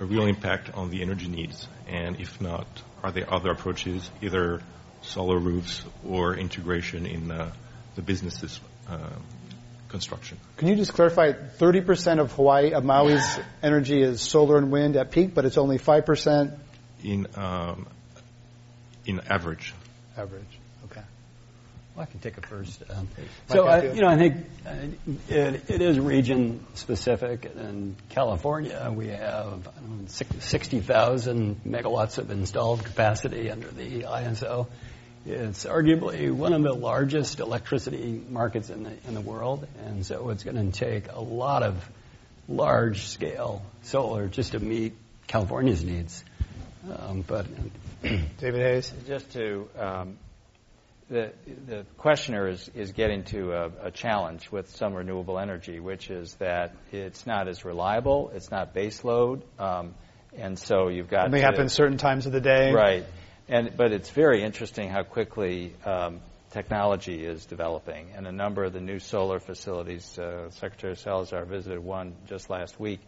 a 0.00 0.04
real 0.04 0.26
impact 0.26 0.74
on 0.74 0.90
the 0.90 1.02
energy 1.02 1.28
needs? 1.28 1.68
And 1.86 2.20
if 2.20 2.40
not, 2.40 2.66
are 3.02 3.12
there 3.12 3.32
other 3.32 3.50
approaches, 3.50 4.10
either 4.22 4.62
solar 5.02 5.38
roofs 5.38 5.84
or 6.04 6.34
integration 6.34 7.06
in 7.06 7.30
uh, 7.30 7.52
the 7.94 8.02
businesses 8.02 8.58
uh, 8.88 9.10
construction. 9.88 10.38
Can 10.56 10.68
you 10.68 10.76
just 10.76 10.92
clarify? 10.92 11.32
30% 11.32 12.20
of 12.20 12.32
Hawaii, 12.32 12.72
of 12.72 12.84
Maui's 12.84 13.38
energy 13.62 14.02
is 14.02 14.20
solar 14.20 14.58
and 14.58 14.70
wind 14.70 14.96
at 14.96 15.10
peak, 15.10 15.34
but 15.34 15.44
it's 15.44 15.58
only 15.58 15.78
5% 15.78 16.58
in 17.02 17.26
um, 17.36 17.86
in 19.06 19.20
average. 19.20 19.74
Average. 20.16 20.44
Okay. 20.86 21.02
Well, 21.94 22.02
I 22.02 22.06
can 22.06 22.20
take 22.20 22.36
it 22.36 22.44
first. 22.44 22.82
Um, 22.90 23.08
so, 23.48 23.66
I, 23.66 23.92
you 23.92 24.02
know, 24.02 24.08
I 24.08 24.16
think 24.16 24.36
uh, 24.66 24.74
it, 25.28 25.70
it 25.70 25.80
is 25.82 25.98
region 25.98 26.66
specific. 26.74 27.46
In 27.46 27.96
California, 28.10 28.92
we 28.94 29.08
have 29.08 29.68
60,000 30.08 31.60
megawatts 31.64 32.18
of 32.18 32.30
installed 32.30 32.84
capacity 32.84 33.50
under 33.50 33.68
the 33.68 34.02
ISO. 34.02 34.66
It's 35.28 35.64
arguably 35.64 36.30
one 36.30 36.52
of 36.52 36.62
the 36.62 36.72
largest 36.72 37.40
electricity 37.40 38.22
markets 38.28 38.70
in 38.70 38.84
the, 38.84 38.92
in 39.08 39.14
the 39.14 39.20
world, 39.20 39.66
and 39.84 40.06
so 40.06 40.30
it's 40.30 40.44
going 40.44 40.70
to 40.70 40.78
take 40.78 41.10
a 41.10 41.20
lot 41.20 41.64
of 41.64 41.90
large 42.48 43.06
scale 43.06 43.62
solar 43.82 44.28
just 44.28 44.52
to 44.52 44.60
meet 44.60 44.94
California's 45.26 45.82
needs. 45.82 46.22
Um, 46.96 47.22
but 47.26 47.46
David 48.02 48.60
Hayes, 48.60 48.92
just 49.08 49.32
to 49.32 49.68
um, 49.76 50.18
the 51.10 51.32
the 51.66 51.84
questioner 51.98 52.46
is 52.48 52.70
is 52.76 52.92
getting 52.92 53.24
to 53.24 53.52
a, 53.52 53.70
a, 53.86 53.90
challenge 53.90 54.52
with 54.52 54.70
some 54.76 54.94
renewable 54.94 55.40
energy, 55.40 55.80
which 55.80 56.08
is 56.08 56.34
that 56.34 56.76
it's 56.92 57.26
not 57.26 57.48
as 57.48 57.64
reliable, 57.64 58.30
it's 58.32 58.52
not 58.52 58.72
base 58.72 59.02
load, 59.02 59.42
um, 59.58 59.94
and 60.36 60.56
so 60.56 60.86
you've 60.86 61.08
got 61.08 61.26
only 61.26 61.40
happen 61.40 61.68
certain 61.68 61.98
times 61.98 62.26
of 62.26 62.32
the 62.32 62.40
day, 62.40 62.72
right? 62.72 63.04
And, 63.48 63.76
but 63.76 63.92
it's 63.92 64.10
very 64.10 64.42
interesting 64.42 64.88
how 64.88 65.04
quickly 65.04 65.74
um, 65.84 66.20
technology 66.50 67.24
is 67.24 67.46
developing, 67.46 68.10
and 68.16 68.26
a 68.26 68.32
number 68.32 68.64
of 68.64 68.72
the 68.72 68.80
new 68.80 68.98
solar 68.98 69.38
facilities, 69.38 70.18
uh, 70.18 70.50
Secretary 70.50 70.96
Salazar 70.96 71.44
visited 71.44 71.78
one 71.78 72.14
just 72.26 72.50
last 72.50 72.80
week, 72.80 73.00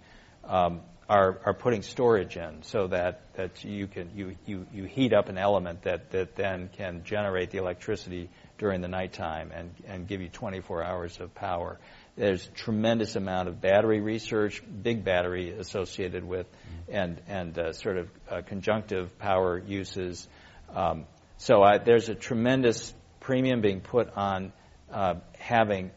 um, 0.44 0.80
are, 1.08 1.40
are 1.44 1.54
putting 1.54 1.82
storage 1.82 2.36
in 2.36 2.62
so 2.62 2.86
that, 2.86 3.22
that 3.34 3.64
you 3.64 3.86
can 3.86 4.10
you, 4.14 4.36
you, 4.46 4.66
you 4.72 4.84
heat 4.84 5.12
up 5.12 5.28
an 5.28 5.38
element 5.38 5.82
that, 5.82 6.10
that 6.10 6.36
then 6.36 6.68
can 6.76 7.02
generate 7.02 7.50
the 7.50 7.58
electricity 7.58 8.28
during 8.58 8.80
the 8.80 8.88
nighttime 8.88 9.50
and, 9.52 9.70
and 9.86 10.06
give 10.06 10.20
you 10.20 10.28
24 10.28 10.84
hours 10.84 11.18
of 11.18 11.34
power. 11.34 11.78
There's 12.18 12.44
tremendous 12.56 13.14
amount 13.14 13.48
of 13.48 13.60
battery 13.60 14.00
research, 14.00 14.60
big 14.82 15.04
battery 15.04 15.52
associated 15.52 16.24
with, 16.24 16.46
and 16.88 17.20
and 17.28 17.56
uh, 17.56 17.72
sort 17.72 17.96
of 17.96 18.08
uh, 18.28 18.42
conjunctive 18.44 19.16
power 19.20 19.56
uses. 19.56 20.26
Um, 20.74 21.04
so 21.36 21.62
I, 21.62 21.78
there's 21.78 22.08
a 22.08 22.16
tremendous 22.16 22.92
premium 23.20 23.60
being 23.60 23.80
put 23.80 24.10
on 24.16 24.52
uh, 24.92 25.14
having, 25.38 25.92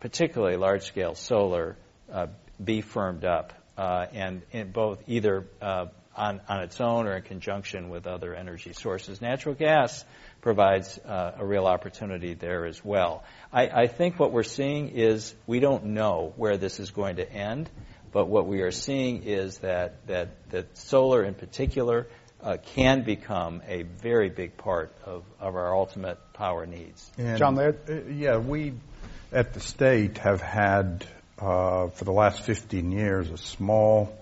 particularly 0.00 0.56
large-scale 0.56 1.14
solar, 1.14 1.78
uh, 2.12 2.26
be 2.62 2.82
firmed 2.82 3.24
up, 3.24 3.54
uh, 3.78 4.04
and 4.12 4.42
in 4.52 4.70
both 4.70 5.02
either 5.06 5.46
uh, 5.62 5.86
on, 6.16 6.40
on 6.48 6.62
its 6.62 6.80
own 6.80 7.06
or 7.06 7.16
in 7.16 7.22
conjunction 7.22 7.88
with 7.88 8.06
other 8.06 8.34
energy 8.34 8.72
sources. 8.72 9.20
Natural 9.20 9.54
gas 9.54 10.04
provides 10.40 10.98
uh, 10.98 11.32
a 11.38 11.44
real 11.44 11.66
opportunity 11.66 12.34
there 12.34 12.66
as 12.66 12.84
well. 12.84 13.24
I, 13.52 13.68
I, 13.68 13.86
think 13.86 14.18
what 14.20 14.30
we're 14.30 14.42
seeing 14.42 14.90
is 14.90 15.34
we 15.46 15.60
don't 15.60 15.86
know 15.86 16.32
where 16.36 16.56
this 16.56 16.80
is 16.80 16.90
going 16.90 17.16
to 17.16 17.30
end, 17.30 17.70
but 18.12 18.26
what 18.26 18.46
we 18.46 18.60
are 18.60 18.70
seeing 18.70 19.22
is 19.22 19.58
that 19.58 20.06
that, 20.06 20.50
that 20.50 20.76
solar 20.76 21.24
in 21.24 21.34
particular 21.34 22.06
uh, 22.42 22.58
can 22.74 23.02
become 23.02 23.62
a 23.66 23.82
very 23.82 24.28
big 24.28 24.56
part 24.56 24.94
of, 25.04 25.24
of 25.40 25.56
our 25.56 25.74
ultimate 25.74 26.18
power 26.34 26.66
needs. 26.66 27.10
And, 27.16 27.38
John 27.38 27.54
Laird? 27.54 27.78
Uh, 27.88 28.10
yeah, 28.10 28.36
we 28.36 28.74
at 29.32 29.54
the 29.54 29.60
state 29.60 30.18
have 30.18 30.42
had 30.42 31.06
uh, 31.38 31.88
for 31.88 32.04
the 32.04 32.12
last 32.12 32.42
15 32.42 32.92
years 32.92 33.30
a 33.30 33.38
small 33.38 34.14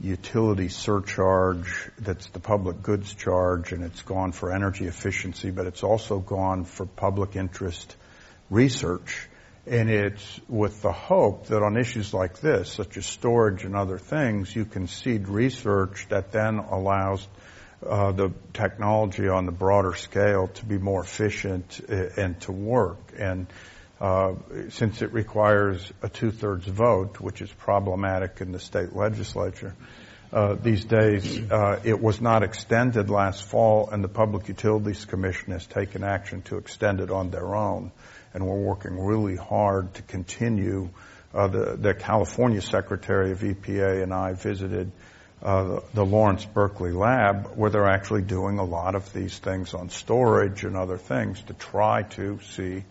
utility 0.00 0.68
surcharge 0.68 1.90
that's 1.98 2.28
the 2.30 2.40
public 2.40 2.82
goods 2.82 3.14
charge, 3.14 3.72
and 3.72 3.84
it's 3.84 4.02
gone 4.02 4.32
for 4.32 4.52
energy 4.52 4.86
efficiency, 4.86 5.50
but 5.50 5.66
it's 5.66 5.82
also 5.82 6.18
gone 6.18 6.64
for 6.64 6.86
public 6.86 7.36
interest 7.36 7.96
research. 8.50 9.28
And 9.66 9.88
it's 9.88 10.40
with 10.46 10.82
the 10.82 10.92
hope 10.92 11.46
that 11.46 11.62
on 11.62 11.78
issues 11.78 12.12
like 12.12 12.40
this, 12.40 12.70
such 12.70 12.98
as 12.98 13.06
storage 13.06 13.64
and 13.64 13.74
other 13.74 13.96
things, 13.96 14.54
you 14.54 14.66
can 14.66 14.88
seed 14.88 15.28
research 15.28 16.06
that 16.10 16.32
then 16.32 16.58
allows 16.58 17.26
uh, 17.84 18.12
the 18.12 18.32
technology 18.52 19.28
on 19.28 19.46
the 19.46 19.52
broader 19.52 19.94
scale 19.94 20.48
to 20.48 20.64
be 20.64 20.78
more 20.78 21.02
efficient 21.02 21.80
uh, 21.88 22.08
and 22.16 22.38
to 22.42 22.52
work. 22.52 22.98
And 23.18 23.46
uh, 24.00 24.34
since 24.70 25.02
it 25.02 25.12
requires 25.12 25.92
a 26.02 26.08
two-thirds 26.08 26.66
vote, 26.66 27.20
which 27.20 27.40
is 27.40 27.52
problematic 27.52 28.40
in 28.40 28.52
the 28.52 28.58
state 28.58 28.94
legislature 28.94 29.74
uh, 30.34 30.56
these 30.60 30.84
days, 30.84 31.38
uh, 31.48 31.80
it 31.84 32.00
was 32.00 32.20
not 32.20 32.42
extended 32.42 33.08
last 33.08 33.44
fall, 33.44 33.88
and 33.90 34.02
the 34.02 34.08
Public 34.08 34.48
Utilities 34.48 35.04
Commission 35.04 35.52
has 35.52 35.64
taken 35.64 36.02
action 36.02 36.42
to 36.42 36.56
extend 36.56 37.00
it 37.00 37.12
on 37.12 37.30
their 37.30 37.54
own. 37.54 37.92
And 38.32 38.44
we're 38.44 38.58
working 38.58 38.98
really 38.98 39.36
hard 39.36 39.94
to 39.94 40.02
continue. 40.02 40.90
Uh, 41.32 41.46
the, 41.46 41.76
the 41.76 41.94
California 41.94 42.60
Secretary 42.60 43.30
of 43.30 43.40
EPA 43.40 44.02
and 44.02 44.12
I 44.12 44.32
visited 44.32 44.90
uh, 45.40 45.80
the 45.92 46.04
Lawrence 46.04 46.44
Berkeley 46.44 46.90
lab 46.90 47.52
where 47.54 47.70
they're 47.70 47.88
actually 47.88 48.22
doing 48.22 48.58
a 48.58 48.64
lot 48.64 48.96
of 48.96 49.12
these 49.12 49.38
things 49.38 49.72
on 49.72 49.88
storage 49.88 50.64
and 50.64 50.76
other 50.76 50.98
things 50.98 51.40
to 51.42 51.54
try 51.54 52.02
to 52.14 52.40
see 52.40 52.82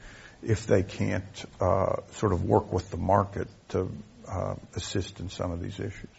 if 0.45 0.67
they 0.67 0.83
can't 0.83 1.45
uh, 1.59 1.97
sort 2.13 2.33
of 2.33 2.43
work 2.43 2.71
with 2.71 2.89
the 2.91 2.97
market 2.97 3.47
to 3.69 3.89
uh, 4.27 4.55
assist 4.75 5.19
in 5.19 5.29
some 5.29 5.51
of 5.51 5.61
these 5.61 5.79
issues. 5.79 6.09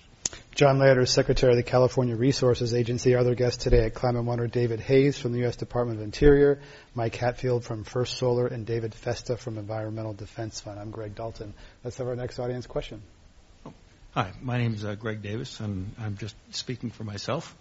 John 0.55 0.79
Laird, 0.79 1.09
Secretary 1.09 1.53
of 1.53 1.57
the 1.57 1.63
California 1.63 2.17
Resources 2.17 2.75
Agency. 2.75 3.15
Our 3.15 3.21
other 3.21 3.35
guests 3.35 3.63
today 3.63 3.87
at 3.87 3.95
Climate 3.95 4.25
One 4.25 4.41
are 4.41 4.47
David 4.47 4.81
Hayes 4.81 5.19
from 5.19 5.33
the 5.33 5.41
U.S. 5.41 5.57
Department 5.57 5.99
of 5.99 6.05
Interior, 6.05 6.61
Mike 6.95 7.17
Hatfield 7.17 7.65
from 7.65 7.85
First 7.85 8.19
Solar, 8.19 8.47
and 8.47 8.65
David 8.65 8.95
Festa 8.95 9.37
from 9.37 9.59
Environmental 9.59 10.13
Defense 10.13 10.61
Fund. 10.61 10.79
I'm 10.79 10.91
Greg 10.91 11.15
Dalton. 11.15 11.55
Let's 11.83 11.97
have 11.99 12.07
our 12.07 12.17
next 12.17 12.39
audience 12.39 12.67
question. 12.67 13.03
Hi, 14.13 14.31
my 14.41 14.59
name 14.59 14.75
is 14.75 14.85
uh, 14.85 14.95
Greg 14.95 15.23
Davis, 15.23 15.59
and 15.59 15.93
I'm 15.99 16.17
just 16.17 16.37
speaking 16.51 16.91
for 16.91 17.03
myself. 17.03 17.57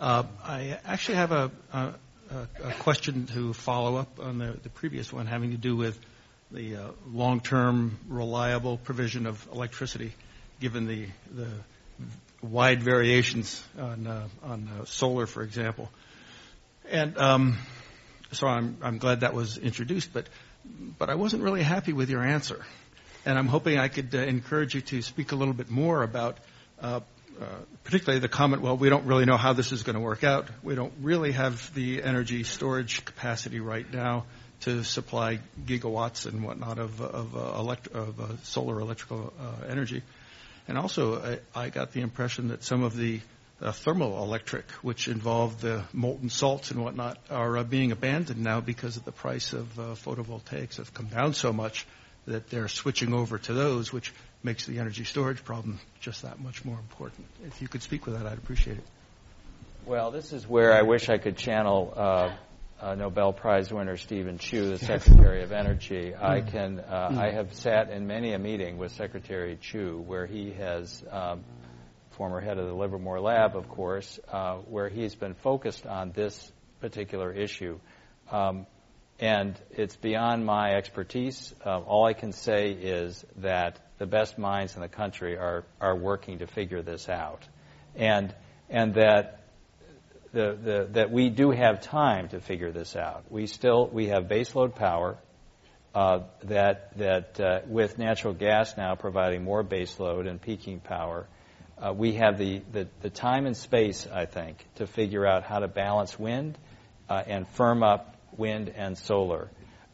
Uh, 0.00 0.24
I 0.42 0.78
actually 0.84 1.14
have 1.16 1.30
a, 1.30 1.52
a, 1.72 1.94
a, 2.62 2.72
question 2.80 3.26
to 3.26 3.52
follow 3.52 3.96
up 3.96 4.18
on 4.20 4.38
the, 4.38 4.68
previous 4.70 5.12
one 5.12 5.26
having 5.26 5.50
to 5.50 5.56
do 5.56 5.76
with 5.76 5.98
the 6.50 6.76
uh, 6.76 6.88
long-term 7.10 7.98
reliable 8.08 8.76
provision 8.76 9.26
of 9.26 9.46
electricity, 9.52 10.12
given 10.60 10.86
the, 10.86 11.06
the 11.32 11.48
wide 12.42 12.82
variations 12.82 13.64
on, 13.78 14.06
uh, 14.06 14.28
on 14.42 14.68
uh, 14.68 14.84
solar, 14.84 15.26
for 15.26 15.42
example. 15.42 15.90
And 16.90 17.16
um, 17.18 17.58
so 18.32 18.46
I'm, 18.46 18.76
I'm 18.82 18.98
glad 18.98 19.20
that 19.20 19.34
was 19.34 19.58
introduced, 19.58 20.12
but, 20.12 20.28
but 20.98 21.10
I 21.10 21.14
wasn't 21.14 21.42
really 21.42 21.62
happy 21.62 21.92
with 21.92 22.10
your 22.10 22.22
answer 22.22 22.64
and 23.24 23.38
I'm 23.38 23.46
hoping 23.46 23.78
I 23.78 23.88
could 23.88 24.12
encourage 24.14 24.74
you 24.74 24.80
to 24.82 25.02
speak 25.02 25.32
a 25.32 25.36
little 25.36 25.54
bit 25.54 25.70
more 25.70 26.02
about, 26.02 26.38
particularly 27.84 28.20
the 28.20 28.28
comment, 28.28 28.62
well, 28.62 28.76
we 28.76 28.88
don't 28.88 29.06
really 29.06 29.24
know 29.24 29.36
how 29.36 29.52
this 29.52 29.72
is 29.72 29.82
going 29.82 29.94
to 29.94 30.00
work 30.00 30.24
out. 30.24 30.48
We 30.62 30.74
don't 30.74 30.92
really 31.00 31.32
have 31.32 31.72
the 31.74 32.02
energy 32.02 32.42
storage 32.44 33.04
capacity 33.04 33.60
right 33.60 33.90
now 33.92 34.24
to 34.60 34.84
supply 34.84 35.40
gigawatts 35.66 36.26
and 36.26 36.44
whatnot 36.44 36.78
of, 36.78 37.00
uh, 37.00 37.74
uh, 37.94 38.36
solar 38.44 38.80
electrical 38.80 39.32
uh, 39.38 39.66
energy. 39.68 40.02
And 40.68 40.78
also, 40.78 41.40
I, 41.54 41.64
I, 41.64 41.68
got 41.70 41.92
the 41.92 42.00
impression 42.00 42.48
that 42.48 42.62
some 42.62 42.84
of 42.84 42.96
the 42.96 43.20
thermal 43.60 44.22
electric, 44.22 44.70
which 44.82 45.08
involve 45.08 45.60
the 45.60 45.82
molten 45.92 46.30
salts 46.30 46.70
and 46.70 46.82
whatnot, 46.82 47.18
are 47.30 47.62
being 47.64 47.90
abandoned 47.90 48.40
now 48.40 48.60
because 48.60 48.96
of 48.96 49.04
the 49.04 49.12
price 49.12 49.52
of 49.52 49.66
photovoltaics 49.76 50.76
have 50.76 50.94
come 50.94 51.06
down 51.06 51.34
so 51.34 51.52
much 51.52 51.86
that 52.26 52.48
they're 52.50 52.68
switching 52.68 53.12
over 53.12 53.38
to 53.38 53.52
those, 53.52 53.92
which 53.92 54.12
makes 54.42 54.66
the 54.66 54.78
energy 54.78 55.04
storage 55.04 55.44
problem 55.44 55.80
just 56.00 56.22
that 56.22 56.40
much 56.40 56.64
more 56.64 56.78
important. 56.78 57.26
If 57.44 57.62
you 57.62 57.68
could 57.68 57.82
speak 57.82 58.06
with 58.06 58.16
that, 58.18 58.26
I'd 58.26 58.38
appreciate 58.38 58.78
it. 58.78 58.84
Well, 59.84 60.10
this 60.10 60.32
is 60.32 60.46
where 60.46 60.72
I 60.72 60.82
wish 60.82 61.08
I 61.08 61.18
could 61.18 61.36
channel 61.36 61.92
uh, 61.96 62.34
uh, 62.80 62.94
Nobel 62.94 63.32
Prize 63.32 63.72
winner 63.72 63.96
Steven 63.96 64.38
Chu, 64.38 64.70
the 64.70 64.78
Secretary 64.78 65.42
of 65.42 65.52
Energy. 65.52 66.14
I 66.14 66.40
mm. 66.40 66.50
can. 66.50 66.80
Uh, 66.80 67.08
mm. 67.10 67.18
I 67.18 67.32
have 67.32 67.54
sat 67.54 67.90
in 67.90 68.06
many 68.06 68.32
a 68.32 68.38
meeting 68.38 68.78
with 68.78 68.92
Secretary 68.92 69.58
Chu 69.60 70.02
where 70.06 70.26
he 70.26 70.52
has. 70.52 71.02
Um, 71.10 71.44
former 72.12 72.40
head 72.40 72.58
of 72.58 72.66
the 72.66 72.74
Livermore 72.74 73.20
Lab, 73.20 73.56
of 73.56 73.68
course, 73.68 74.20
uh, 74.30 74.56
where 74.68 74.88
he's 74.88 75.14
been 75.14 75.34
focused 75.34 75.86
on 75.86 76.12
this 76.12 76.52
particular 76.80 77.32
issue. 77.32 77.78
Um, 78.30 78.66
and 79.18 79.58
it's 79.70 79.96
beyond 79.96 80.44
my 80.44 80.74
expertise. 80.74 81.54
Uh, 81.64 81.78
all 81.80 82.04
I 82.04 82.12
can 82.12 82.32
say 82.32 82.70
is 82.70 83.24
that 83.36 83.78
the 84.02 84.06
best 84.06 84.36
minds 84.36 84.74
in 84.74 84.82
the 84.82 84.88
country 84.88 85.36
are, 85.38 85.64
are 85.80 85.94
working 85.94 86.40
to 86.40 86.46
figure 86.48 86.82
this 86.82 87.08
out. 87.08 87.46
And, 87.94 88.34
and 88.68 88.94
that, 88.94 89.44
the, 90.32 90.58
the, 90.60 90.88
that 90.94 91.12
we 91.12 91.28
do 91.28 91.52
have 91.52 91.82
time 91.82 92.28
to 92.30 92.40
figure 92.40 92.72
this 92.72 92.96
out. 92.96 93.22
We 93.30 93.46
still 93.46 93.86
we 93.86 94.08
have 94.08 94.24
baseload 94.24 94.74
power 94.74 95.18
uh, 95.94 96.22
that, 96.42 96.98
that 96.98 97.40
uh, 97.40 97.60
with 97.68 97.96
natural 97.96 98.34
gas 98.34 98.76
now 98.76 98.96
providing 98.96 99.44
more 99.44 99.62
baseload 99.62 100.28
and 100.28 100.42
peaking 100.42 100.80
power, 100.80 101.28
uh, 101.78 101.92
we 101.92 102.14
have 102.14 102.38
the, 102.38 102.60
the, 102.72 102.88
the, 103.02 103.10
time 103.10 103.46
and 103.46 103.56
space, 103.56 104.08
I 104.12 104.26
think, 104.26 104.66
to 104.76 104.88
figure 104.88 105.24
out 105.24 105.44
how 105.44 105.60
to 105.60 105.68
balance 105.68 106.18
wind 106.18 106.58
uh, 107.08 107.22
and 107.24 107.46
firm 107.46 107.84
up 107.84 108.16
wind, 108.36 108.68
and 108.68 108.98
solar. 108.98 109.48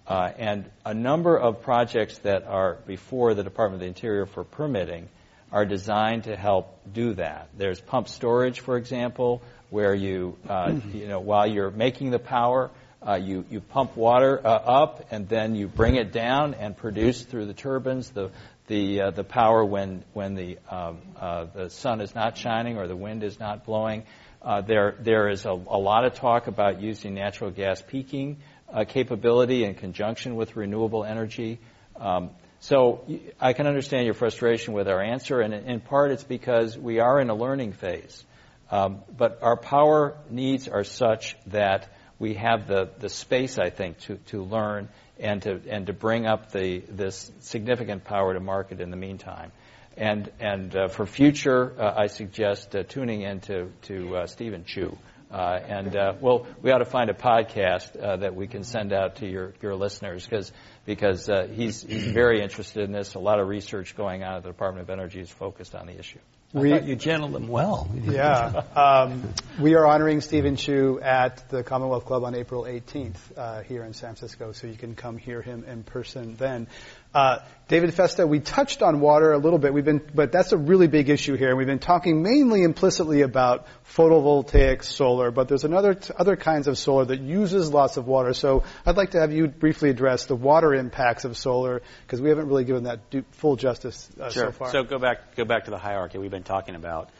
Uh, 0.08 0.32
and 0.38 0.70
a 0.86 0.94
number 0.94 1.36
of 1.36 1.60
projects 1.60 2.16
that 2.20 2.46
are 2.46 2.78
before 2.86 3.34
the 3.34 3.44
Department 3.44 3.74
of 3.74 3.80
the 3.80 3.88
Interior 3.88 4.24
for 4.24 4.42
permitting 4.42 5.06
are 5.52 5.66
designed 5.66 6.24
to 6.24 6.34
help 6.34 6.80
do 6.90 7.12
that. 7.14 7.50
There's 7.58 7.78
pump 7.78 8.08
storage, 8.08 8.60
for 8.60 8.78
example, 8.78 9.42
where 9.68 9.94
you, 9.94 10.38
uh, 10.48 10.72
you 10.94 11.08
know, 11.08 11.20
while 11.20 11.46
you're 11.46 11.70
making 11.70 12.10
the 12.10 12.18
power, 12.18 12.70
uh, 13.06 13.16
you, 13.16 13.44
you 13.50 13.60
pump 13.60 13.96
water 13.96 14.40
uh, 14.42 14.48
up 14.48 15.06
and 15.10 15.28
then 15.28 15.54
you 15.54 15.68
bring 15.68 15.96
it 15.96 16.10
down 16.10 16.54
and 16.54 16.74
produce 16.74 17.22
through 17.22 17.44
the 17.44 17.54
turbines 17.54 18.10
the, 18.10 18.30
the, 18.66 19.02
uh, 19.02 19.10
the 19.10 19.24
power 19.24 19.62
when, 19.62 20.04
when 20.14 20.34
the, 20.34 20.58
um, 20.70 20.98
uh, 21.20 21.44
the 21.54 21.68
sun 21.68 22.00
is 22.00 22.14
not 22.14 22.36
shining 22.38 22.78
or 22.78 22.88
the 22.88 22.96
wind 22.96 23.22
is 23.22 23.38
not 23.38 23.66
blowing. 23.66 24.04
Uh, 24.40 24.62
there, 24.62 24.94
there 25.00 25.28
is 25.28 25.44
a, 25.44 25.50
a, 25.50 25.78
lot 25.78 26.04
of 26.04 26.14
talk 26.14 26.46
about 26.46 26.80
using 26.80 27.14
natural 27.14 27.50
gas 27.50 27.82
peaking 27.82 28.38
uh, 28.72 28.84
capability 28.84 29.64
in 29.64 29.74
conjunction 29.74 30.36
with 30.36 30.56
renewable 30.56 31.04
energy. 31.04 31.58
Um, 31.96 32.30
so 32.60 33.06
I 33.40 33.52
can 33.52 33.66
understand 33.66 34.04
your 34.04 34.14
frustration 34.14 34.74
with 34.74 34.88
our 34.88 35.00
answer, 35.00 35.40
and 35.40 35.54
in 35.54 35.80
part 35.80 36.10
it's 36.10 36.24
because 36.24 36.76
we 36.76 36.98
are 36.98 37.20
in 37.20 37.30
a 37.30 37.34
learning 37.34 37.72
phase. 37.72 38.24
Um, 38.70 39.02
but 39.16 39.38
our 39.42 39.56
power 39.56 40.16
needs 40.28 40.68
are 40.68 40.84
such 40.84 41.36
that 41.46 41.88
we 42.18 42.34
have 42.34 42.66
the, 42.66 42.90
the 42.98 43.08
space, 43.08 43.58
I 43.58 43.70
think, 43.70 43.98
to, 44.00 44.16
to 44.26 44.42
learn 44.42 44.88
and 45.18 45.40
to, 45.42 45.60
and 45.68 45.86
to 45.86 45.92
bring 45.92 46.26
up 46.26 46.52
the, 46.52 46.80
this 46.88 47.30
significant 47.40 48.04
power 48.04 48.34
to 48.34 48.40
market 48.40 48.80
in 48.80 48.90
the 48.90 48.96
meantime. 48.96 49.52
And, 49.96 50.30
and 50.38 50.76
uh, 50.76 50.88
for 50.88 51.06
future, 51.06 51.74
uh, 51.78 51.94
I 51.96 52.06
suggest 52.06 52.74
uh, 52.74 52.82
tuning 52.82 53.22
in 53.22 53.40
to, 53.42 53.72
to 53.82 54.16
uh, 54.16 54.26
Steven 54.26 54.64
Chu. 54.64 54.96
Uh, 55.30 55.60
and 55.68 55.94
uh, 55.94 56.14
well, 56.20 56.46
we 56.62 56.70
ought 56.70 56.78
to 56.78 56.86
find 56.86 57.10
a 57.10 57.14
podcast 57.14 57.92
that 57.92 58.34
we 58.34 58.46
can 58.46 58.64
send 58.64 58.92
out 58.92 59.16
to 59.16 59.26
your, 59.26 59.52
your 59.60 59.74
listeners 59.74 60.24
because 60.24 60.52
because 60.86 61.28
he's, 61.50 61.82
he's 61.82 62.06
very 62.06 62.40
interested 62.40 62.82
in 62.84 62.92
this. 62.92 63.14
A 63.14 63.18
lot 63.18 63.40
of 63.40 63.46
research 63.46 63.94
going 63.94 64.22
on 64.22 64.36
at 64.36 64.42
the 64.42 64.48
Department 64.48 64.88
of 64.88 64.90
Energy 64.90 65.20
is 65.20 65.30
focused 65.30 65.74
on 65.74 65.86
the 65.86 65.98
issue. 65.98 66.20
I 66.54 66.60
we, 66.60 66.80
you 66.80 66.96
channeled 66.96 67.32
them 67.32 67.48
well. 67.48 67.88
Yeah. 68.08 68.62
Um, 68.74 69.34
we 69.60 69.74
are 69.74 69.86
honoring 69.86 70.22
Steven 70.22 70.56
Chu 70.56 70.98
at 70.98 71.46
the 71.50 71.62
Commonwealth 71.62 72.06
Club 72.06 72.24
on 72.24 72.34
April 72.34 72.62
18th 72.62 73.16
uh, 73.36 73.62
here 73.62 73.84
in 73.84 73.92
San 73.92 74.14
Francisco, 74.14 74.52
so 74.52 74.66
you 74.66 74.76
can 74.76 74.94
come 74.94 75.18
hear 75.18 75.42
him 75.42 75.64
in 75.64 75.82
person 75.82 76.36
then. 76.36 76.68
Uh, 77.14 77.38
David 77.68 77.92
Festa, 77.92 78.26
we 78.26 78.40
touched 78.40 78.82
on 78.82 79.00
water 79.00 79.32
a 79.32 79.38
little 79.38 79.58
bit. 79.58 79.74
We've 79.74 79.84
been, 79.84 80.00
but 80.14 80.32
that's 80.32 80.52
a 80.52 80.56
really 80.56 80.86
big 80.86 81.10
issue 81.10 81.36
here. 81.36 81.54
We've 81.54 81.66
been 81.66 81.78
talking 81.78 82.22
mainly 82.22 82.62
implicitly 82.62 83.20
about 83.20 83.66
photovoltaic 83.94 84.82
solar, 84.82 85.30
but 85.30 85.48
there's 85.48 85.64
another 85.64 85.92
t- 85.92 86.14
other 86.18 86.34
kinds 86.36 86.66
of 86.66 86.78
solar 86.78 87.04
that 87.04 87.20
uses 87.20 87.70
lots 87.70 87.98
of 87.98 88.06
water. 88.06 88.32
So 88.32 88.64
I'd 88.86 88.96
like 88.96 89.10
to 89.10 89.20
have 89.20 89.32
you 89.32 89.48
briefly 89.48 89.90
address 89.90 90.24
the 90.24 90.34
water 90.34 90.74
impacts 90.74 91.26
of 91.26 91.36
solar 91.36 91.82
because 92.06 92.22
we 92.22 92.30
haven't 92.30 92.48
really 92.48 92.64
given 92.64 92.84
that 92.84 93.10
do- 93.10 93.24
full 93.32 93.56
justice 93.56 94.08
uh, 94.18 94.30
sure. 94.30 94.46
so 94.46 94.52
far. 94.52 94.70
So 94.70 94.82
go 94.82 94.98
back 94.98 95.36
go 95.36 95.44
back 95.44 95.66
to 95.66 95.70
the 95.70 95.78
hierarchy 95.78 96.16
we've 96.16 96.30
been 96.30 96.44
talking 96.44 96.74
about. 96.74 97.10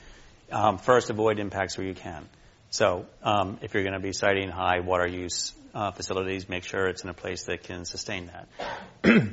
Um, 0.50 0.78
first, 0.78 1.10
avoid 1.10 1.38
impacts 1.38 1.76
where 1.76 1.86
you 1.86 1.94
can. 1.94 2.26
So 2.70 3.04
um, 3.22 3.58
if 3.60 3.74
you're 3.74 3.82
going 3.82 3.94
to 3.94 4.00
be 4.00 4.14
siting 4.14 4.48
high 4.48 4.80
water 4.80 5.06
use 5.06 5.52
uh, 5.74 5.90
facilities, 5.90 6.48
make 6.48 6.64
sure 6.64 6.86
it's 6.86 7.04
in 7.04 7.10
a 7.10 7.14
place 7.14 7.44
that 7.44 7.64
can 7.64 7.84
sustain 7.84 8.30
that. 8.32 9.28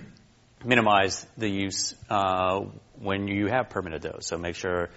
minimize 0.66 1.26
the 1.38 1.50
use 1.50 1.96
uh, 2.10 2.62
when 3.00 3.28
you 3.28 3.48
have 3.48 3.70
permitted 3.70 4.02
those. 4.02 4.26
So 4.26 4.38
make 4.38 4.56
sure 4.56 4.90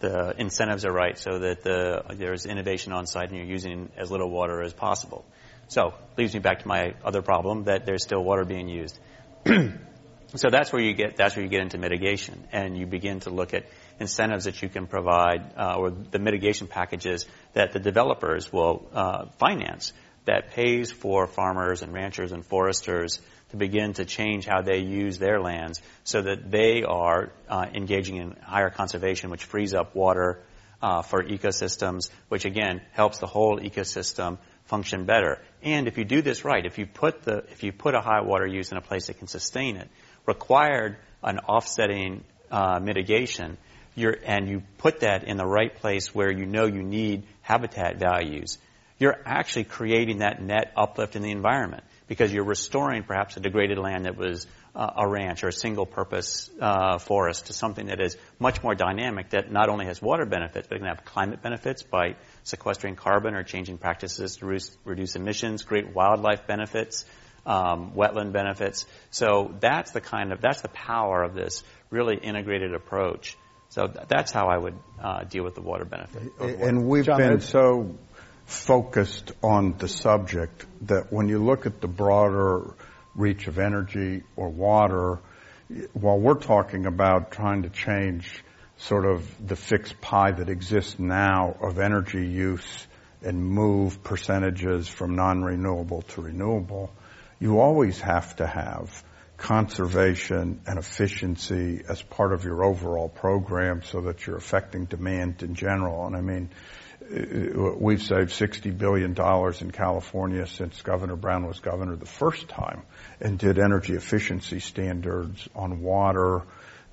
the 0.00 0.34
incentives 0.38 0.84
are 0.84 0.92
right 0.92 1.18
so 1.18 1.38
that 1.38 1.62
the, 1.62 2.02
there's 2.16 2.44
innovation 2.44 2.92
on 2.92 3.06
site 3.06 3.28
and 3.28 3.36
you're 3.36 3.46
using 3.46 3.90
as 3.96 4.10
little 4.10 4.30
water 4.30 4.62
as 4.62 4.72
possible. 4.72 5.24
So, 5.68 5.94
leads 6.18 6.34
me 6.34 6.40
back 6.40 6.60
to 6.60 6.68
my 6.68 6.94
other 7.02 7.22
problem 7.22 7.64
that 7.64 7.86
there's 7.86 8.02
still 8.02 8.22
water 8.22 8.44
being 8.44 8.68
used. 8.68 8.98
so 9.46 10.50
that's 10.50 10.70
where 10.70 10.82
you 10.82 10.92
get 10.92 11.16
that's 11.16 11.34
where 11.34 11.42
you 11.42 11.48
get 11.48 11.62
into 11.62 11.78
mitigation, 11.78 12.46
and 12.52 12.76
you 12.76 12.84
begin 12.84 13.20
to 13.20 13.30
look 13.30 13.54
at 13.54 13.64
incentives 13.98 14.44
that 14.44 14.60
you 14.60 14.68
can 14.68 14.86
provide 14.86 15.54
uh, 15.56 15.76
or 15.78 15.90
the 15.90 16.18
mitigation 16.18 16.66
packages 16.66 17.26
that 17.54 17.72
the 17.72 17.78
developers 17.78 18.52
will 18.52 18.86
uh, 18.92 19.26
finance 19.38 19.94
that 20.26 20.50
pays 20.50 20.92
for 20.92 21.26
farmers 21.26 21.80
and 21.82 21.94
ranchers 21.94 22.32
and 22.32 22.44
foresters 22.44 23.20
to 23.52 23.58
begin 23.58 23.92
to 23.92 24.06
change 24.06 24.46
how 24.46 24.62
they 24.62 24.78
use 24.78 25.18
their 25.18 25.38
lands 25.38 25.80
so 26.04 26.22
that 26.22 26.50
they 26.50 26.82
are 26.82 27.32
uh, 27.48 27.66
engaging 27.74 28.16
in 28.16 28.34
higher 28.42 28.70
conservation, 28.70 29.28
which 29.28 29.44
frees 29.44 29.74
up 29.74 29.94
water 29.94 30.40
uh, 30.80 31.02
for 31.02 31.22
ecosystems, 31.22 32.08
which 32.28 32.46
again 32.46 32.80
helps 32.92 33.18
the 33.18 33.26
whole 33.26 33.60
ecosystem 33.60 34.38
function 34.64 35.04
better. 35.04 35.38
And 35.62 35.86
if 35.86 35.98
you 35.98 36.04
do 36.04 36.22
this 36.22 36.46
right, 36.46 36.64
if 36.64 36.78
you 36.78 36.86
put 36.86 37.22
the 37.22 37.44
if 37.50 37.62
you 37.62 37.72
put 37.72 37.94
a 37.94 38.00
high 38.00 38.22
water 38.22 38.46
use 38.46 38.72
in 38.72 38.78
a 38.78 38.80
place 38.80 39.08
that 39.08 39.18
can 39.18 39.28
sustain 39.28 39.76
it, 39.76 39.88
required 40.26 40.96
an 41.22 41.38
offsetting 41.40 42.24
uh, 42.50 42.80
mitigation, 42.82 43.58
and 43.96 44.48
you 44.48 44.62
put 44.78 45.00
that 45.00 45.24
in 45.24 45.36
the 45.36 45.46
right 45.46 45.74
place 45.74 46.14
where 46.14 46.32
you 46.32 46.46
know 46.46 46.64
you 46.64 46.82
need 46.82 47.24
habitat 47.42 47.98
values, 47.98 48.56
you're 48.98 49.20
actually 49.26 49.64
creating 49.64 50.20
that 50.20 50.40
net 50.40 50.72
uplift 50.74 51.16
in 51.16 51.22
the 51.22 51.30
environment 51.30 51.84
because 52.08 52.32
you're 52.32 52.44
restoring 52.44 53.02
perhaps 53.02 53.36
a 53.36 53.40
degraded 53.40 53.78
land 53.78 54.04
that 54.04 54.16
was 54.16 54.46
uh, 54.74 54.90
a 54.96 55.08
ranch 55.08 55.44
or 55.44 55.48
a 55.48 55.52
single 55.52 55.86
purpose 55.86 56.50
uh, 56.60 56.98
forest 56.98 57.46
to 57.46 57.52
something 57.52 57.86
that 57.86 58.00
is 58.00 58.16
much 58.38 58.62
more 58.62 58.74
dynamic 58.74 59.30
that 59.30 59.50
not 59.50 59.68
only 59.68 59.86
has 59.86 60.00
water 60.00 60.24
benefits 60.24 60.66
but 60.68 60.78
can 60.78 60.86
have 60.86 61.04
climate 61.04 61.42
benefits 61.42 61.82
by 61.82 62.16
sequestering 62.44 62.96
carbon 62.96 63.34
or 63.34 63.42
changing 63.42 63.78
practices 63.78 64.36
to 64.36 64.46
reduce, 64.46 64.76
reduce 64.84 65.16
emissions, 65.16 65.62
great 65.62 65.94
wildlife 65.94 66.46
benefits, 66.46 67.04
um, 67.44 67.92
wetland 67.92 68.32
benefits. 68.32 68.86
So 69.10 69.54
that's 69.60 69.90
the 69.90 70.00
kind 70.00 70.32
of 70.32 70.40
that's 70.40 70.62
the 70.62 70.68
power 70.68 71.22
of 71.22 71.34
this 71.34 71.64
really 71.90 72.16
integrated 72.16 72.74
approach. 72.74 73.36
So 73.70 73.86
th- 73.86 74.06
that's 74.06 74.32
how 74.32 74.48
I 74.48 74.58
would 74.58 74.78
uh, 75.02 75.24
deal 75.24 75.44
with 75.44 75.54
the 75.54 75.62
water 75.62 75.84
benefit. 75.84 76.32
And 76.38 76.86
we've 76.86 77.06
John, 77.06 77.18
been 77.18 77.40
so 77.40 77.96
focused 78.46 79.32
on 79.42 79.76
the 79.78 79.88
subject 79.88 80.66
that 80.82 81.12
when 81.12 81.28
you 81.28 81.42
look 81.42 81.66
at 81.66 81.80
the 81.80 81.88
broader 81.88 82.74
reach 83.14 83.46
of 83.46 83.58
energy 83.58 84.22
or 84.36 84.48
water, 84.48 85.20
while 85.92 86.18
we're 86.18 86.34
talking 86.34 86.86
about 86.86 87.30
trying 87.30 87.62
to 87.62 87.70
change 87.70 88.42
sort 88.76 89.06
of 89.06 89.46
the 89.46 89.56
fixed 89.56 90.00
pie 90.00 90.32
that 90.32 90.48
exists 90.48 90.98
now 90.98 91.56
of 91.62 91.78
energy 91.78 92.26
use 92.26 92.86
and 93.22 93.44
move 93.44 94.02
percentages 94.02 94.88
from 94.88 95.14
non-renewable 95.14 96.02
to 96.02 96.22
renewable, 96.22 96.90
you 97.38 97.60
always 97.60 98.00
have 98.00 98.34
to 98.36 98.46
have 98.46 99.04
conservation 99.36 100.60
and 100.66 100.78
efficiency 100.78 101.82
as 101.88 102.00
part 102.00 102.32
of 102.32 102.44
your 102.44 102.64
overall 102.64 103.08
program 103.08 103.82
so 103.82 104.02
that 104.02 104.26
you're 104.26 104.36
affecting 104.36 104.84
demand 104.84 105.42
in 105.42 105.54
general. 105.54 106.06
And 106.06 106.16
I 106.16 106.20
mean, 106.20 106.50
we've 107.12 108.02
saved 108.02 108.30
$60 108.30 108.76
billion 108.76 109.10
in 109.60 109.70
California 109.70 110.46
since 110.46 110.80
Governor 110.82 111.16
Brown 111.16 111.46
was 111.46 111.60
governor 111.60 111.96
the 111.96 112.06
first 112.06 112.48
time 112.48 112.82
and 113.20 113.38
did 113.38 113.58
energy 113.58 113.94
efficiency 113.94 114.60
standards 114.60 115.48
on 115.54 115.82
water. 115.82 116.42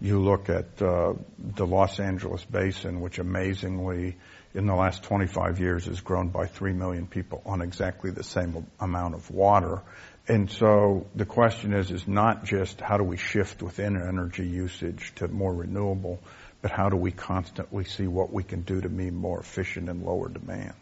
You 0.01 0.21
look 0.21 0.49
at 0.49 0.81
uh, 0.81 1.13
the 1.37 1.65
Los 1.65 1.99
Angeles 1.99 2.43
basin, 2.45 3.01
which 3.01 3.19
amazingly 3.19 4.17
in 4.53 4.65
the 4.65 4.75
last 4.75 5.03
25 5.03 5.59
years 5.59 5.85
has 5.85 6.01
grown 6.01 6.29
by 6.29 6.47
3 6.47 6.73
million 6.73 7.07
people 7.07 7.41
on 7.45 7.61
exactly 7.61 8.11
the 8.11 8.23
same 8.23 8.65
amount 8.79 9.15
of 9.15 9.29
water. 9.31 9.81
And 10.27 10.49
so 10.49 11.07
the 11.15 11.25
question 11.25 11.73
is, 11.73 11.91
is 11.91 12.07
not 12.07 12.45
just 12.45 12.81
how 12.81 12.97
do 12.97 13.03
we 13.03 13.17
shift 13.17 13.61
within 13.61 13.95
energy 13.95 14.45
usage 14.45 15.13
to 15.15 15.27
more 15.27 15.53
renewable, 15.53 16.19
but 16.61 16.71
how 16.71 16.89
do 16.89 16.97
we 16.97 17.11
constantly 17.11 17.85
see 17.85 18.07
what 18.07 18.31
we 18.31 18.43
can 18.43 18.61
do 18.61 18.81
to 18.81 18.89
be 18.89 19.11
more 19.11 19.39
efficient 19.39 19.89
and 19.89 20.03
lower 20.03 20.29
demand? 20.29 20.73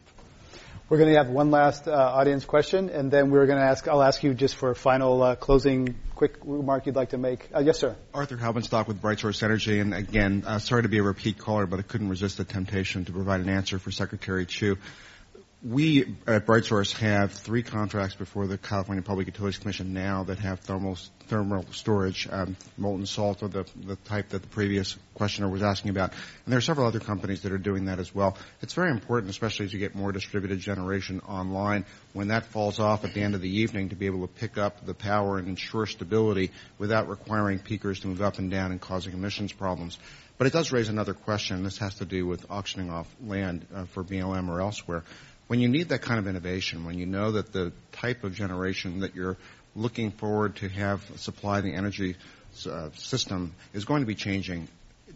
We're 0.90 1.00
going 1.00 1.12
to 1.12 1.18
have 1.18 1.28
one 1.28 1.52
last 1.52 1.86
uh, 1.90 1.92
audience 1.92 2.46
question, 2.46 2.90
and 2.90 3.12
then 3.12 3.30
we're 3.30 3.46
going 3.46 3.60
to 3.60 3.66
ask. 3.66 3.90
I'll 3.90 4.02
ask 4.02 4.24
you 4.24 4.34
just 4.34 4.56
for 4.56 4.72
a 4.72 4.76
final 4.76 5.22
uh, 5.22 5.36
closing, 5.36 5.96
quick 6.16 6.38
remark 6.46 6.86
you'd 6.86 6.96
like 6.96 7.10
to 7.10 7.18
make. 7.18 7.50
Uh, 7.54 7.60
yes, 7.60 7.78
sir. 7.78 7.98
Arthur 8.14 8.38
Haubenstock 8.38 8.88
with 8.88 9.02
BrightSource 9.02 9.44
Energy, 9.44 9.82
and 9.82 9.94
again, 9.94 10.46
uh, 10.48 10.60
sorry 10.60 10.84
to 10.84 10.88
be 10.88 11.00
a 11.00 11.04
repeat 11.04 11.38
caller, 11.38 11.66
but 11.66 11.80
I 11.80 11.82
couldn't 11.82 12.08
resist 12.08 12.38
the 12.38 12.46
temptation 12.46 13.04
to 13.04 13.12
provide 13.12 13.42
an 13.42 13.50
answer 13.50 13.80
for 13.80 13.92
Secretary 13.92 14.46
Chu 14.46 14.78
we 15.64 16.16
at 16.28 16.46
BrightSource 16.46 16.94
have 17.00 17.32
three 17.32 17.64
contracts 17.64 18.16
before 18.16 18.46
the 18.46 18.60
California 18.60 19.02
Public 19.02 19.26
Utilities 19.26 19.58
Commission 19.58 19.92
now 19.92 20.24
that 20.26 20.38
have 20.40 20.60
thermal 20.60 20.98
thermal 21.28 21.66
storage, 21.72 22.28
um, 22.32 22.56
molten 22.78 23.06
salt 23.06 23.42
of 23.42 23.52
the, 23.52 23.66
the 23.86 23.96
type 23.98 24.30
that 24.30 24.42
the 24.42 24.48
previous 24.48 24.96
questioner 25.14 25.50
was 25.50 25.62
asking 25.62 25.90
about. 25.90 26.12
And 26.46 26.52
there 26.52 26.58
are 26.58 26.62
several 26.62 26.88
other 26.88 27.00
companies 27.00 27.42
that 27.42 27.52
are 27.52 27.58
doing 27.58 27.86
that 27.86 28.00
as 28.00 28.14
well. 28.14 28.38
It's 28.62 28.74
very 28.74 28.92
important, 28.92 29.32
especially 29.32 29.66
as 29.66 29.74
you 29.74 29.80
get 29.80 29.94
more 29.94 30.12
distributed 30.12 30.60
generation 30.60 31.20
online, 31.28 31.86
when 32.14 32.30
that 32.30 32.46
falls 32.46 32.80
off 32.80 33.04
at 33.04 33.14
the 33.14 33.22
end 33.22 33.36
of 33.36 33.42
the 33.42 33.50
evening 33.50 33.90
to 33.90 33.96
be 33.96 34.06
able 34.06 34.26
to 34.26 34.34
pick 34.34 34.58
up 34.58 34.86
the 34.86 34.94
power 34.94 35.38
and 35.38 35.48
ensure 35.50 35.86
stability 35.86 36.52
without 36.78 37.10
requiring 37.10 37.60
peakers 37.60 38.00
to 38.02 38.08
move 38.08 38.22
up 38.22 38.38
and 38.38 38.52
down 38.52 38.72
and 38.72 38.80
causing 38.80 39.14
emissions 39.14 39.52
problems. 39.52 39.98
But 40.38 40.46
it 40.48 40.54
does 40.54 40.72
raise 40.72 40.88
another 40.88 41.16
question. 41.16 41.64
This 41.64 41.80
has 41.80 41.96
to 41.96 42.06
do 42.06 42.28
with 42.28 42.46
auctioning 42.50 42.92
off 42.92 43.14
land 43.26 43.66
uh, 43.74 43.86
for 43.86 44.04
BLM 44.04 44.50
or 44.50 44.62
elsewhere 44.62 45.04
when 45.48 45.60
you 45.60 45.68
need 45.68 45.90
that 45.90 46.02
kind 46.02 46.20
of 46.20 46.28
innovation, 46.28 46.86
when 46.86 46.98
you 46.98 47.06
know 47.06 47.32
that 47.34 47.54
the 47.54 47.72
type 47.92 48.24
of 48.24 48.34
generation 48.34 49.00
that 49.00 49.16
you're 49.16 49.38
looking 49.76 50.12
forward 50.12 50.56
to 50.58 50.70
have 50.70 51.02
supply 51.18 51.62
the 51.62 51.74
energy 51.74 52.16
uh, 52.70 52.90
system 52.96 53.54
is 53.74 53.86
going 53.86 54.02
to 54.02 54.08
be 54.08 54.16
changing, 54.16 54.68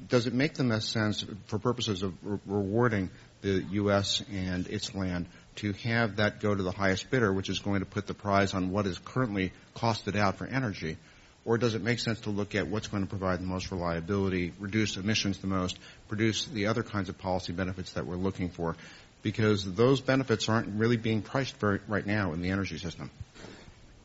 does 0.07 0.27
it 0.27 0.33
make 0.33 0.53
the 0.53 0.63
most 0.63 0.89
sense 0.89 1.25
for 1.47 1.59
purposes 1.59 2.03
of 2.03 2.13
re- 2.23 2.39
rewarding 2.45 3.09
the 3.41 3.65
U.S. 3.71 4.23
and 4.31 4.67
its 4.67 4.93
land 4.93 5.25
to 5.55 5.73
have 5.73 6.17
that 6.17 6.39
go 6.39 6.53
to 6.53 6.63
the 6.63 6.71
highest 6.71 7.09
bidder, 7.09 7.33
which 7.33 7.49
is 7.49 7.59
going 7.59 7.79
to 7.81 7.85
put 7.85 8.07
the 8.07 8.13
prize 8.13 8.53
on 8.53 8.71
what 8.71 8.85
is 8.85 8.97
currently 8.99 9.51
costed 9.75 10.15
out 10.15 10.37
for 10.37 10.45
energy? 10.45 10.97
Or 11.43 11.57
does 11.57 11.73
it 11.73 11.81
make 11.81 11.99
sense 11.99 12.19
to 12.21 12.29
look 12.29 12.53
at 12.53 12.67
what's 12.67 12.87
going 12.87 13.01
to 13.03 13.09
provide 13.09 13.39
the 13.39 13.47
most 13.47 13.71
reliability, 13.71 14.53
reduce 14.59 14.95
emissions 14.95 15.39
the 15.39 15.47
most, 15.47 15.79
produce 16.07 16.45
the 16.45 16.67
other 16.67 16.83
kinds 16.83 17.09
of 17.09 17.17
policy 17.17 17.51
benefits 17.51 17.93
that 17.93 18.05
we're 18.05 18.15
looking 18.15 18.49
for? 18.49 18.75
Because 19.21 19.71
those 19.73 20.01
benefits 20.01 20.49
aren't 20.49 20.67
really 20.79 20.97
being 20.97 21.21
priced 21.21 21.57
very, 21.57 21.79
right 21.87 22.05
now 22.05 22.33
in 22.33 22.41
the 22.41 22.49
energy 22.49 22.77
system. 22.77 23.11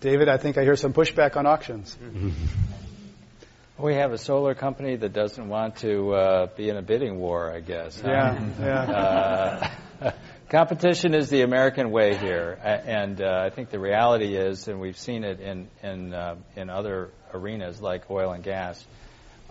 David, 0.00 0.28
I 0.28 0.36
think 0.36 0.58
I 0.58 0.62
hear 0.62 0.76
some 0.76 0.92
pushback 0.92 1.36
on 1.36 1.46
auctions. 1.46 1.96
We 3.78 3.94
have 3.94 4.12
a 4.12 4.18
solar 4.18 4.54
company 4.54 4.96
that 4.96 5.12
doesn't 5.12 5.48
want 5.48 5.76
to 5.76 6.14
uh, 6.14 6.46
be 6.56 6.68
in 6.68 6.76
a 6.76 6.82
bidding 6.82 7.18
war, 7.18 7.50
I 7.50 7.60
guess. 7.60 8.00
Yeah, 8.04 8.30
um, 8.30 8.54
yeah. 8.60 9.70
Uh, 9.98 10.10
competition 10.50 11.14
is 11.14 11.30
the 11.30 11.40
American 11.40 11.90
way 11.90 12.16
here, 12.16 12.58
and 12.62 13.20
uh, 13.20 13.42
I 13.44 13.48
think 13.48 13.70
the 13.70 13.78
reality 13.78 14.36
is, 14.36 14.68
and 14.68 14.78
we've 14.78 14.98
seen 14.98 15.24
it 15.24 15.40
in 15.40 15.68
in 15.82 16.12
uh, 16.12 16.36
in 16.54 16.68
other 16.68 17.10
arenas 17.32 17.80
like 17.80 18.10
oil 18.10 18.32
and 18.32 18.44
gas 18.44 18.84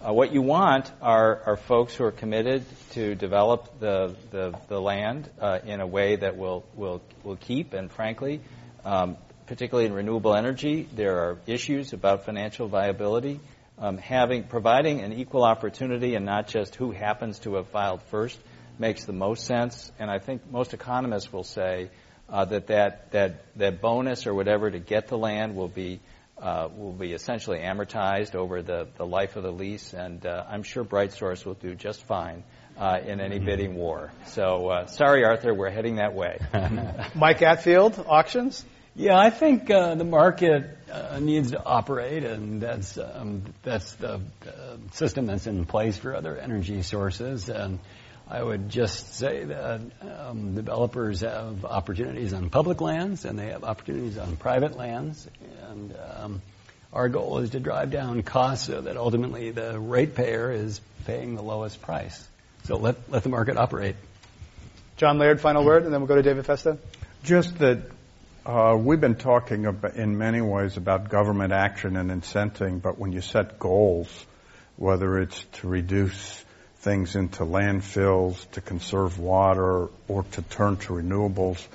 uh, 0.06 0.14
what 0.14 0.32
you 0.32 0.42
want 0.42 0.92
are, 1.02 1.42
are 1.46 1.58
folks 1.58 1.96
who 1.96 2.04
are 2.04 2.12
committed 2.12 2.64
to 2.92 3.16
develop 3.16 3.80
the, 3.80 4.16
the, 4.30 4.54
the 4.68 4.80
land 4.80 5.30
uh, 5.40 5.60
in 5.66 5.82
a 5.82 5.88
way 5.88 6.16
that 6.16 6.38
will, 6.38 6.64
will, 6.76 7.02
will 7.24 7.38
keep, 7.38 7.74
and 7.74 7.92
frankly, 7.92 8.42
um, 8.84 9.18
particularly 9.48 9.88
in 9.88 9.94
renewable 9.94 10.36
energy, 10.36 10.88
there 10.94 11.18
are 11.20 11.40
issues 11.48 11.94
about 11.94 12.26
financial 12.26 12.68
viability. 12.68 13.40
Um, 13.80 13.98
having 13.98 14.44
providing 14.44 15.02
an 15.02 15.12
equal 15.14 15.44
opportunity 15.44 16.16
and 16.16 16.26
not 16.26 16.48
just 16.48 16.76
who 16.76 16.92
happens 16.92 17.40
to 17.40 17.56
have 17.56 17.68
filed 17.70 18.02
first 18.04 18.40
makes 18.78 19.06
the 19.06 19.14
most 19.14 19.46
sense. 19.46 19.92
And 20.00 20.10
I 20.10 20.20
think 20.20 20.50
most 20.50 20.74
economists 20.74 21.34
will 21.34 21.44
say 21.44 21.90
uh, 22.30 22.46
that, 22.46 22.68
that 22.68 23.12
that 23.12 23.46
that 23.58 23.82
bonus 23.82 24.26
or 24.26 24.34
whatever 24.34 24.72
to 24.72 24.80
get 24.80 25.08
the 25.10 25.18
land 25.18 25.56
will 25.56 25.68
be 25.68 26.00
will 26.42 26.94
be 26.94 27.14
essentially 27.14 27.60
amortized 27.60 28.36
over 28.36 28.62
the, 28.62 28.88
the 28.98 29.06
life 29.06 29.36
of 29.36 29.44
the 29.44 29.52
lease, 29.52 29.94
and 29.94 30.26
uh, 30.26 30.46
I'm 30.48 30.64
sure 30.64 30.84
BrightSource 30.84 31.46
will 31.46 31.54
do 31.54 31.76
just 31.76 32.04
fine 32.04 32.44
uh, 32.78 33.00
in 33.06 33.22
any 33.22 33.38
mm-hmm. 33.38 33.46
bidding 33.46 33.76
war. 33.76 34.12
So 34.28 34.70
uh, 34.70 34.88
sorry, 34.88 35.24
Arthur, 35.24 35.54
we're 35.54 35.70
heading 35.70 35.96
that 35.96 36.14
way. 36.14 36.40
Mike 37.16 37.40
Hatfield, 37.40 38.04
auctions. 38.08 38.64
Yeah, 38.98 39.18
I 39.18 39.30
think 39.30 39.70
uh, 39.70 39.96
the 39.96 40.06
market 40.06 40.78
uh, 40.90 41.20
needs 41.20 41.52
to 41.52 41.62
operate, 41.62 42.24
and 42.24 42.62
that's 42.62 42.98
um, 42.98 43.44
that's 43.62 43.92
the, 43.96 44.22
the, 44.40 44.80
system 44.94 45.26
that's 45.26 45.48
in 45.48 45.66
place 45.66 45.98
for 45.98 46.16
other 46.16 46.38
energy 46.38 46.82
sources. 46.82 47.50
And 48.28 48.38
I 48.38 48.44
would 48.44 48.70
just 48.70 49.16
say 49.16 49.44
that 49.46 49.82
um, 50.02 50.56
developers 50.56 51.22
have 51.22 51.66
opportunities 51.66 52.34
on 52.34 52.50
public 52.50 52.82
lands 52.82 53.26
and 53.26 53.38
they 53.38 53.48
have 53.48 53.64
opportunities 53.64 54.18
on 54.18 54.36
private 54.36 54.78
lands. 54.78 55.28
And 55.70 55.96
um, 56.18 56.42
our 56.94 57.10
goal 57.10 57.40
is 57.40 57.52
to 57.52 57.60
drive 57.60 57.92
down 57.92 58.24
costs 58.24 58.68
so 58.68 58.82
that 58.82 58.98
ultimately 58.98 59.52
the 59.52 59.80
ratepayer 59.80 60.52
is 60.52 60.80
paying 61.06 61.36
the 61.36 61.44
lowest 61.44 61.82
price. 61.82 62.28
So 62.64 62.78
let, 62.78 62.96
let 63.12 63.24
the 63.24 63.30
market 63.30 63.58
operate. 63.58 63.96
John 64.98 65.18
Laird, 65.18 65.42
final 65.42 65.66
word, 65.66 65.84
and 65.84 65.94
then 65.94 66.00
we'll 66.00 66.08
go 66.08 66.16
to 66.16 66.24
David 66.24 66.46
Festa. 66.46 66.78
Just 67.24 67.60
that 67.60 67.80
uh, 68.46 68.78
we've 68.80 69.02
been 69.02 69.16
talking 69.16 69.66
about, 69.66 69.96
in 69.96 70.18
many 70.18 70.40
ways 70.40 70.78
about 70.78 71.10
government 71.10 71.52
action 71.52 71.98
and 71.98 72.10
incenting, 72.10 72.82
but 72.82 72.98
when 72.98 73.12
you 73.12 73.20
set 73.20 73.60
goals, 73.60 74.26
whether 74.78 75.20
it's 75.20 75.44
to 75.54 75.68
reduce 75.68 76.45
things 76.86 77.16
into 77.16 77.44
landfills, 77.44 78.50
to 78.52 78.62
conserve 78.62 79.18
water, 79.18 79.90
or 80.08 80.24
to 80.32 80.42
turn 80.44 80.78
to 80.78 80.94
renewables, 80.94 81.66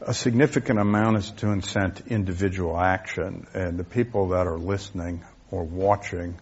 a 0.00 0.14
significant 0.14 0.80
amount 0.80 1.18
is 1.18 1.30
to 1.32 1.46
incent 1.46 2.06
individual 2.08 2.80
action. 2.80 3.46
And 3.52 3.78
the 3.78 3.84
people 3.84 4.28
that 4.28 4.46
are 4.46 4.58
listening 4.58 5.22
or 5.50 5.64
watching 5.64 6.40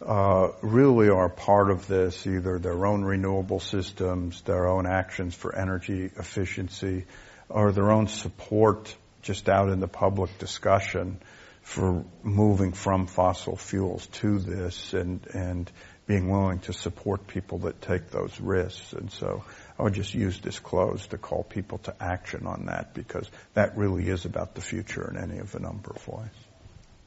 uh, 0.00 0.50
really 0.62 1.08
are 1.08 1.28
part 1.28 1.70
of 1.72 1.88
this, 1.88 2.24
either 2.26 2.60
their 2.60 2.86
own 2.86 3.02
renewable 3.02 3.60
systems, 3.60 4.42
their 4.42 4.68
own 4.68 4.86
actions 4.86 5.34
for 5.34 5.54
energy 5.54 6.10
efficiency, 6.16 7.04
or 7.48 7.72
their 7.72 7.90
own 7.90 8.06
support 8.06 8.94
just 9.22 9.48
out 9.48 9.70
in 9.70 9.80
the 9.80 9.88
public 9.88 10.38
discussion 10.38 11.18
for 11.62 12.04
moving 12.22 12.72
from 12.72 13.08
fossil 13.08 13.56
fuels 13.56 14.06
to 14.06 14.38
this 14.38 14.94
and, 14.94 15.26
and 15.34 15.72
being 16.06 16.28
willing 16.30 16.60
to 16.60 16.72
support 16.72 17.26
people 17.26 17.58
that 17.58 17.82
take 17.82 18.10
those 18.10 18.40
risks. 18.40 18.92
And 18.92 19.10
so 19.10 19.44
I 19.78 19.82
would 19.82 19.94
just 19.94 20.14
use 20.14 20.38
this 20.38 20.58
close 20.58 21.06
to 21.08 21.18
call 21.18 21.42
people 21.42 21.78
to 21.78 21.94
action 22.00 22.46
on 22.46 22.66
that 22.66 22.94
because 22.94 23.28
that 23.54 23.76
really 23.76 24.08
is 24.08 24.24
about 24.24 24.54
the 24.54 24.60
future 24.60 25.10
in 25.10 25.18
any 25.18 25.38
of 25.38 25.54
a 25.54 25.58
number 25.58 25.90
of 25.90 26.08
ways. 26.08 26.30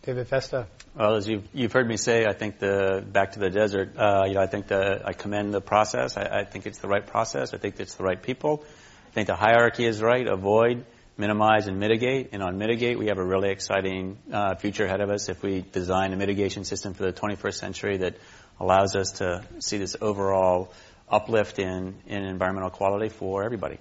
David 0.02 0.28
Festa. 0.28 0.68
Well, 0.96 1.16
as 1.16 1.28
you've, 1.28 1.48
you've 1.54 1.74
heard 1.74 1.88
me 1.88 1.98
say, 1.98 2.26
I 2.26 2.34
think 2.34 2.60
the 2.60 3.06
back 3.06 3.34
to 3.34 3.40
the 3.40 3.50
desert. 3.50 3.98
Uh, 3.98 4.24
you 4.28 4.36
know, 4.36 4.42
I 4.42 4.48
think 4.48 4.68
the 4.68 5.02
I 5.06 5.14
commend 5.14 5.54
the 5.54 5.62
process. 5.62 6.18
I, 6.18 6.40
I 6.40 6.44
think 6.46 6.66
it's 6.66 6.80
the 6.80 6.88
right 6.88 7.06
process. 7.06 7.54
I 7.54 7.58
think 7.58 7.80
it's 7.80 7.96
the 7.96 8.04
right 8.04 8.22
people. 8.22 8.64
I 9.10 9.12
think 9.12 9.28
the 9.28 9.36
hierarchy 9.36 9.86
is 9.86 10.02
right. 10.02 10.26
Avoid, 10.26 10.86
minimize, 11.18 11.68
and 11.68 11.80
mitigate. 11.80 12.30
And 12.32 12.42
on 12.42 12.58
mitigate, 12.58 12.98
we 12.98 13.08
have 13.08 13.18
a 13.18 13.24
really 13.24 13.50
exciting 13.50 14.18
uh, 14.32 14.56
future 14.56 14.86
ahead 14.86 15.02
of 15.02 15.10
us 15.10 15.28
if 15.28 15.44
we 15.44 15.62
design 15.62 16.14
a 16.14 16.16
mitigation 16.16 16.64
system 16.64 16.94
for 16.94 17.04
the 17.04 17.14
21st 17.14 17.56
century 17.56 17.98
that 17.98 18.16
allows 18.60 18.96
us 18.96 19.14
to 19.14 19.44
see 19.60 19.78
this 19.78 19.96
overall 20.02 20.72
uplift 21.08 21.60
in, 21.60 21.96
in 22.08 22.24
environmental 22.24 22.70
quality 22.70 23.10
for 23.10 23.44
everybody. 23.44 23.80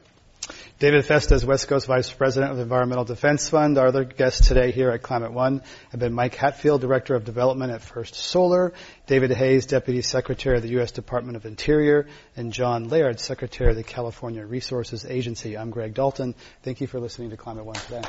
David 0.79 1.05
Festa 1.05 1.35
is 1.35 1.45
West 1.45 1.69
Coast 1.69 1.87
Vice 1.87 2.11
President 2.11 2.53
of 2.53 2.59
Environmental 2.59 3.05
Defense 3.05 3.49
Fund. 3.49 3.77
Our 3.77 3.89
other 3.89 4.05
guests 4.05 4.47
today 4.47 4.71
here 4.71 4.91
at 4.91 5.03
Climate 5.03 5.33
One 5.33 5.63
have 5.91 6.01
been 6.01 6.15
Mike 6.15 6.37
Hatfield, 6.37 6.81
Director 6.81 7.15
of 7.15 7.25
Development 7.25 7.73
at 7.73 7.83
First 7.83 8.15
Solar, 8.15 8.73
David 9.07 9.31
Hayes, 9.33 9.67
Deputy 9.67 10.03
Secretary 10.03 10.57
of 10.57 10.63
the 10.63 10.71
U.S. 10.71 10.93
Department 10.93 11.37
of 11.37 11.45
Interior, 11.45 12.07
and 12.37 12.53
John 12.53 12.89
Laird, 12.89 13.19
Secretary 13.21 13.71
of 13.71 13.77
the 13.77 13.83
California 13.83 14.47
Resources 14.47 15.05
Agency. 15.05 15.59
I'm 15.59 15.71
Greg 15.71 15.95
Dalton. 15.95 16.35
Thank 16.63 16.81
you 16.81 16.87
for 16.87 17.01
listening 17.01 17.31
to 17.31 17.37
Climate 17.37 17.65
One 17.65 17.75
today. 17.75 18.03